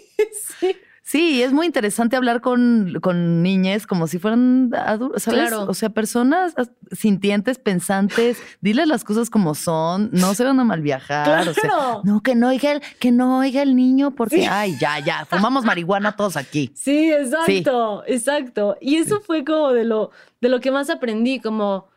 sí. 0.60 0.76
Sí, 1.04 1.42
es 1.42 1.54
muy 1.54 1.66
interesante 1.66 2.18
hablar 2.18 2.42
con, 2.42 2.98
con 3.02 3.42
niñas 3.42 3.88
como 3.88 4.08
si 4.08 4.20
fueran 4.20 4.72
adultos, 4.76 5.24
¿sabes? 5.24 5.40
Claro. 5.40 5.64
O 5.70 5.74
sea, 5.74 5.90
personas 5.90 6.54
as- 6.58 6.72
sintientes, 6.92 7.60
pensantes, 7.60 8.38
diles 8.60 8.88
las 8.90 9.06
cosas 9.06 9.30
como 9.30 9.56
son, 9.56 10.10
no 10.12 10.34
se 10.34 10.44
van 10.44 10.60
a 10.60 10.66
mal 10.66 10.82
viajar. 10.82 11.48
O 11.48 11.54
sea, 11.54 11.64
Claro. 11.64 12.02
no, 12.04 12.22
que 12.22 12.36
no 12.36 12.50
oiga 12.50 12.74
el, 12.74 12.82
que 13.00 13.12
no 13.14 13.38
oiga 13.40 13.62
el 13.62 13.78
niño, 13.78 14.12
porque, 14.16 14.38
Sí. 14.42 14.48
ay, 14.50 14.76
ya, 14.82 15.00
ya, 15.00 15.26
fumamos 15.26 15.64
marihuana 15.64 16.18
todos 16.18 16.36
aquí. 16.36 16.72
Sí, 16.76 17.10
exacto, 17.12 18.04
exacto. 18.06 18.76
Y 18.82 18.98
eso 18.98 19.22
fue 19.22 19.46
como 19.46 19.72
de 19.72 19.86
lo, 19.86 20.12
de 20.42 20.50
lo 20.50 20.60
que 20.60 20.72
más 20.72 20.90
aprendí, 20.90 21.40
como 21.40 21.88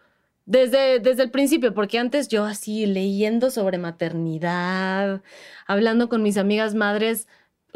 desde, 0.50 0.98
desde 0.98 1.22
el 1.22 1.30
principio, 1.30 1.72
porque 1.72 1.96
antes 1.96 2.26
yo 2.26 2.44
así 2.44 2.84
leyendo 2.84 3.52
sobre 3.52 3.78
maternidad, 3.78 5.22
hablando 5.64 6.08
con 6.08 6.24
mis 6.24 6.36
amigas 6.36 6.74
madres 6.74 7.28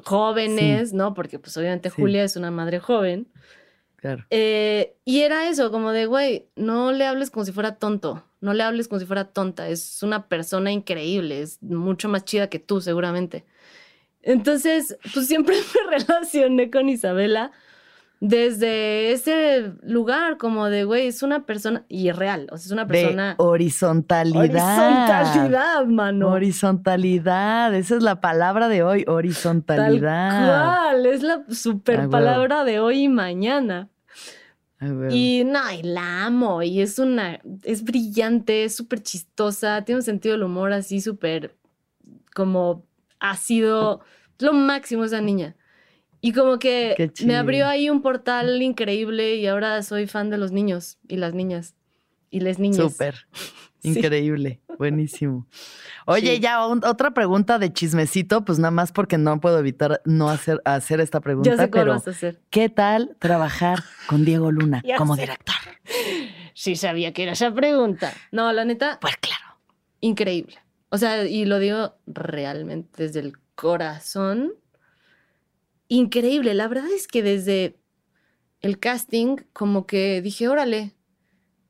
jóvenes, 0.03 0.93
¿no? 0.93 1.15
Porque 1.15 1.39
pues 1.39 1.57
obviamente 1.57 1.91
Sí. 1.91 1.95
Julia 2.03 2.25
es 2.25 2.35
una 2.35 2.51
madre 2.51 2.81
joven. 2.81 3.29
Claro. 3.95 4.27
Eh, 4.31 4.97
y 5.05 5.21
era 5.21 5.49
eso, 5.49 5.71
como 5.71 5.93
de, 5.93 6.07
güey, 6.07 6.49
no 6.57 6.91
le 6.91 7.07
hables 7.07 7.31
como 7.31 7.45
si 7.45 7.53
fuera 7.53 7.77
tonto, 7.77 8.25
no 8.41 8.55
le 8.55 8.65
hables 8.65 8.89
como 8.89 8.99
si 8.99 9.07
fuera 9.07 9.27
tonta, 9.27 9.69
es 9.69 10.03
una 10.03 10.27
persona 10.27 10.73
increíble, 10.73 11.43
es 11.43 11.63
mucho 11.63 12.09
más 12.09 12.25
chida 12.25 12.49
que 12.49 12.59
tú 12.59 12.81
seguramente. 12.81 13.45
Entonces, 14.21 14.99
pues 15.15 15.29
siempre 15.29 15.55
me 15.91 15.99
relacioné 15.99 16.73
con 16.73 16.89
Isabela 16.89 17.53
desde 18.21 19.13
ese 19.13 19.73
lugar, 19.83 20.39
como 20.39 20.71
de, 20.71 20.85
güey, 20.85 21.09
es 21.09 21.23
una 21.23 21.45
persona, 21.45 21.85
y 21.89 22.09
es 22.09 22.17
real, 22.17 22.47
o 22.51 22.57
sea, 22.57 22.67
es 22.67 22.71
una 22.73 22.85
De 22.85 22.89
persona... 23.03 23.35
horizontalidad. 23.39 24.41
Horizontalidad, 24.45 25.87
mano. 25.87 26.29
Horizontalidad, 26.31 27.75
esa 27.75 27.97
es 27.97 28.03
la 28.03 28.21
palabra 28.21 28.69
de 28.69 28.83
hoy, 28.83 29.05
Tal 29.05 29.15
horizontalidad. 29.15 30.57
cual, 30.91 31.07
es 31.07 31.23
la 31.23 31.35
Ah, 31.35 31.53
super 31.55 32.09
palabra 32.09 32.65
de 32.65 32.81
hoy 32.81 33.03
y 33.05 33.09
mañana. 33.09 33.89
Ay, 34.79 34.91
huevo. 34.91 35.15
Y 35.15 35.45
no, 35.45 35.61
y 35.73 35.83
la 35.83 36.25
amo. 36.27 36.63
Y 36.63 36.81
es 36.81 36.99
una, 36.99 37.41
es 37.63 37.85
brillante, 37.85 38.65
es 38.65 38.75
súper 38.75 39.03
chistosa, 39.03 39.83
tiene 39.83 39.99
un 39.99 40.03
sentido 40.03 40.33
del 40.35 40.45
humor 40.45 40.73
así 40.73 41.01
súper 41.01 41.55
como 42.35 42.85
ácido. 43.21 44.01
Lo 44.39 44.53
máximo 44.53 45.05
esa 45.05 45.21
niña. 45.21 45.57
Y 46.27 46.33
como 46.33 46.59
que 46.59 47.11
me 47.27 47.37
abrió 47.37 47.67
ahí 47.67 47.91
un 47.91 48.01
portal 48.01 48.63
increíble 48.63 49.35
y 49.37 49.47
ahora 49.47 49.83
soy 49.83 50.07
fan 50.07 50.31
de 50.31 50.39
los 50.39 50.53
niños 50.53 50.97
y 51.07 51.17
las 51.17 51.35
niñas. 51.35 51.75
Y 52.31 52.41
les 52.41 52.59
niñas. 52.59 52.79
Súper. 52.79 53.27
Sí. 53.85 53.91
Increíble. 53.99 54.63
Buenísimo. 54.79 55.47
Oye, 56.07 56.37
Sí. 56.37 56.41
ya 56.41 56.67
un- 56.67 56.83
otra 56.87 57.13
pregunta 57.13 57.59
de 57.59 57.71
chismecito, 57.71 58.43
pues 58.43 58.59
nada 58.59 58.71
más 58.71 58.93
porque 58.93 59.19
no 59.19 59.39
puedo 59.43 59.59
evitar 59.59 60.01
no 60.07 60.31
hacer, 60.31 60.63
hacer 60.65 61.01
esta 61.03 61.21
pregunta, 61.21 61.55
sé 61.55 61.69
pero 61.69 61.93
vas 61.93 62.09
a 62.09 62.13
hacer. 62.13 62.41
¿qué 62.49 62.71
tal 62.71 63.15
trabajar 63.19 63.81
con 64.07 64.25
Diego 64.25 64.51
Luna 64.51 64.83
Ya 64.87 64.97
como 64.97 65.17
sé. 65.17 65.21
director? 65.21 65.55
Sí 66.55 66.77
sabía 66.77 67.13
que 67.13 67.25
era 67.25 67.33
esa 67.33 67.53
pregunta. 67.53 68.15
No, 68.33 68.51
la 68.55 68.65
neta, 68.65 68.97
Pues 69.03 69.19
claro. 69.19 69.59
increíble. 70.01 70.57
O 70.89 70.97
sea, 70.97 71.27
y 71.27 71.45
lo 71.45 71.59
digo 71.59 71.95
realmente 72.07 73.03
desde 73.05 73.21
el 73.21 73.35
corazón. 73.55 74.55
Increíble. 75.89 76.55
La 76.55 76.69
verdad 76.69 76.91
es 76.95 77.07
que 77.07 77.23
desde 77.23 77.77
el 78.61 78.79
casting, 78.79 79.37
como 79.53 79.87
que 79.87 80.23
dije, 80.23 80.49
órale, 80.49 80.93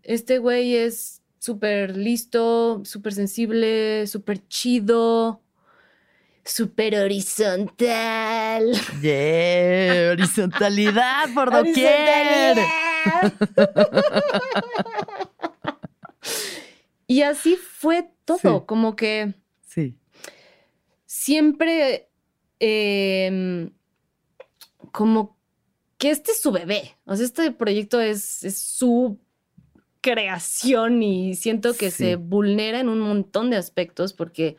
este 0.02 0.38
güey 0.38 0.76
es 0.76 1.22
súper 1.38 1.96
listo, 1.96 2.82
súper 2.84 3.12
sensible, 3.14 4.06
súper 4.06 4.46
chido, 4.48 5.42
súper 6.44 6.94
horizontal. 6.96 8.70
Yeah, 9.02 10.10
horizontalidad 10.12 11.34
por 11.34 11.50
doquier. 11.50 12.56
y 17.06 17.22
así 17.22 17.56
fue 17.56 18.10
todo, 18.24 18.38
Sí. 18.38 18.64
como 18.66 18.96
que 18.96 19.34
Sí. 19.66 19.96
siempre 21.06 22.08
em, 22.60 23.70
como 24.94 25.36
que 25.98 26.10
este 26.10 26.30
es 26.30 26.40
su 26.40 26.52
bebé. 26.52 26.96
O 27.04 27.16
sea, 27.16 27.26
este 27.26 27.50
proyecto 27.50 28.00
es, 28.00 28.44
es 28.44 28.56
su 28.58 29.18
creación 30.00 31.02
y 31.02 31.34
siento 31.34 31.74
que 31.74 31.90
Sí. 31.90 31.96
se 32.04 32.16
vulnera 32.16 32.78
en 32.78 32.88
un 32.88 33.00
montón 33.00 33.50
de 33.50 33.56
aspectos 33.56 34.12
porque 34.12 34.56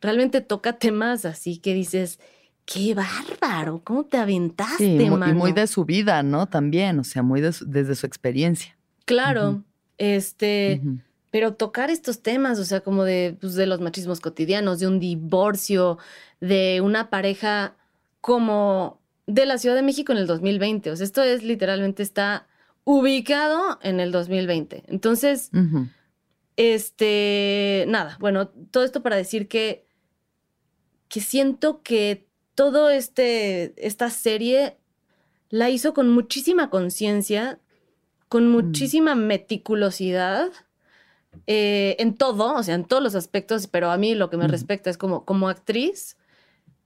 realmente 0.00 0.40
toca 0.40 0.72
temas 0.78 1.24
así 1.24 1.58
que 1.58 1.72
dices, 1.72 2.18
qué 2.64 2.94
bárbaro, 2.94 3.80
¿cómo 3.84 4.04
te 4.06 4.16
aventaste, 4.16 4.76
Sí, 4.84 4.96
y 5.04 5.10
mano?" 5.10 5.34
muy 5.34 5.52
de 5.52 5.66
su 5.68 5.84
vida, 5.84 6.22
¿no? 6.24 6.46
También, 6.46 6.98
o 6.98 7.04
sea, 7.04 7.22
muy 7.22 7.40
de 7.40 7.52
su- 7.52 7.66
desde 7.70 7.94
su 7.94 8.06
experiencia. 8.06 8.76
Claro, 9.04 9.62
este... 9.98 10.80
Pero 11.30 11.54
tocar 11.54 11.90
estos 11.90 12.22
temas, 12.22 12.58
o 12.58 12.64
sea, 12.64 12.80
como 12.80 13.04
de, 13.04 13.36
pues, 13.40 13.54
de 13.54 13.66
los 13.66 13.80
machismos 13.80 14.20
cotidianos, 14.20 14.78
de 14.78 14.86
un 14.86 14.98
divorcio, 14.98 15.98
de 16.40 16.80
una 16.80 17.10
pareja 17.10 17.74
como 18.22 18.98
de 19.26 19.46
la 19.46 19.58
Ciudad 19.58 19.74
de 19.74 19.82
México 19.82 20.12
en 20.12 20.18
el 20.18 20.26
2020. 20.26 20.90
O 20.90 20.96
sea, 20.96 21.04
esto 21.04 21.22
es 21.22 21.42
literalmente 21.42 22.02
está 22.02 22.46
ubicado 22.84 23.78
en 23.82 24.00
el 24.00 24.12
2020. 24.12 24.84
Entonces, 24.86 25.50
este, 26.56 27.84
nada, 27.88 28.16
bueno, 28.20 28.48
todo 28.48 28.84
esto 28.84 29.02
para 29.02 29.16
decir 29.16 29.48
que, 29.48 29.86
que 31.08 31.20
siento 31.20 31.82
que 31.82 32.28
todo 32.54 32.88
este, 32.90 33.74
esta 33.84 34.10
serie 34.10 34.78
la 35.50 35.68
hizo 35.70 35.94
con 35.94 36.10
muchísima 36.10 36.70
conciencia, 36.70 37.58
con 38.28 38.48
muchísima 38.48 39.14
meticulosidad 39.14 40.50
eh, 41.46 41.96
en 41.98 42.14
todo, 42.14 42.54
o 42.54 42.62
sea, 42.62 42.74
en 42.74 42.84
todos 42.84 43.02
los 43.02 43.14
aspectos, 43.14 43.66
pero 43.66 43.90
a 43.90 43.98
mí 43.98 44.14
lo 44.14 44.30
que 44.30 44.36
me 44.36 44.48
respecta 44.48 44.90
es 44.90 44.96
como, 44.96 45.24
como 45.24 45.48
actriz, 45.48 46.16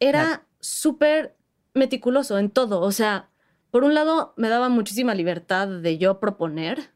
era 0.01 0.47
súper 0.61 1.37
meticuloso 1.75 2.39
en 2.39 2.51
todo, 2.51 2.81
o 2.81 2.93
sea, 2.93 3.31
por 3.71 3.85
un 3.85 3.95
lado 3.95 4.35
me 4.37 4.49
daba 4.49 4.69
muchísima 4.69 5.15
libertad 5.15 5.69
de 5.69 5.99
yo 5.99 6.19
proponer, 6.21 6.91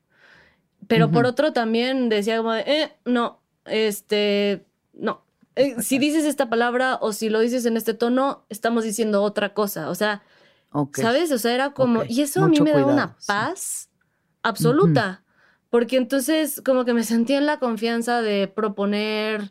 pero 0.87 1.11
por 1.11 1.25
otro 1.25 1.53
también 1.53 2.09
decía 2.09 2.37
como 2.39 2.53
de, 2.53 2.63
eh, 2.67 2.93
no, 3.05 3.41
este, 3.65 4.67
no. 4.93 5.23
Eh, 5.57 5.81
si 5.81 5.99
dices 5.99 6.25
esta 6.25 6.51
palabra 6.51 6.99
o 7.01 7.13
si 7.13 7.29
lo 7.29 7.41
dices 7.41 7.65
en 7.65 7.77
este 7.77 7.95
tono, 7.95 8.45
estamos 8.49 8.85
diciendo 8.85 9.23
otra 9.23 9.55
cosa. 9.55 9.89
O 9.89 9.95
sea, 9.95 10.23
Ok. 10.73 10.99
¿sabes? 10.99 11.31
O 11.31 11.39
sea, 11.39 11.55
era 11.55 11.71
como, 11.73 12.03
y 12.09 12.21
eso 12.23 12.43
a 12.45 12.49
mí 12.49 12.61
me 12.61 12.73
daba 12.73 12.83
cuidado, 12.83 12.93
una 12.93 13.17
sí. 13.21 13.27
paz 13.29 13.91
absoluta, 14.43 15.23
porque 15.71 15.97
entonces 15.97 16.61
como 16.65 16.85
que 16.85 16.93
me 16.93 17.05
sentía 17.05 17.39
en 17.39 17.47
la 17.47 17.61
confianza 17.61 18.23
de 18.23 18.49
proponer 18.49 19.51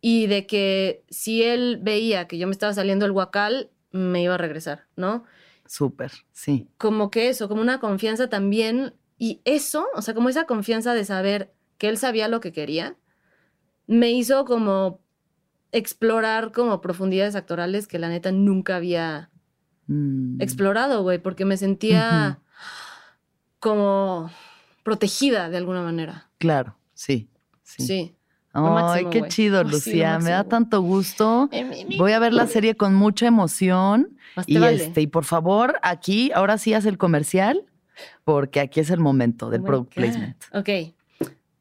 y 0.00 0.26
de 0.26 0.46
que 0.46 1.04
si 1.08 1.44
él 1.44 1.78
veía 1.80 2.26
que 2.26 2.36
yo 2.36 2.48
me 2.48 2.52
estaba 2.52 2.74
saliendo 2.74 3.06
el 3.06 3.12
guacal, 3.12 3.70
me 3.92 4.22
iba 4.22 4.34
a 4.34 4.38
regresar, 4.38 4.86
¿no? 4.96 5.24
Súper, 5.66 6.10
sí. 6.32 6.68
como 6.78 7.10
que 7.10 7.28
eso, 7.28 7.48
como 7.48 7.60
una 7.62 7.78
confianza 7.80 8.28
también. 8.28 8.94
Y 9.18 9.40
eso, 9.44 9.86
o 9.94 10.02
sea, 10.02 10.14
como 10.14 10.28
esa 10.28 10.44
confianza 10.46 10.94
de 10.94 11.04
saber 11.04 11.52
que 11.78 11.88
él 11.88 11.98
sabía 11.98 12.26
lo 12.28 12.40
que 12.40 12.52
quería, 12.52 12.96
me 13.86 14.10
hizo 14.12 14.44
como 14.44 15.00
explorar 15.72 16.50
como 16.52 16.80
profundidades 16.80 17.36
actorales 17.36 17.86
que 17.86 17.98
la 17.98 18.08
neta 18.08 18.32
nunca 18.32 18.76
había 18.76 19.30
Mm. 19.86 20.40
explorado, 20.40 21.02
güey, 21.02 21.18
porque 21.18 21.44
me 21.44 21.56
sentía 21.56 22.40
como 23.58 24.30
protegida 24.82 25.50
de 25.50 25.56
alguna 25.58 25.82
manera. 25.82 26.30
Claro, 26.38 26.76
sí. 26.94 27.28
Sí. 27.62 27.86
Sí. 27.86 28.16
Ay, 28.52 28.62
máximo, 29.04 29.10
qué 29.10 29.28
chido, 29.28 29.58
Ay, 29.58 29.64
sí, 29.64 29.70
lo 29.70 29.76
Lucía. 29.76 30.18
Me 30.18 30.30
da 30.30 30.44
tanto 30.44 30.80
gusto. 30.80 31.48
Voy 31.98 32.12
a 32.12 32.18
ver 32.18 32.32
la 32.32 32.46
serie 32.46 32.74
con 32.76 32.94
mucha 32.94 33.26
emoción. 33.26 34.16
Más 34.36 34.48
Y 34.48 34.58
vale. 34.58 34.84
este, 34.84 35.00
y 35.02 35.06
por 35.06 35.24
favor, 35.24 35.78
aquí, 35.82 36.30
ahora 36.34 36.58
sí 36.58 36.74
haz 36.74 36.84
el 36.86 36.98
comercial, 36.98 37.64
porque 38.24 38.60
aquí 38.60 38.80
es 38.80 38.90
el 38.90 38.98
momento 39.00 39.50
del 39.50 39.60
Oh 39.62 39.64
product 39.64 39.94
God. 39.94 40.02
placement. 40.02 40.36
Ok. 40.52 40.68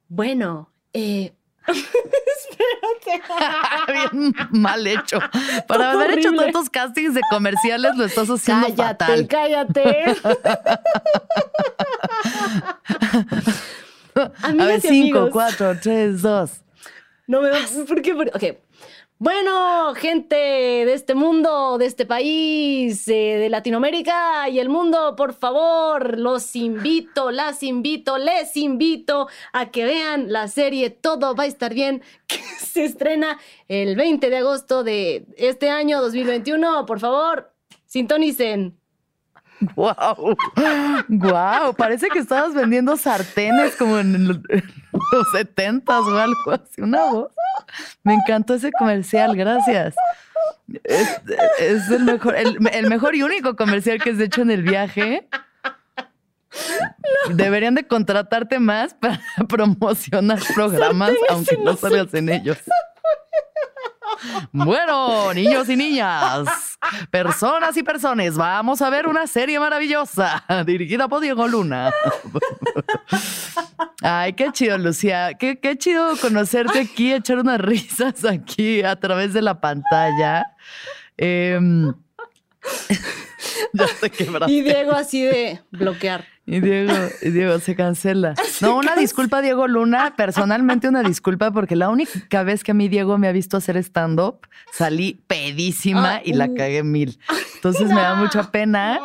Bueno, 0.08 0.70
eh... 0.94 1.34
espérate. 1.68 3.22
Bien 4.12 4.34
mal 4.52 4.86
hecho. 4.88 5.20
Para 5.68 5.92
Todo 5.92 6.02
haber 6.04 6.18
hecho 6.18 6.34
tantos 6.34 6.70
castings 6.70 7.14
de 7.14 7.22
comerciales, 7.30 7.96
lo 7.96 8.06
estás 8.06 8.28
haciendo 8.30 8.68
cállate, 8.68 8.84
fatal. 9.06 9.28
cállate. 9.28 10.06
A 14.42 14.52
ver, 14.52 14.80
y 14.80 14.82
cinco, 14.82 15.18
amigos. 15.20 15.30
cuatro, 15.32 15.78
tres, 15.82 16.22
dos. 16.22 16.52
No 17.30 17.44
me 17.44 17.50
¿Por 17.88 18.02
qué? 18.02 18.16
¿Por 18.16 18.32
qué? 18.32 18.52
Ok. 18.52 18.58
Bueno, 19.20 19.94
gente 19.94 20.36
de 20.36 20.94
este 20.96 21.14
mundo, 21.14 21.78
de 21.78 21.86
este 21.86 22.08
país, 22.08 23.08
eh, 23.08 23.38
de 23.38 23.50
Latinoamérica 23.50 24.50
y 24.50 24.58
el 24.58 24.68
mundo, 24.68 25.16
por 25.16 25.34
favor, 25.36 26.18
los 26.18 26.56
invito, 26.56 27.30
las 27.30 27.62
invito, 27.62 28.18
les 28.18 28.58
invito 28.58 29.28
a 29.54 29.70
que 29.70 29.86
vean 29.86 30.32
la 30.32 30.48
serie 30.48 30.90
Todo 30.90 31.36
va 31.36 31.44
a 31.44 31.48
estar 31.48 31.76
bien, 31.76 32.02
que 32.28 32.38
se 32.38 32.86
estrena 32.86 33.40
el 33.68 33.96
20 33.96 34.28
de 34.28 34.38
agosto 34.38 34.84
de 34.84 35.28
este 35.38 35.70
año 35.70 36.02
2021. 36.02 36.88
Por 36.88 37.00
favor, 37.00 37.54
Sintonicen. 37.86 38.79
Wow, 39.76 40.38
wow, 41.10 41.76
parece 41.78 42.08
que 42.08 42.20
estabas 42.20 42.54
vendiendo 42.54 42.96
sartenes 42.96 43.76
como 43.76 44.00
en 44.00 44.28
los 45.12 45.32
setentas 45.34 46.02
o 46.02 46.18
algo 46.18 46.52
así, 46.52 46.82
una 46.82 47.06
voz. 47.06 47.32
Me 48.04 48.14
encantó 48.14 48.54
ese 48.54 48.72
comercial, 48.72 49.36
gracias. 49.36 49.96
Es, 50.84 51.22
es 51.60 51.90
el 51.90 52.04
mejor, 52.04 52.36
el, 52.36 52.58
el 52.72 52.90
mejor 52.90 53.16
y 53.16 53.24
único 53.24 53.56
comercial 53.56 54.02
que 54.02 54.12
has 54.12 54.20
hecho 54.20 54.42
en 54.42 54.52
el 54.52 54.64
viaje. 54.64 55.28
Deberían 57.32 57.76
de 57.76 57.86
contratarte 57.88 58.60
más 58.60 58.94
para 58.94 59.20
promocionar 59.50 60.40
programas, 60.54 61.12
aunque 61.30 61.58
no 61.58 61.76
salgas 61.76 62.14
en 62.14 62.30
ellos. 62.30 62.58
Bueno, 64.52 65.34
niños 65.34 65.70
y 65.70 65.76
niñas, 65.76 66.69
personas 67.12 67.78
y 67.78 67.84
personas, 67.84 68.36
vamos 68.36 68.82
a 68.82 68.90
ver 68.90 69.08
una 69.08 69.28
serie 69.28 69.60
maravillosa 69.60 70.44
dirigida 70.66 71.08
por 71.08 71.22
Diego 71.22 71.48
Luna. 71.48 71.92
Ay, 74.02 74.34
qué 74.34 74.52
chido, 74.52 74.78
Lucía. 74.78 75.34
Qué, 75.34 75.60
qué 75.60 75.78
chido 75.78 76.16
conocerte 76.18 76.80
aquí, 76.80 77.14
echar 77.14 77.40
unas 77.40 77.60
risas 77.60 78.24
aquí 78.26 78.82
a 78.82 78.96
través 78.96 79.34
de 79.34 79.42
la 79.42 79.60
pantalla. 79.60 80.56
Em, 81.18 81.94
ya 83.74 83.86
te 84.00 84.10
quebraste. 84.10 84.52
Y 84.52 84.62
Diego 84.62 84.94
así 84.94 85.24
de 85.24 85.62
bloquear. 85.72 86.26
Y 86.52 86.62
Diego, 86.62 86.94
y 87.22 87.30
Diego 87.30 87.60
se 87.60 87.76
cancela. 87.76 88.34
No, 88.62 88.76
una 88.78 88.96
disculpa, 88.96 89.42
Diego 89.42 89.68
Luna. 89.68 90.16
Personalmente, 90.18 90.90
una 90.90 91.04
disculpa, 91.04 91.52
porque 91.52 91.76
la 91.76 91.90
única 91.90 92.44
vez 92.44 92.64
que 92.64 92.72
a 92.72 92.74
mí 92.74 92.90
Diego 92.90 93.18
me 93.18 93.28
ha 93.28 93.32
visto 93.32 93.56
hacer 93.56 93.78
stand-up, 93.78 94.48
salí 94.72 95.22
pedísima 95.28 96.16
Ah, 96.16 96.22
y 96.26 96.34
la 96.34 96.46
uh. 96.48 96.56
cagué 96.56 96.84
mil. 96.84 97.20
Entonces 97.56 97.90
me 97.90 98.02
da 98.02 98.16
mucha 98.16 98.52
pena. 98.52 99.00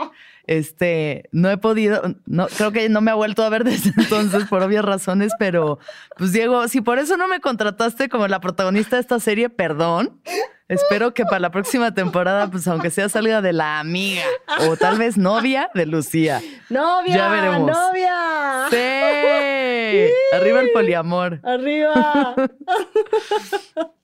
Este, 0.47 1.29
no 1.33 1.51
he 1.51 1.57
podido, 1.57 2.03
no, 2.27 2.49
creo 2.49 2.71
que 2.71 2.89
no 2.91 3.01
me 3.01 3.11
ha 3.11 3.15
vuelto 3.15 3.43
a 3.43 3.49
ver 3.49 3.65
desde 3.65 3.93
entonces 3.97 4.45
por 4.45 4.63
obvias 4.63 4.85
razones, 4.85 5.33
pero 5.39 5.79
pues 6.17 6.33
Diego, 6.33 6.69
si 6.69 6.81
por 6.83 6.99
eso 6.99 7.17
no 7.17 7.29
me 7.29 7.41
contrataste 7.41 8.09
como 8.09 8.29
la 8.29 8.41
protagonista 8.41 8.97
de 8.97 9.01
esta 9.01 9.21
serie, 9.21 9.49
perdón. 9.49 10.21
Espero 10.67 11.13
que 11.13 11.25
para 11.25 11.41
la 11.41 11.51
próxima 11.51 11.93
temporada, 11.93 12.51
pues 12.51 12.67
aunque 12.67 12.91
sea 12.91 13.11
salga 13.11 13.43
de 13.43 13.53
la 13.53 13.81
amiga 13.81 14.25
o 14.67 14.79
tal 14.79 14.97
vez 14.97 15.19
novia 15.19 15.71
de 15.75 15.85
Lucía. 15.85 16.41
¡Novia! 16.71 17.15
Ya 17.15 17.29
veremos. 17.29 17.71
¡Novia! 17.71 18.67
¡Sí! 18.71 20.11
Arriba 20.35 20.61
el 20.61 20.71
poliamor. 20.73 21.41
¡Arriba! 21.43 22.35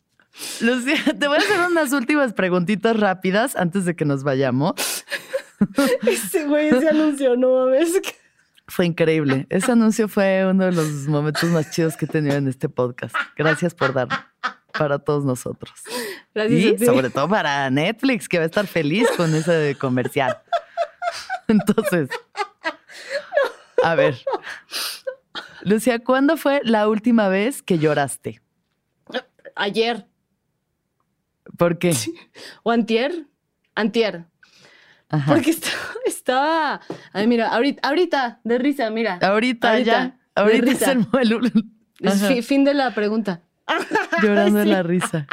Lucía, 0.60 0.96
te 1.18 1.28
voy 1.28 1.36
a 1.36 1.40
hacer 1.40 1.60
unas 1.70 1.92
últimas 1.92 2.32
preguntitas 2.32 2.98
rápidas 2.98 3.56
antes 3.56 3.84
de 3.84 3.94
que 3.96 4.04
nos 4.04 4.22
vayamos. 4.24 4.74
Ese 6.06 6.46
güey, 6.46 6.68
ese 6.68 6.88
anuncio, 6.88 7.36
no 7.36 7.66
mames. 7.66 8.00
Fue 8.66 8.86
increíble. 8.86 9.46
Ese 9.50 9.72
anuncio 9.72 10.08
fue 10.08 10.46
uno 10.48 10.64
de 10.64 10.72
los 10.72 10.88
momentos 11.06 11.44
más 11.50 11.70
chidos 11.70 11.96
que 11.98 12.06
he 12.06 12.08
tenido 12.08 12.36
en 12.36 12.48
este 12.48 12.68
podcast. 12.70 13.14
Gracias 13.36 13.74
por 13.74 13.92
darlo 13.92 14.16
para 14.72 14.98
todos 15.00 15.24
nosotros. 15.26 15.72
Gracias 16.34 16.60
Y 16.60 16.68
a 16.68 16.76
ti. 16.76 16.86
sobre 16.86 17.10
todo 17.10 17.28
para 17.28 17.68
Netflix, 17.68 18.26
que 18.28 18.38
va 18.38 18.44
a 18.44 18.46
estar 18.46 18.66
feliz 18.66 19.06
con 19.18 19.34
ese 19.34 19.76
comercial. 19.78 20.38
Entonces, 21.48 22.08
a 23.82 23.94
ver. 23.94 24.16
Lucía, 25.62 25.98
¿cuándo 25.98 26.36
fue 26.38 26.60
la 26.64 26.88
última 26.88 27.28
vez 27.28 27.60
que 27.62 27.78
lloraste? 27.78 28.40
Ayer. 29.56 30.06
¿Por 31.60 31.78
qué? 31.78 31.94
¿O 32.62 32.70
antier? 32.70 33.26
Antier. 33.74 34.24
Ajá. 35.10 35.30
Porque 35.30 35.50
estaba, 35.50 35.76
estaba... 36.06 36.80
Ay, 37.12 37.26
mira, 37.26 37.48
ahorita, 37.48 37.86
ahorita, 37.86 38.40
de 38.44 38.56
risa, 38.58 38.88
mira. 38.88 39.18
Ahorita, 39.20 39.72
Ahorita, 39.72 39.84
ya. 39.92 40.04
de 40.06 40.12
Ahorita 40.36 40.70
es 40.70 40.82
el, 42.22 42.32
el- 42.38 42.42
fin 42.44 42.64
de 42.64 42.72
la 42.72 42.94
pregunta. 42.94 43.42
llorando 44.22 44.60
de 44.60 44.64
Sí. 44.64 44.70
la 44.70 44.82
risa. 44.82 45.26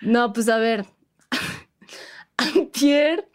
No, 0.00 0.32
pues 0.32 0.48
a 0.48 0.56
ver. 0.56 0.86
Antier. 2.38 3.28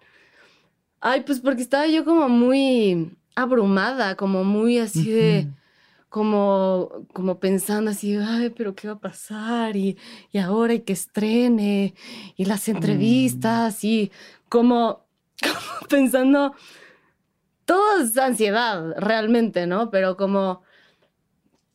Ay, 1.01 1.21
pues 1.21 1.39
porque 1.39 1.61
estaba 1.61 1.85
yo 1.85 2.03
como 2.03 2.27
muy 2.29 3.15
abrumada, 3.35 4.15
como 4.15 4.43
muy 4.43 4.79
así 4.79 5.11
de. 5.11 5.47
Como, 6.15 7.05
como 7.11 7.41
pensando 7.41 7.91
así, 7.91 8.15
ay, 8.15 8.49
pero 8.51 8.73
¿qué 8.73 8.87
va 8.87 8.93
a 8.93 8.99
pasar? 8.99 9.75
Y, 9.75 9.97
y 10.31 10.37
ahora 10.37 10.71
hay 10.71 10.79
que 10.79 10.93
estrene, 10.93 11.93
y 12.37 12.45
las 12.45 12.69
entrevistas, 12.69 13.83
y 13.83 14.13
como, 14.47 15.05
como 15.41 15.89
pensando, 15.89 16.55
todo 17.65 17.99
es 18.01 18.17
ansiedad 18.17 18.93
realmente, 18.97 19.67
¿no? 19.67 19.89
Pero 19.89 20.15
como, 20.15 20.61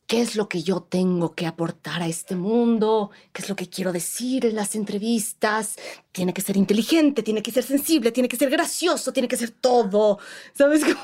¿qué 0.07 0.21
es 0.21 0.35
lo 0.35 0.49
que 0.49 0.63
yo 0.63 0.81
tengo 0.81 1.35
que 1.35 1.45
aportar 1.45 2.01
a 2.01 2.07
este 2.07 2.35
mundo? 2.35 3.11
¿Qué 3.33 3.43
es 3.43 3.49
lo 3.49 3.55
que 3.55 3.69
quiero 3.69 3.91
decir 3.91 4.47
en 4.47 4.55
las 4.55 4.73
entrevistas? 4.73 5.75
Tiene 6.11 6.33
que 6.33 6.41
ser 6.41 6.57
inteligente, 6.57 7.21
tiene 7.21 7.43
que 7.43 7.51
ser 7.51 7.63
sensible, 7.63 8.11
tiene 8.11 8.27
que 8.27 8.37
ser 8.37 8.49
gracioso, 8.49 9.13
tiene 9.13 9.27
que 9.27 9.37
ser 9.37 9.51
todo. 9.51 10.17
¿Sabes? 10.55 10.81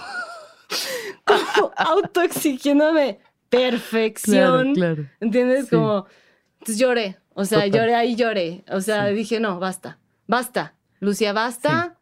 Como, 1.24 1.40
como 1.56 1.72
autoexigiéndome 1.78 3.20
perfección. 3.50 4.74
Claro, 4.74 4.96
claro. 4.96 5.10
¿Entiendes? 5.20 5.66
Sí. 5.66 5.76
Como, 5.76 6.06
entonces 6.60 6.78
lloré. 6.80 7.18
O 7.34 7.46
sea, 7.46 7.60
Total. 7.64 7.72
lloré 7.80 7.96
ahí, 7.96 8.16
lloré. 8.16 8.64
O 8.70 8.82
sea, 8.82 9.08
Sí. 9.10 9.14
dije, 9.16 9.40
no, 9.40 9.60
basta, 9.60 10.00
basta. 10.26 10.74
Lucia, 11.00 11.34
basta. 11.34 11.98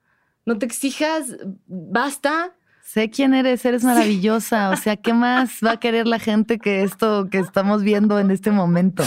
No 0.46 0.58
te 0.58 0.66
exijas, 0.66 1.36
basta. 1.68 2.54
Sé 2.84 3.10
quién 3.10 3.34
eres, 3.34 3.66
eres 3.66 3.84
maravillosa. 3.84 4.70
O 4.70 4.78
sea, 4.78 4.96
¿qué 4.96 5.12
más 5.12 5.60
va 5.66 5.72
a 5.72 5.80
querer 5.80 6.06
la 6.08 6.20
gente 6.20 6.60
que 6.60 6.84
esto 6.84 7.28
que 7.32 7.39
estamos 7.39 7.82
viendo 7.82 8.20
en 8.20 8.30
este 8.30 8.52
momento? 8.52 9.04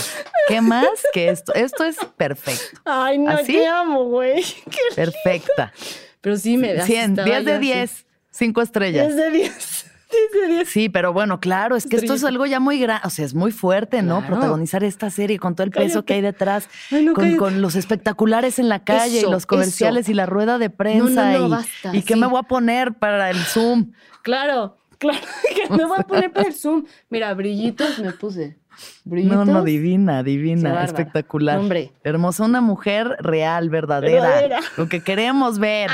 ¿Qué 0.49 0.61
más 0.61 0.89
que 1.13 1.29
esto? 1.31 1.55
Esto 1.55 1.85
es 1.85 1.97
perfecto, 2.17 2.81
Ay, 2.85 3.19
no, 3.19 3.31
¿Así? 3.31 3.53
te 3.53 3.67
amo, 3.69 4.05
güey. 4.07 4.45
Perfecta. 4.97 5.73
Pero 6.21 6.37
sí 6.37 6.57
me 6.57 6.73
así 6.73 6.93
100, 6.93 7.11
estaba 7.13 7.25
10 7.29 7.39
yo 7.39 7.45
de 7.45 7.53
así. 7.55 7.65
10, 7.67 8.07
5 8.33 8.63
estrellas. 8.63 9.07
10 9.15 9.17
de 9.17 9.31
10. 9.31 9.87
10 10.11 10.49
de 10.49 10.55
10. 10.55 10.69
Sí, 10.69 10.89
pero 10.89 11.13
bueno, 11.13 11.39
claro, 11.41 11.77
es 11.77 11.87
que 11.87 11.97
esto 11.97 12.15
es 12.15 12.25
algo 12.25 12.47
ya 12.47 12.61
muy 12.61 12.79
grande, 12.79 13.03
o 13.07 13.11
sea, 13.11 13.25
es 13.25 13.35
muy 13.35 13.53
fuerte, 13.53 14.03
¿no? 14.03 14.19
Claro. 14.21 14.35
Protagonizar 14.35 14.83
esta 14.85 15.11
serie 15.11 15.39
con 15.39 15.55
todo 15.55 15.65
el 15.65 15.71
peso 15.71 16.05
que 16.05 16.15
hay 16.15 16.21
detrás, 16.23 16.69
Ay, 16.91 17.05
no, 17.05 17.15
con, 17.15 17.37
con 17.37 17.61
los 17.63 17.75
espectaculares 17.77 18.59
en 18.59 18.69
la 18.69 18.85
calle 18.85 19.19
Eso, 19.19 19.29
y 19.29 19.31
los 19.31 19.45
comerciales 19.47 20.03
eso. 20.07 20.13
y 20.13 20.15
la 20.15 20.27
rueda 20.27 20.59
de 20.59 20.71
prensa 20.71 21.33
no, 21.33 21.47
y, 21.47 21.51
basta, 21.51 21.97
y 21.97 22.03
qué 22.03 22.17
me 22.17 22.27
voy 22.27 22.39
a 22.41 22.45
poner 22.45 22.95
para 22.95 23.29
el 23.31 23.37
Zoom. 23.39 23.93
Claro, 24.23 24.77
claro. 24.99 25.19
Que 25.69 25.75
me 25.75 25.85
voy 25.85 25.99
a 25.99 26.03
poner 26.05 26.33
para 26.33 26.49
el 26.49 26.55
Zoom. 26.55 26.85
Mira, 27.11 27.35
brillitos 27.35 27.99
me 27.99 28.13
puse. 28.13 28.57
Brillitos. 29.05 29.45
No, 29.45 29.45
no, 29.45 29.65
divina, 29.65 30.23
Qué 30.23 30.31
divina, 30.31 30.85
espectacular. 30.85 31.59
Hombre. 31.59 31.93
Hermosa, 32.05 32.45
una 32.45 32.61
mujer 32.61 33.17
real, 33.19 33.71
verdadera. 33.71 34.23
Verdadera. 34.23 34.61
Lo 34.77 34.89
que 34.89 35.03
queremos 35.03 35.59
ver 35.59 35.91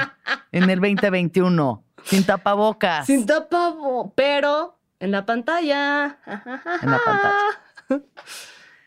en 0.53 0.69
el 0.69 0.81
2021. 0.81 1.83
Sin 2.05 2.25
tapabocas. 2.25 3.07
Sin 3.07 3.27
tapa, 3.27 3.75
pero 4.15 4.79
en 5.01 5.11
la 5.11 5.25
pantalla. 5.27 6.19
En 6.27 6.91
la 6.91 7.01
pantalla. 7.05 7.63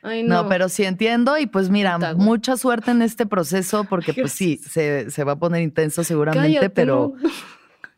Ay, 0.03 0.24
no. 0.24 0.43
No, 0.43 0.49
pero 0.49 0.70
sí 0.70 0.84
entiendo 0.86 1.38
y 1.38 1.47
pues 1.47 1.70
mira, 1.70 1.95
Puta, 1.95 2.13
mucha 2.15 2.55
suerte 2.55 2.91
en 2.91 3.01
este 3.01 3.26
proceso 3.26 3.84
porque 3.84 4.13
pues 4.13 4.32
sí, 4.32 4.57
se, 4.57 5.09
se 5.11 5.24
va 5.24 5.34
a 5.34 5.36
poner 5.36 5.61
intenso 5.61 6.03
seguramente, 6.03 6.47
Cállate, 6.47 6.70
pero, 6.70 7.13
no. 7.22 7.30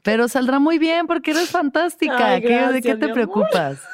pero 0.02 0.28
saldrá 0.28 0.60
muy 0.60 0.80
bien 0.80 1.06
porque 1.08 1.32
eres 1.32 1.50
fantástica. 1.52 2.34
Ay, 2.34 2.42
¿Qué- 2.42 2.68
¿De 2.72 2.82
qué 2.82 2.96
te 2.96 3.10
preocupas? 3.10 3.80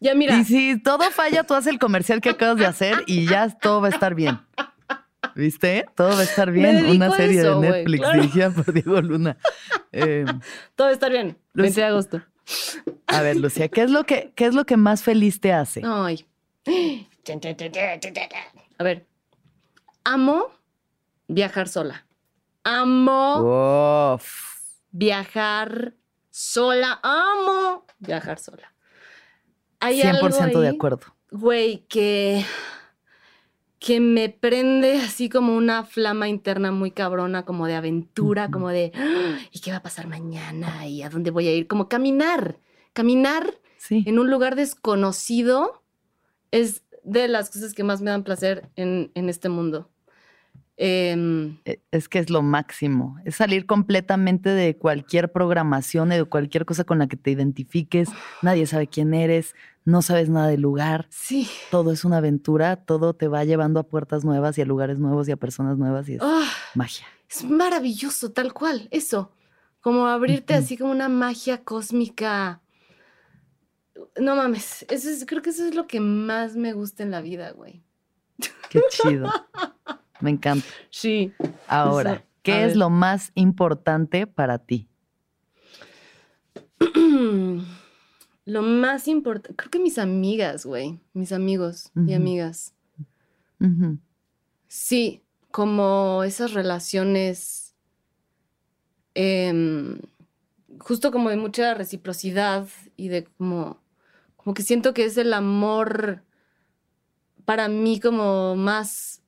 Ya 0.00 0.14
mira, 0.16 0.36
Y 0.36 0.44
si 0.44 0.80
todo 0.82 1.10
falla, 1.12 1.44
tú 1.44 1.54
haces 1.54 1.72
el 1.72 1.78
comercial 1.78 2.20
que 2.20 2.30
acabas 2.30 2.56
de 2.56 2.66
hacer 2.66 3.04
y 3.06 3.26
ya 3.28 3.48
todo 3.50 3.80
va 3.80 3.86
a 3.86 3.90
estar 3.90 4.14
bien. 4.16 4.40
¿Viste? 5.40 5.86
Todo 5.96 6.10
va 6.10 6.18
a 6.20 6.22
estar 6.24 6.50
bien. 6.50 6.84
Una 6.84 7.10
serie 7.16 7.40
eso, 7.40 7.60
de 7.60 7.70
Netflix 7.70 8.00
claro. 8.00 8.20
dirigida 8.20 8.50
por 8.54 8.72
Diego 8.72 9.00
Luna. 9.00 9.38
Eh, 9.90 10.24
todo 10.76 10.86
va 10.88 10.90
a 10.90 10.92
estar 10.92 11.10
bien. 11.10 11.38
Los- 11.54 11.64
20 11.64 11.80
de 11.80 11.86
agosto. 11.86 12.22
a 13.06 13.22
ver, 13.22 13.36
Lucía, 13.36 13.68
¿qué 13.68 13.82
es 13.82 13.90
lo 13.90 14.04
que, 14.04 14.32
qué 14.36 14.44
es 14.46 14.54
lo 14.54 14.66
que 14.66 14.76
más 14.76 15.02
feliz 15.02 15.40
te 15.40 15.52
hace? 15.52 15.80
Ay. 15.84 16.26
A 18.78 18.84
ver. 18.84 19.06
Amo 20.04 20.50
viajar 21.28 21.68
sola. 21.68 22.06
Amo 22.64 24.14
Uf. 24.14 24.58
viajar 24.90 25.94
sola. 26.30 27.00
Amo 27.02 27.86
viajar 27.98 28.38
sola. 28.38 28.74
Hay 29.80 30.00
100% 30.02 30.40
algo 30.40 30.60
de 30.60 30.68
acuerdo. 30.68 31.00
Güey, 31.30 31.86
que, 31.88 32.44
que 33.80 33.98
me 33.98 34.28
prende 34.28 34.98
así 34.98 35.28
como 35.28 35.56
una 35.56 35.84
flama 35.84 36.28
interna 36.28 36.70
muy 36.70 36.90
cabrona, 36.92 37.44
como 37.44 37.66
de 37.66 37.74
aventura, 37.74 38.50
como 38.50 38.68
de 38.68 38.92
"Ah, 38.94 39.38
¿y 39.50 39.60
qué 39.60 39.70
va 39.72 39.78
a 39.78 39.82
pasar 39.82 40.06
mañana? 40.06 40.86
¿Y 40.86 41.02
a 41.02 41.08
dónde 41.10 41.30
voy 41.32 41.48
a 41.48 41.52
ir? 41.54 41.66
Como 41.66 41.88
caminar. 41.88 42.60
Caminar 42.92 43.58
Sí. 43.78 44.04
en 44.06 44.18
un 44.18 44.30
lugar 44.30 44.54
desconocido 44.56 45.82
es 46.50 46.82
de 47.02 47.26
las 47.28 47.48
cosas 47.50 47.72
que 47.72 47.82
más 47.82 48.02
me 48.02 48.10
dan 48.10 48.22
placer 48.24 48.68
en, 48.76 49.10
en 49.14 49.28
este 49.30 49.48
mundo. 49.48 49.88
Em, 50.82 51.58
E- 51.66 51.82
Es 51.90 52.08
que 52.08 52.18
es 52.18 52.30
lo 52.30 52.40
máximo. 52.40 53.18
Es 53.26 53.36
salir 53.36 53.66
completamente 53.66 54.48
de 54.48 54.78
cualquier 54.78 55.30
programación, 55.30 56.08
de 56.08 56.24
cualquier 56.24 56.64
cosa 56.64 56.84
con 56.84 56.98
la 56.98 57.06
que 57.06 57.18
te 57.18 57.30
identifiques. 57.30 58.08
Nadie 58.40 58.66
sabe 58.66 58.86
quién 58.86 59.12
eres, 59.12 59.54
no 59.84 60.00
sabes 60.00 60.30
nada 60.30 60.48
del 60.48 60.62
lugar. 60.62 61.06
sí. 61.10 61.46
Todo 61.70 61.92
es 61.92 62.04
una 62.06 62.16
aventura, 62.16 62.76
todo 62.76 63.12
te 63.14 63.28
va 63.28 63.44
llevando 63.44 63.78
a 63.78 63.82
puertas 63.82 64.24
nuevas 64.24 64.56
y 64.56 64.62
a 64.62 64.64
lugares 64.64 64.98
nuevos 64.98 65.28
y 65.28 65.32
a 65.32 65.36
personas 65.36 65.76
nuevas 65.76 66.08
y 66.08 66.14
es 66.14 66.22
Ah, 66.22 66.48
magia. 66.74 67.04
es 67.28 67.44
maravilloso, 67.44 68.32
tal 68.32 68.54
cual, 68.54 68.88
eso. 68.90 69.32
Como 69.82 70.06
abrirte 70.06 70.54
así 70.54 70.78
como 70.78 70.92
una 70.92 71.10
magia 71.10 71.62
cósmica. 71.62 72.62
No 74.18 74.34
mames, 74.34 74.86
eso 74.88 75.10
es, 75.10 75.26
creo 75.26 75.42
que 75.42 75.50
eso 75.50 75.66
es 75.66 75.74
lo 75.74 75.86
que 75.86 76.00
más 76.00 76.56
me 76.56 76.72
gusta 76.72 77.02
en 77.02 77.10
la 77.10 77.20
vida, 77.20 77.50
güey. 77.50 77.82
Qué 78.70 78.80
chido. 78.90 79.30
Me 80.20 80.30
encanta. 80.30 80.66
Sí. 80.90 81.32
Ahora, 81.66 82.12
Eso, 82.14 82.22
¿qué 82.42 82.62
es 82.62 82.68
ver. 82.68 82.76
lo 82.76 82.90
más 82.90 83.32
importante 83.34 84.26
para 84.26 84.58
ti? 84.58 84.88
Lo 88.46 88.62
más 88.62 89.06
importante, 89.06 89.54
creo 89.54 89.70
que 89.70 89.78
mis 89.78 89.98
amigas, 89.98 90.66
güey, 90.66 90.98
mis 91.12 91.30
amigos 91.30 91.92
y 92.06 92.14
amigas. 92.14 92.74
Sí, 94.66 95.22
como 95.52 96.24
esas 96.24 96.52
relaciones, 96.54 97.76
em, 99.14 100.00
justo 100.80 101.12
como 101.12 101.28
de 101.30 101.36
mucha 101.36 101.74
reciprocidad 101.74 102.66
y 102.96 103.08
de 103.08 103.24
como, 103.24 103.78
como 104.36 104.54
que 104.54 104.62
siento 104.62 104.94
que 104.94 105.04
es 105.04 105.16
el 105.16 105.32
amor 105.32 106.24
para 107.44 107.68
mí 107.68 108.00
como 108.00 108.56
más, 108.56 109.19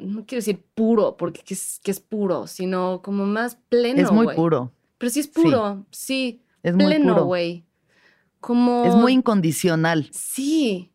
no 0.00 0.24
quiero 0.26 0.40
decir 0.40 0.62
puro, 0.74 1.16
porque 1.16 1.42
que 1.42 1.54
es, 1.54 1.80
que 1.82 1.90
es 1.90 2.00
puro, 2.00 2.46
sino 2.46 3.02
como 3.02 3.26
más 3.26 3.56
pleno, 3.68 4.00
es 4.00 4.10
muy 4.10 4.34
puro. 4.34 4.72
Pero 4.98 5.10
sí 5.10 5.20
es 5.20 5.28
puro, 5.28 5.86
sí, 5.90 6.42
Es 6.62 6.74
muy 6.74 6.86
pleno, 6.86 7.14
puro. 7.14 7.26
güey. 7.26 7.64
Como... 8.40 8.84
Es 8.86 8.94
muy 8.94 9.12
incondicional. 9.12 10.08
Sí. 10.12 10.92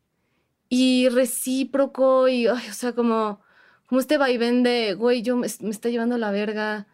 Y 0.69 1.09
recíproco 1.09 2.27
y, 2.27 2.47
ay, 2.47 2.69
o 2.69 2.73
sea, 2.73 2.93
como, 2.93 3.39
como 3.87 4.01
este 4.01 4.17
vaivén 4.17 4.63
de, 4.63 4.93
güey, 4.95 5.21
yo 5.21 5.35
me, 5.37 5.47
me 5.61 5.69
está 5.69 5.89
llevando 5.89 6.17
la 6.17 6.31
verga 6.31 6.87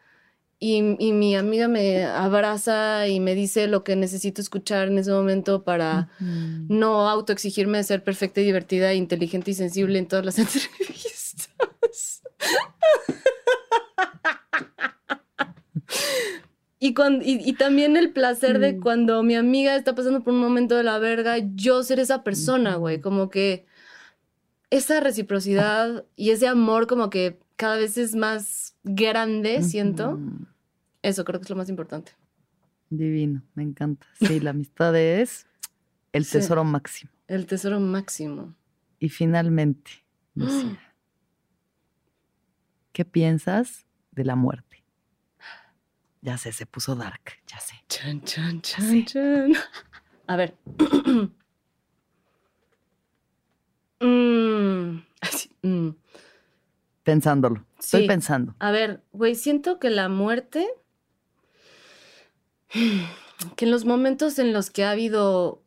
y, 0.63 0.77
y 0.99 1.11
mi 1.11 1.35
amiga 1.35 1.67
me 1.67 2.03
abraza 2.05 3.07
y 3.07 3.19
me 3.19 3.33
dice 3.33 3.67
lo 3.67 3.83
que 3.83 3.95
necesito 3.95 4.41
escuchar 4.41 4.89
en 4.89 4.99
ese 4.99 5.11
momento 5.11 5.63
para 5.63 6.09
no 6.19 7.09
autoexigirme 7.09 7.79
de 7.79 7.83
ser 7.83 8.03
perfecta 8.03 8.41
y 8.41 8.45
divertida, 8.45 8.93
inteligente 8.93 9.49
y 9.49 9.53
sensible 9.55 9.97
en 9.97 10.07
todas 10.07 10.23
las 10.23 10.37
entrevistas. 10.39 11.10
Y, 16.83 16.95
cuando, 16.95 17.23
y, 17.23 17.33
y 17.47 17.53
también 17.53 17.95
el 17.95 18.11
placer 18.11 18.57
de 18.57 18.73
Mm. 18.73 18.79
cuando 18.81 19.21
mi 19.23 19.35
amiga 19.35 19.75
está 19.75 19.93
pasando 19.93 20.23
por 20.23 20.33
un 20.33 20.39
momento 20.39 20.75
de 20.75 20.83
la 20.83 20.97
verga, 20.97 21.35
yo 21.53 21.83
ser 21.83 21.99
esa 21.99 22.23
persona, 22.23 22.75
güey. 22.75 22.95
Ujú. 22.95 23.03
Como 23.03 23.29
que 23.29 23.67
esa 24.71 24.99
reciprocidad 24.99 26.05
y 26.15 26.31
ese 26.31 26.47
amor 26.47 26.87
como 26.87 27.11
que 27.11 27.39
cada 27.55 27.75
vez 27.77 27.97
es 27.99 28.15
más 28.15 28.75
grande, 28.83 29.61
siento. 29.61 30.19
Eso 31.03 31.23
creo 31.23 31.39
que 31.39 31.43
es 31.43 31.49
lo 31.51 31.55
más 31.55 31.69
importante. 31.69 32.13
Divino, 32.89 33.43
me 33.53 33.61
encanta. 33.63 34.07
Sí, 34.19 34.39
la 34.39 34.49
amistad 34.49 34.95
es 34.95 35.45
el 36.13 36.25
Sí. 36.25 36.31
tesoro 36.39 36.63
máximo. 36.63 37.11
El 37.27 37.45
tesoro 37.45 37.79
máximo. 37.79 38.55
Y 38.99 39.09
finalmente, 39.09 39.91
Lucía, 40.33 40.79
¿qué 42.91 43.05
piensas 43.05 43.85
de 44.11 44.25
la 44.25 44.35
muerte? 44.35 44.83
Ya 46.21 46.37
sé, 46.37 46.51
se 46.51 46.65
puso 46.65 46.95
dark, 46.95 47.39
ya 47.47 47.59
sé. 47.59 47.75
Chan, 47.87 48.21
chan, 48.23 48.61
chan, 48.61 49.05
chan. 49.05 49.53
A 50.27 50.35
ver. 50.35 50.55
Mm, 54.03 55.03
así, 55.21 55.51
mm. 55.61 55.89
Pensándolo, 57.03 57.65
estoy 57.79 58.07
pensando. 58.07 58.55
A 58.57 58.71
ver, 58.71 59.03
güey, 59.11 59.35
siento 59.35 59.79
que 59.79 59.91
la 59.91 60.09
muerte, 60.09 60.67
que 63.55 63.65
en 63.65 63.71
los 63.71 63.85
momentos 63.85 64.39
en 64.39 64.53
los 64.53 64.71
que 64.71 64.83
ha 64.83 64.89
habido, 64.89 65.61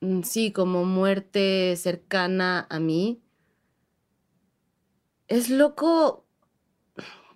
mm, 0.00 0.22
sí, 0.22 0.50
como 0.50 0.86
muerte 0.86 1.76
cercana 1.76 2.66
a 2.70 2.80
mí, 2.80 3.20
es 5.28 5.50
loco 5.50 6.24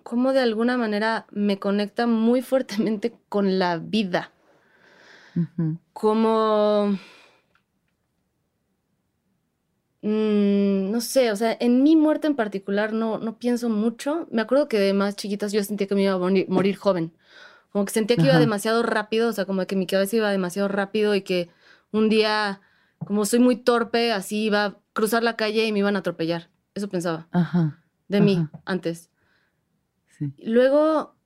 como 0.03 0.33
de 0.33 0.39
alguna 0.39 0.77
manera 0.77 1.27
me 1.31 1.59
conecta 1.59 2.07
muy 2.07 2.41
fuertemente 2.41 3.13
con 3.29 3.59
la 3.59 3.77
vida. 3.77 4.31
Como... 5.93 6.97
mm, 10.01 10.91
no 10.91 11.01
sé, 11.01 11.31
o 11.31 11.35
sea, 11.35 11.55
en 11.59 11.83
mi 11.83 11.95
muerte 11.95 12.27
en 12.27 12.35
particular 12.35 12.91
no, 12.91 13.19
no 13.19 13.37
pienso 13.37 13.69
mucho. 13.69 14.27
Me 14.31 14.41
acuerdo 14.41 14.67
que 14.67 14.79
de 14.79 14.93
más 14.93 15.15
chiquitas 15.15 15.51
yo 15.51 15.63
sentía 15.63 15.87
que 15.87 15.95
me 15.95 16.03
iba 16.03 16.13
a 16.13 16.17
morir, 16.17 16.49
morir 16.49 16.75
joven. 16.75 17.13
Como 17.71 17.85
que 17.85 17.93
sentía 17.93 18.17
que 18.17 18.23
iba 18.23 18.39
demasiado 18.39 18.81
rápido, 18.81 19.29
o 19.29 19.31
sea, 19.33 19.45
como 19.45 19.65
que 19.67 19.75
mi 19.75 19.85
cabeza 19.85 20.15
iba 20.15 20.31
demasiado 20.31 20.67
rápido 20.67 21.13
y 21.13 21.21
que 21.21 21.49
un 21.91 22.09
día, 22.09 22.61
como 22.97 23.25
soy 23.25 23.39
muy 23.39 23.57
torpe, 23.57 24.11
así 24.11 24.45
iba 24.45 24.65
a 24.65 24.77
cruzar 24.93 25.21
la 25.21 25.35
calle 25.35 25.65
y 25.65 25.71
me 25.71 25.79
iban 25.79 25.95
a 25.95 25.99
atropellar. 25.99 26.49
Eso 26.79 26.87
pensaba 26.87 27.27
Ajá, 27.31 27.83
de 28.07 28.21
mí 28.21 28.47
antes. 28.63 29.09
sí. 30.17 30.33
Luego, 30.37 31.17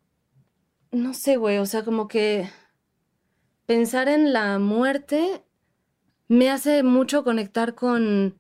no 0.92 1.14
sé, 1.14 1.38
güey, 1.38 1.60
o 1.60 1.68
sea, 1.68 1.86
como 1.86 2.08
que 2.08 2.50
pensar 3.68 4.10
en 4.10 4.34
la 4.34 4.58
muerte 4.58 5.44
me 6.28 6.50
hace 6.50 6.82
mucho 6.82 7.24
conectar 7.24 7.76
con 7.76 8.36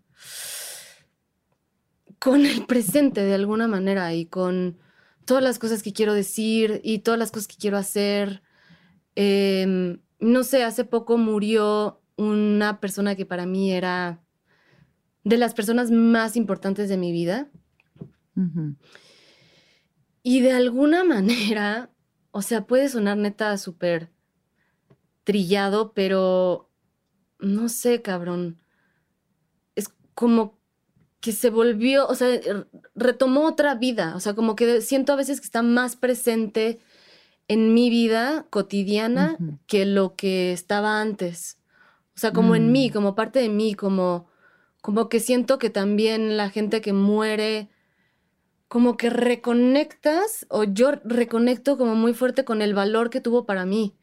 con 2.18 2.48
el 2.48 2.66
presente 2.66 3.22
de 3.22 3.36
alguna 3.36 3.68
manera 3.68 4.12
y 4.16 4.26
con 4.26 4.80
todas 5.26 5.44
las 5.44 5.60
cosas 5.60 5.84
que 5.84 5.94
quiero 5.94 6.16
decir 6.16 6.82
y 6.84 7.00
todas 7.00 7.20
las 7.20 7.30
cosas 7.30 7.48
que 7.48 7.58
quiero 7.58 7.78
hacer. 7.78 8.42
Em, 9.14 10.00
no 10.20 10.44
sé, 10.44 10.64
hace 10.64 10.84
poco 10.84 11.18
murió 11.20 12.02
una 12.16 12.80
persona 12.80 13.16
que 13.16 13.28
para 13.28 13.46
mí 13.46 13.72
era 13.72 14.24
de 15.24 15.38
las 15.38 15.54
personas 15.54 15.92
más 15.92 16.36
importantes 16.36 16.90
de 16.90 16.98
mi 16.98 17.12
vida. 17.12 17.48
Y 20.22 20.42
de 20.42 20.52
alguna 20.52 21.04
manera, 21.04 21.90
o 22.32 22.42
sea, 22.42 22.66
puede 22.66 22.90
sonar 22.90 23.18
neta 23.18 23.58
súper 23.58 24.10
trillado, 25.24 25.94
pero 25.94 26.70
no 27.40 27.70
sé, 27.70 28.02
cabrón. 28.02 28.60
Es 29.76 29.90
como 30.14 30.58
que 31.20 31.32
se 31.32 31.50
volvió, 31.50 32.06
o 32.08 32.16
sea, 32.16 32.28
retomó 32.96 33.46
otra 33.46 33.76
vida. 33.76 34.14
O 34.16 34.20
sea, 34.20 34.34
como 34.34 34.56
que 34.56 34.82
siento 34.82 35.14
a 35.14 35.18
veces 35.18 35.40
que 35.40 35.46
está 35.46 35.62
más 35.62 35.96
presente 35.96 36.80
en 37.48 37.74
mi 37.74 37.90
vida 37.90 38.46
cotidiana 38.50 39.38
que 39.68 39.86
lo 39.86 40.16
que 40.16 40.52
estaba 40.52 41.00
antes. 41.02 41.58
O 42.16 42.20
sea, 42.20 42.32
como 42.32 42.56
en 42.56 42.72
mí, 42.72 42.90
Mm. 42.90 42.94
como 42.94 43.16
parte 43.16 43.40
de 43.40 43.50
mí, 43.50 43.74
como, 43.74 44.28
como 44.84 45.08
que 45.08 45.22
siento 45.22 45.60
que 45.60 45.70
también 45.70 46.36
la 46.36 46.50
gente 46.50 46.82
que 46.82 46.92
muere, 46.92 47.70
como 48.68 48.98
que 48.98 49.10
reconectas, 49.10 50.46
o 50.50 50.66
yo 50.66 50.92
reconecto 51.06 51.78
como 51.78 51.96
muy 51.96 52.14
fuerte 52.14 52.44
con 52.44 52.62
el 52.62 52.74
valor 52.74 53.10
que 53.10 53.22
tuvo 53.22 53.46
para 53.46 53.66
mí. 53.66 53.96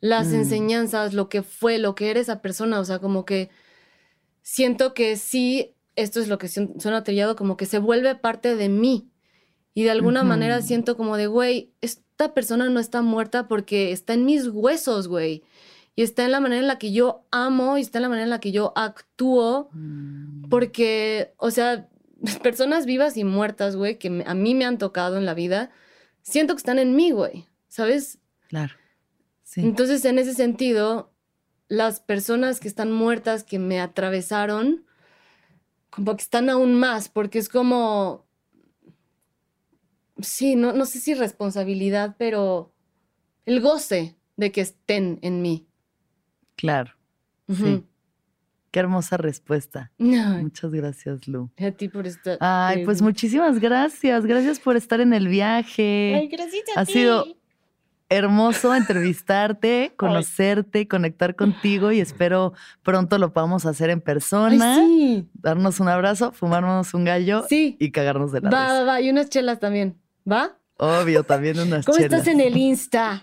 Las 0.00 0.28
Mm. 0.28 0.34
enseñanzas, 0.36 1.12
lo 1.12 1.28
que 1.28 1.42
fue, 1.42 1.76
lo 1.76 1.94
que 1.94 2.08
era 2.10 2.18
esa 2.18 2.40
persona. 2.40 2.80
O 2.80 2.84
sea, 2.86 2.98
como 2.98 3.26
que 3.26 3.50
siento 4.40 4.94
que 4.94 5.16
sí, 5.18 5.74
esto 5.96 6.18
es 6.20 6.28
lo 6.28 6.38
que 6.38 6.48
suena 6.48 7.04
trillado, 7.04 7.36
como 7.36 7.58
que 7.58 7.66
se 7.66 7.78
vuelve 7.78 8.14
parte 8.14 8.56
de 8.56 8.70
mí. 8.70 9.10
Y 9.74 9.82
de 9.82 9.90
alguna 9.90 10.24
manera 10.24 10.62
siento 10.62 10.96
como 10.96 11.18
de, 11.18 11.26
güey, 11.26 11.74
esta 11.82 12.32
persona 12.32 12.70
no 12.70 12.80
está 12.80 13.02
muerta 13.02 13.48
porque 13.48 13.92
está 13.92 14.14
en 14.14 14.24
mis 14.24 14.48
huesos, 14.48 15.08
güey. 15.08 15.42
Y 15.96 16.02
está 16.02 16.24
en 16.24 16.30
la 16.30 16.40
manera 16.40 16.60
en 16.60 16.68
la 16.68 16.78
que 16.78 16.92
yo 16.92 17.24
amo 17.30 17.78
y 17.78 17.80
está 17.80 17.98
en 17.98 18.02
la 18.02 18.08
manera 18.10 18.24
en 18.24 18.30
la 18.30 18.40
que 18.40 18.52
yo 18.52 18.72
actúo. 18.76 19.70
Mm. 19.72 20.48
Porque, 20.50 21.32
o 21.38 21.50
sea, 21.50 21.88
personas 22.42 22.86
vivas 22.86 23.16
y 23.16 23.24
muertas, 23.24 23.76
güey, 23.76 23.98
que 23.98 24.22
a 24.26 24.34
mí 24.34 24.54
me 24.54 24.66
han 24.66 24.78
tocado 24.78 25.16
en 25.16 25.26
la 25.26 25.34
vida, 25.34 25.70
siento 26.22 26.54
que 26.54 26.58
están 26.58 26.78
en 26.78 26.94
mí, 26.94 27.10
güey. 27.10 27.46
¿Sabes? 27.68 28.18
Claro. 28.48 28.74
Sí. 29.42 29.62
Entonces, 29.62 30.04
en 30.04 30.18
ese 30.18 30.34
sentido, 30.34 31.12
las 31.68 32.00
personas 32.00 32.60
que 32.60 32.68
están 32.68 32.92
muertas, 32.92 33.42
que 33.42 33.58
me 33.58 33.80
atravesaron, 33.80 34.84
como 35.90 36.14
que 36.14 36.22
están 36.22 36.50
aún 36.50 36.74
más, 36.74 37.08
porque 37.08 37.38
es 37.38 37.48
como, 37.48 38.26
sí, 40.20 40.56
no, 40.56 40.72
no 40.72 40.84
sé 40.84 41.00
si 41.00 41.14
responsabilidad, 41.14 42.16
pero 42.18 42.72
el 43.46 43.60
goce 43.60 44.16
de 44.36 44.52
que 44.52 44.60
estén 44.60 45.18
en 45.22 45.42
mí. 45.42 45.65
Claro. 46.56 46.92
Sí. 47.48 47.84
Qué 48.72 48.80
hermosa 48.80 49.16
respuesta. 49.16 49.90
Ay, 49.98 50.42
Muchas 50.42 50.70
gracias, 50.72 51.26
Lu. 51.28 51.50
a 51.58 51.70
ti 51.70 51.88
por 51.88 52.06
estar. 52.06 52.36
Ay, 52.40 52.84
pues 52.84 53.00
muchísimas 53.00 53.58
gracias. 53.60 54.26
Gracias 54.26 54.58
por 54.60 54.76
estar 54.76 55.00
en 55.00 55.14
el 55.14 55.28
viaje. 55.28 56.14
Ay, 56.18 56.28
gracias 56.28 56.64
a 56.76 56.80
ha 56.80 56.84
ti. 56.84 56.92
sido 56.92 57.24
hermoso 58.08 58.74
entrevistarte, 58.74 59.92
conocerte, 59.96 60.86
conectar 60.86 61.34
contigo 61.36 61.90
y 61.90 62.00
espero 62.00 62.52
pronto 62.82 63.18
lo 63.18 63.32
podamos 63.32 63.66
hacer 63.66 63.90
en 63.90 63.98
Ay, 63.98 64.04
persona, 64.04 64.76
sí. 64.76 65.26
darnos 65.34 65.80
un 65.80 65.88
abrazo, 65.88 66.30
fumarnos 66.32 66.94
un 66.94 67.04
gallo 67.04 67.44
Sí. 67.48 67.76
y 67.80 67.90
cagarnos 67.90 68.30
de 68.30 68.42
la 68.42 68.50
Va, 68.50 68.62
risa. 68.62 68.72
va, 68.74 68.84
va. 68.84 69.00
Y 69.00 69.10
unas 69.10 69.28
chelas 69.30 69.58
también. 69.58 69.96
¿Va? 70.30 70.56
Obvio, 70.78 71.24
también 71.24 71.58
unas 71.58 71.86
¿Cómo 71.86 71.96
chelas. 71.96 72.12
estás 72.20 72.34
en 72.34 72.40
el 72.40 72.54
Insta? 72.56 73.22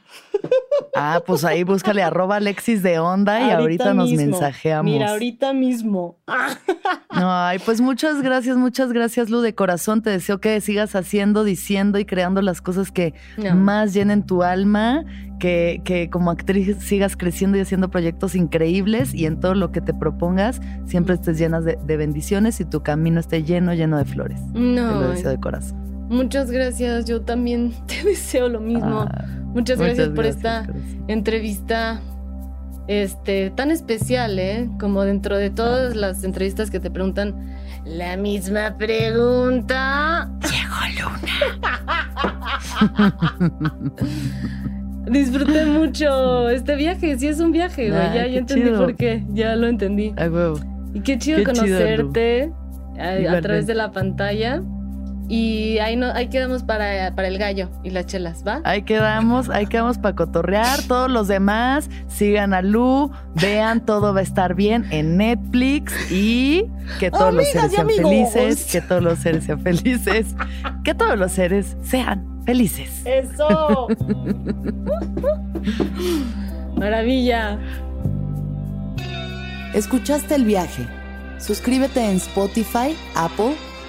Ah, 0.96 1.22
pues 1.26 1.44
ahí 1.46 1.64
búscale 1.64 2.02
arroba 2.02 2.38
Alexis 2.38 2.82
de 2.82 2.98
Onda 2.98 3.40
y 3.48 3.52
ahorita, 3.52 3.94
nos 3.94 4.10
mismo. 4.10 4.26
mensajeamos. 4.32 4.92
Mira, 4.92 5.12
ahorita 5.12 5.54
mismo. 5.54 6.18
Ay, 7.10 7.60
pues 7.64 7.80
muchas 7.80 8.22
gracias, 8.24 8.58
muchas 8.58 8.92
gracias, 8.92 9.30
Lu, 9.30 9.42
de 9.42 9.54
corazón. 9.54 10.02
Te 10.02 10.10
deseo 10.10 10.40
que 10.40 10.60
sigas 10.62 10.96
haciendo, 10.96 11.44
diciendo 11.44 12.00
y 12.00 12.06
creando 12.06 12.42
las 12.42 12.62
cosas 12.62 12.92
que 12.92 13.14
No. 13.38 13.56
más 13.56 13.94
llenen 13.94 14.26
tu 14.26 14.42
alma, 14.42 15.04
que, 15.40 15.82
que 15.86 16.10
como 16.10 16.32
actriz 16.32 16.78
sigas 16.80 17.16
creciendo 17.16 17.58
y 17.58 17.62
haciendo 17.62 17.90
proyectos 17.92 18.34
increíbles 18.34 19.14
y 19.14 19.26
en 19.28 19.40
todo 19.40 19.54
lo 19.54 19.72
que 19.72 19.82
te 19.82 19.94
propongas 19.94 20.60
siempre 20.86 21.14
estés 21.16 21.38
llenas 21.38 21.66
de, 21.66 21.78
de 21.86 21.98
bendiciones 21.98 22.60
y 22.60 22.66
tu 22.66 22.82
camino 22.82 23.20
esté 23.20 23.44
lleno, 23.44 23.74
lleno 23.76 23.98
de 23.98 24.06
flores. 24.06 24.40
Te 24.54 24.60
lo 24.60 24.86
No. 24.92 25.10
deseo 25.10 25.30
de 25.30 25.40
corazón. 25.40 25.93
Muchas 26.10 26.52
gracias. 26.52 27.06
Yo 27.06 27.22
también 27.22 27.74
te 27.88 28.04
deseo 28.04 28.50
lo 28.50 28.60
mismo. 28.60 29.02
Ah, 29.02 29.26
muchas 29.54 29.80
gracias 29.80 30.10
por 30.10 30.26
gracias, 30.26 30.38
esta 30.38 30.68
entrevista 31.08 32.02
este 32.88 33.50
tan 33.52 33.72
especial, 33.72 34.38
¿eh? 34.40 34.70
Como 34.80 35.04
dentro 35.04 35.38
de 35.38 35.50
todas 35.50 35.96
las 35.96 36.24
entrevistas 36.24 36.70
que 36.70 36.80
te 36.80 36.92
preguntan 36.92 37.56
la 37.86 38.18
misma 38.18 38.76
pregunta. 38.78 40.30
Disfruté 45.10 45.66
mucho 45.66 46.50
este 46.50 46.76
viaje, 46.76 47.18
sí 47.18 47.28
es 47.28 47.40
un 47.40 47.52
viaje, 47.52 47.90
güey. 47.90 48.02
Ay, 48.02 48.16
ya, 48.16 48.28
ya 48.28 48.40
entendí 48.40 48.64
chido. 48.66 48.80
por 48.80 48.96
qué, 48.96 49.24
ya 49.30 49.56
lo 49.56 49.68
entendí. 49.68 50.14
A 50.18 50.28
huevo. 50.28 50.60
Y 50.94 51.02
qué 51.02 51.18
chido 51.18 51.40
Qué 51.44 51.52
chido, 51.52 51.66
Lu. 51.66 51.74
conocerte 51.74 52.52
a- 52.98 53.38
a, 53.38 53.42
través 53.42 53.68
de 53.68 53.76
la 53.76 53.92
pantalla. 53.92 54.62
Y 55.30 55.78
ahí, 55.80 55.96
no, 55.96 56.08
ahí 56.08 56.28
quedamos 56.28 56.64
para, 56.64 57.16
para 57.16 57.28
el 57.28 57.38
gallo 57.38 57.70
y 57.82 57.92
las 57.92 58.06
chelas, 58.06 58.44
¿va? 58.46 58.62
Ahí 58.66 58.84
quedamos, 58.84 59.50
ahí 59.50 59.68
quedamos 59.68 59.98
para 59.98 60.16
cotorrear. 60.16 60.82
Todos 60.84 61.10
los 61.10 61.28
demás, 61.28 61.90
sigan 62.08 62.54
a 62.54 62.62
Lu, 62.62 63.10
vean, 63.36 63.86
todo 63.86 64.14
va 64.14 64.20
a 64.20 64.24
estar 64.24 64.54
bien 64.54 64.86
en 64.92 65.18
Netflix 65.18 65.94
y 66.12 66.66
que 67.00 67.10
todos 67.10 67.34
los 67.34 67.48
seres 67.48 67.72
sean 67.72 67.86
amigos. 67.86 68.34
felices, 68.34 68.72
que 68.72 68.82
todos 68.82 69.02
los 69.02 69.20
seres 69.20 69.46
sean 69.46 69.62
felices, 69.62 70.36
que 70.84 70.94
todos 70.94 71.18
los 71.18 71.32
seres 71.32 71.78
sean 71.84 72.44
felices. 72.46 73.02
¡Eso! 73.06 73.88
Maravilla. 76.76 77.58
¿Escuchaste 79.74 80.36
el 80.36 80.44
viaje? 80.44 80.86
Suscríbete 81.40 82.10
en 82.10 82.18
Spotify, 82.18 82.96
Apple 83.16 83.56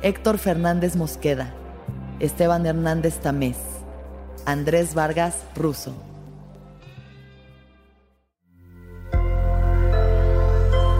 Héctor 0.00 0.38
Fernández 0.38 0.94
Mosqueda, 0.94 1.52
Esteban 2.20 2.64
Hernández 2.66 3.18
Tamés, 3.18 3.56
Andrés 4.46 4.94
Vargas 4.94 5.42
Russo. 5.56 5.92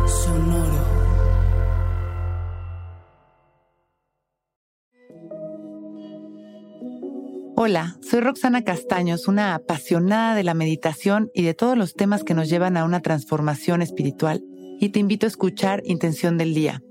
Sonoro. 0.08 0.84
Hola, 7.54 7.96
soy 8.00 8.18
Roxana 8.18 8.64
Castaños, 8.64 9.28
una 9.28 9.54
apasionada 9.54 10.34
de 10.34 10.42
la 10.42 10.54
meditación 10.54 11.30
y 11.34 11.42
de 11.42 11.54
todos 11.54 11.78
los 11.78 11.94
temas 11.94 12.24
que 12.24 12.34
nos 12.34 12.48
llevan 12.48 12.76
a 12.76 12.84
una 12.84 13.00
transformación 13.00 13.80
espiritual, 13.80 14.42
y 14.80 14.88
te 14.88 14.98
invito 14.98 15.26
a 15.26 15.28
escuchar 15.28 15.82
Intención 15.84 16.36
del 16.36 16.52
Día, 16.52 16.82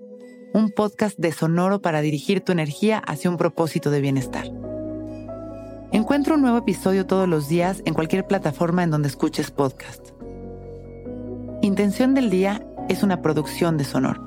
un 0.53 0.71
podcast 0.71 1.17
de 1.17 1.31
Sonoro 1.31 1.81
para 1.81 2.01
dirigir 2.01 2.41
tu 2.41 2.51
energía 2.51 2.99
hacia 2.99 3.29
un 3.29 3.37
propósito 3.37 3.91
de 3.91 4.01
bienestar. 4.01 4.47
Encuentra 5.91 6.35
un 6.35 6.41
nuevo 6.41 6.57
episodio 6.57 7.05
todos 7.05 7.27
los 7.27 7.47
días 7.47 7.81
en 7.85 7.93
cualquier 7.93 8.27
plataforma 8.27 8.83
en 8.83 8.91
donde 8.91 9.07
escuches 9.07 9.51
podcast. 9.51 10.09
Intención 11.61 12.13
del 12.13 12.29
Día 12.29 12.65
es 12.89 13.03
una 13.03 13.21
producción 13.21 13.77
de 13.77 13.83
Sonoro. 13.83 14.26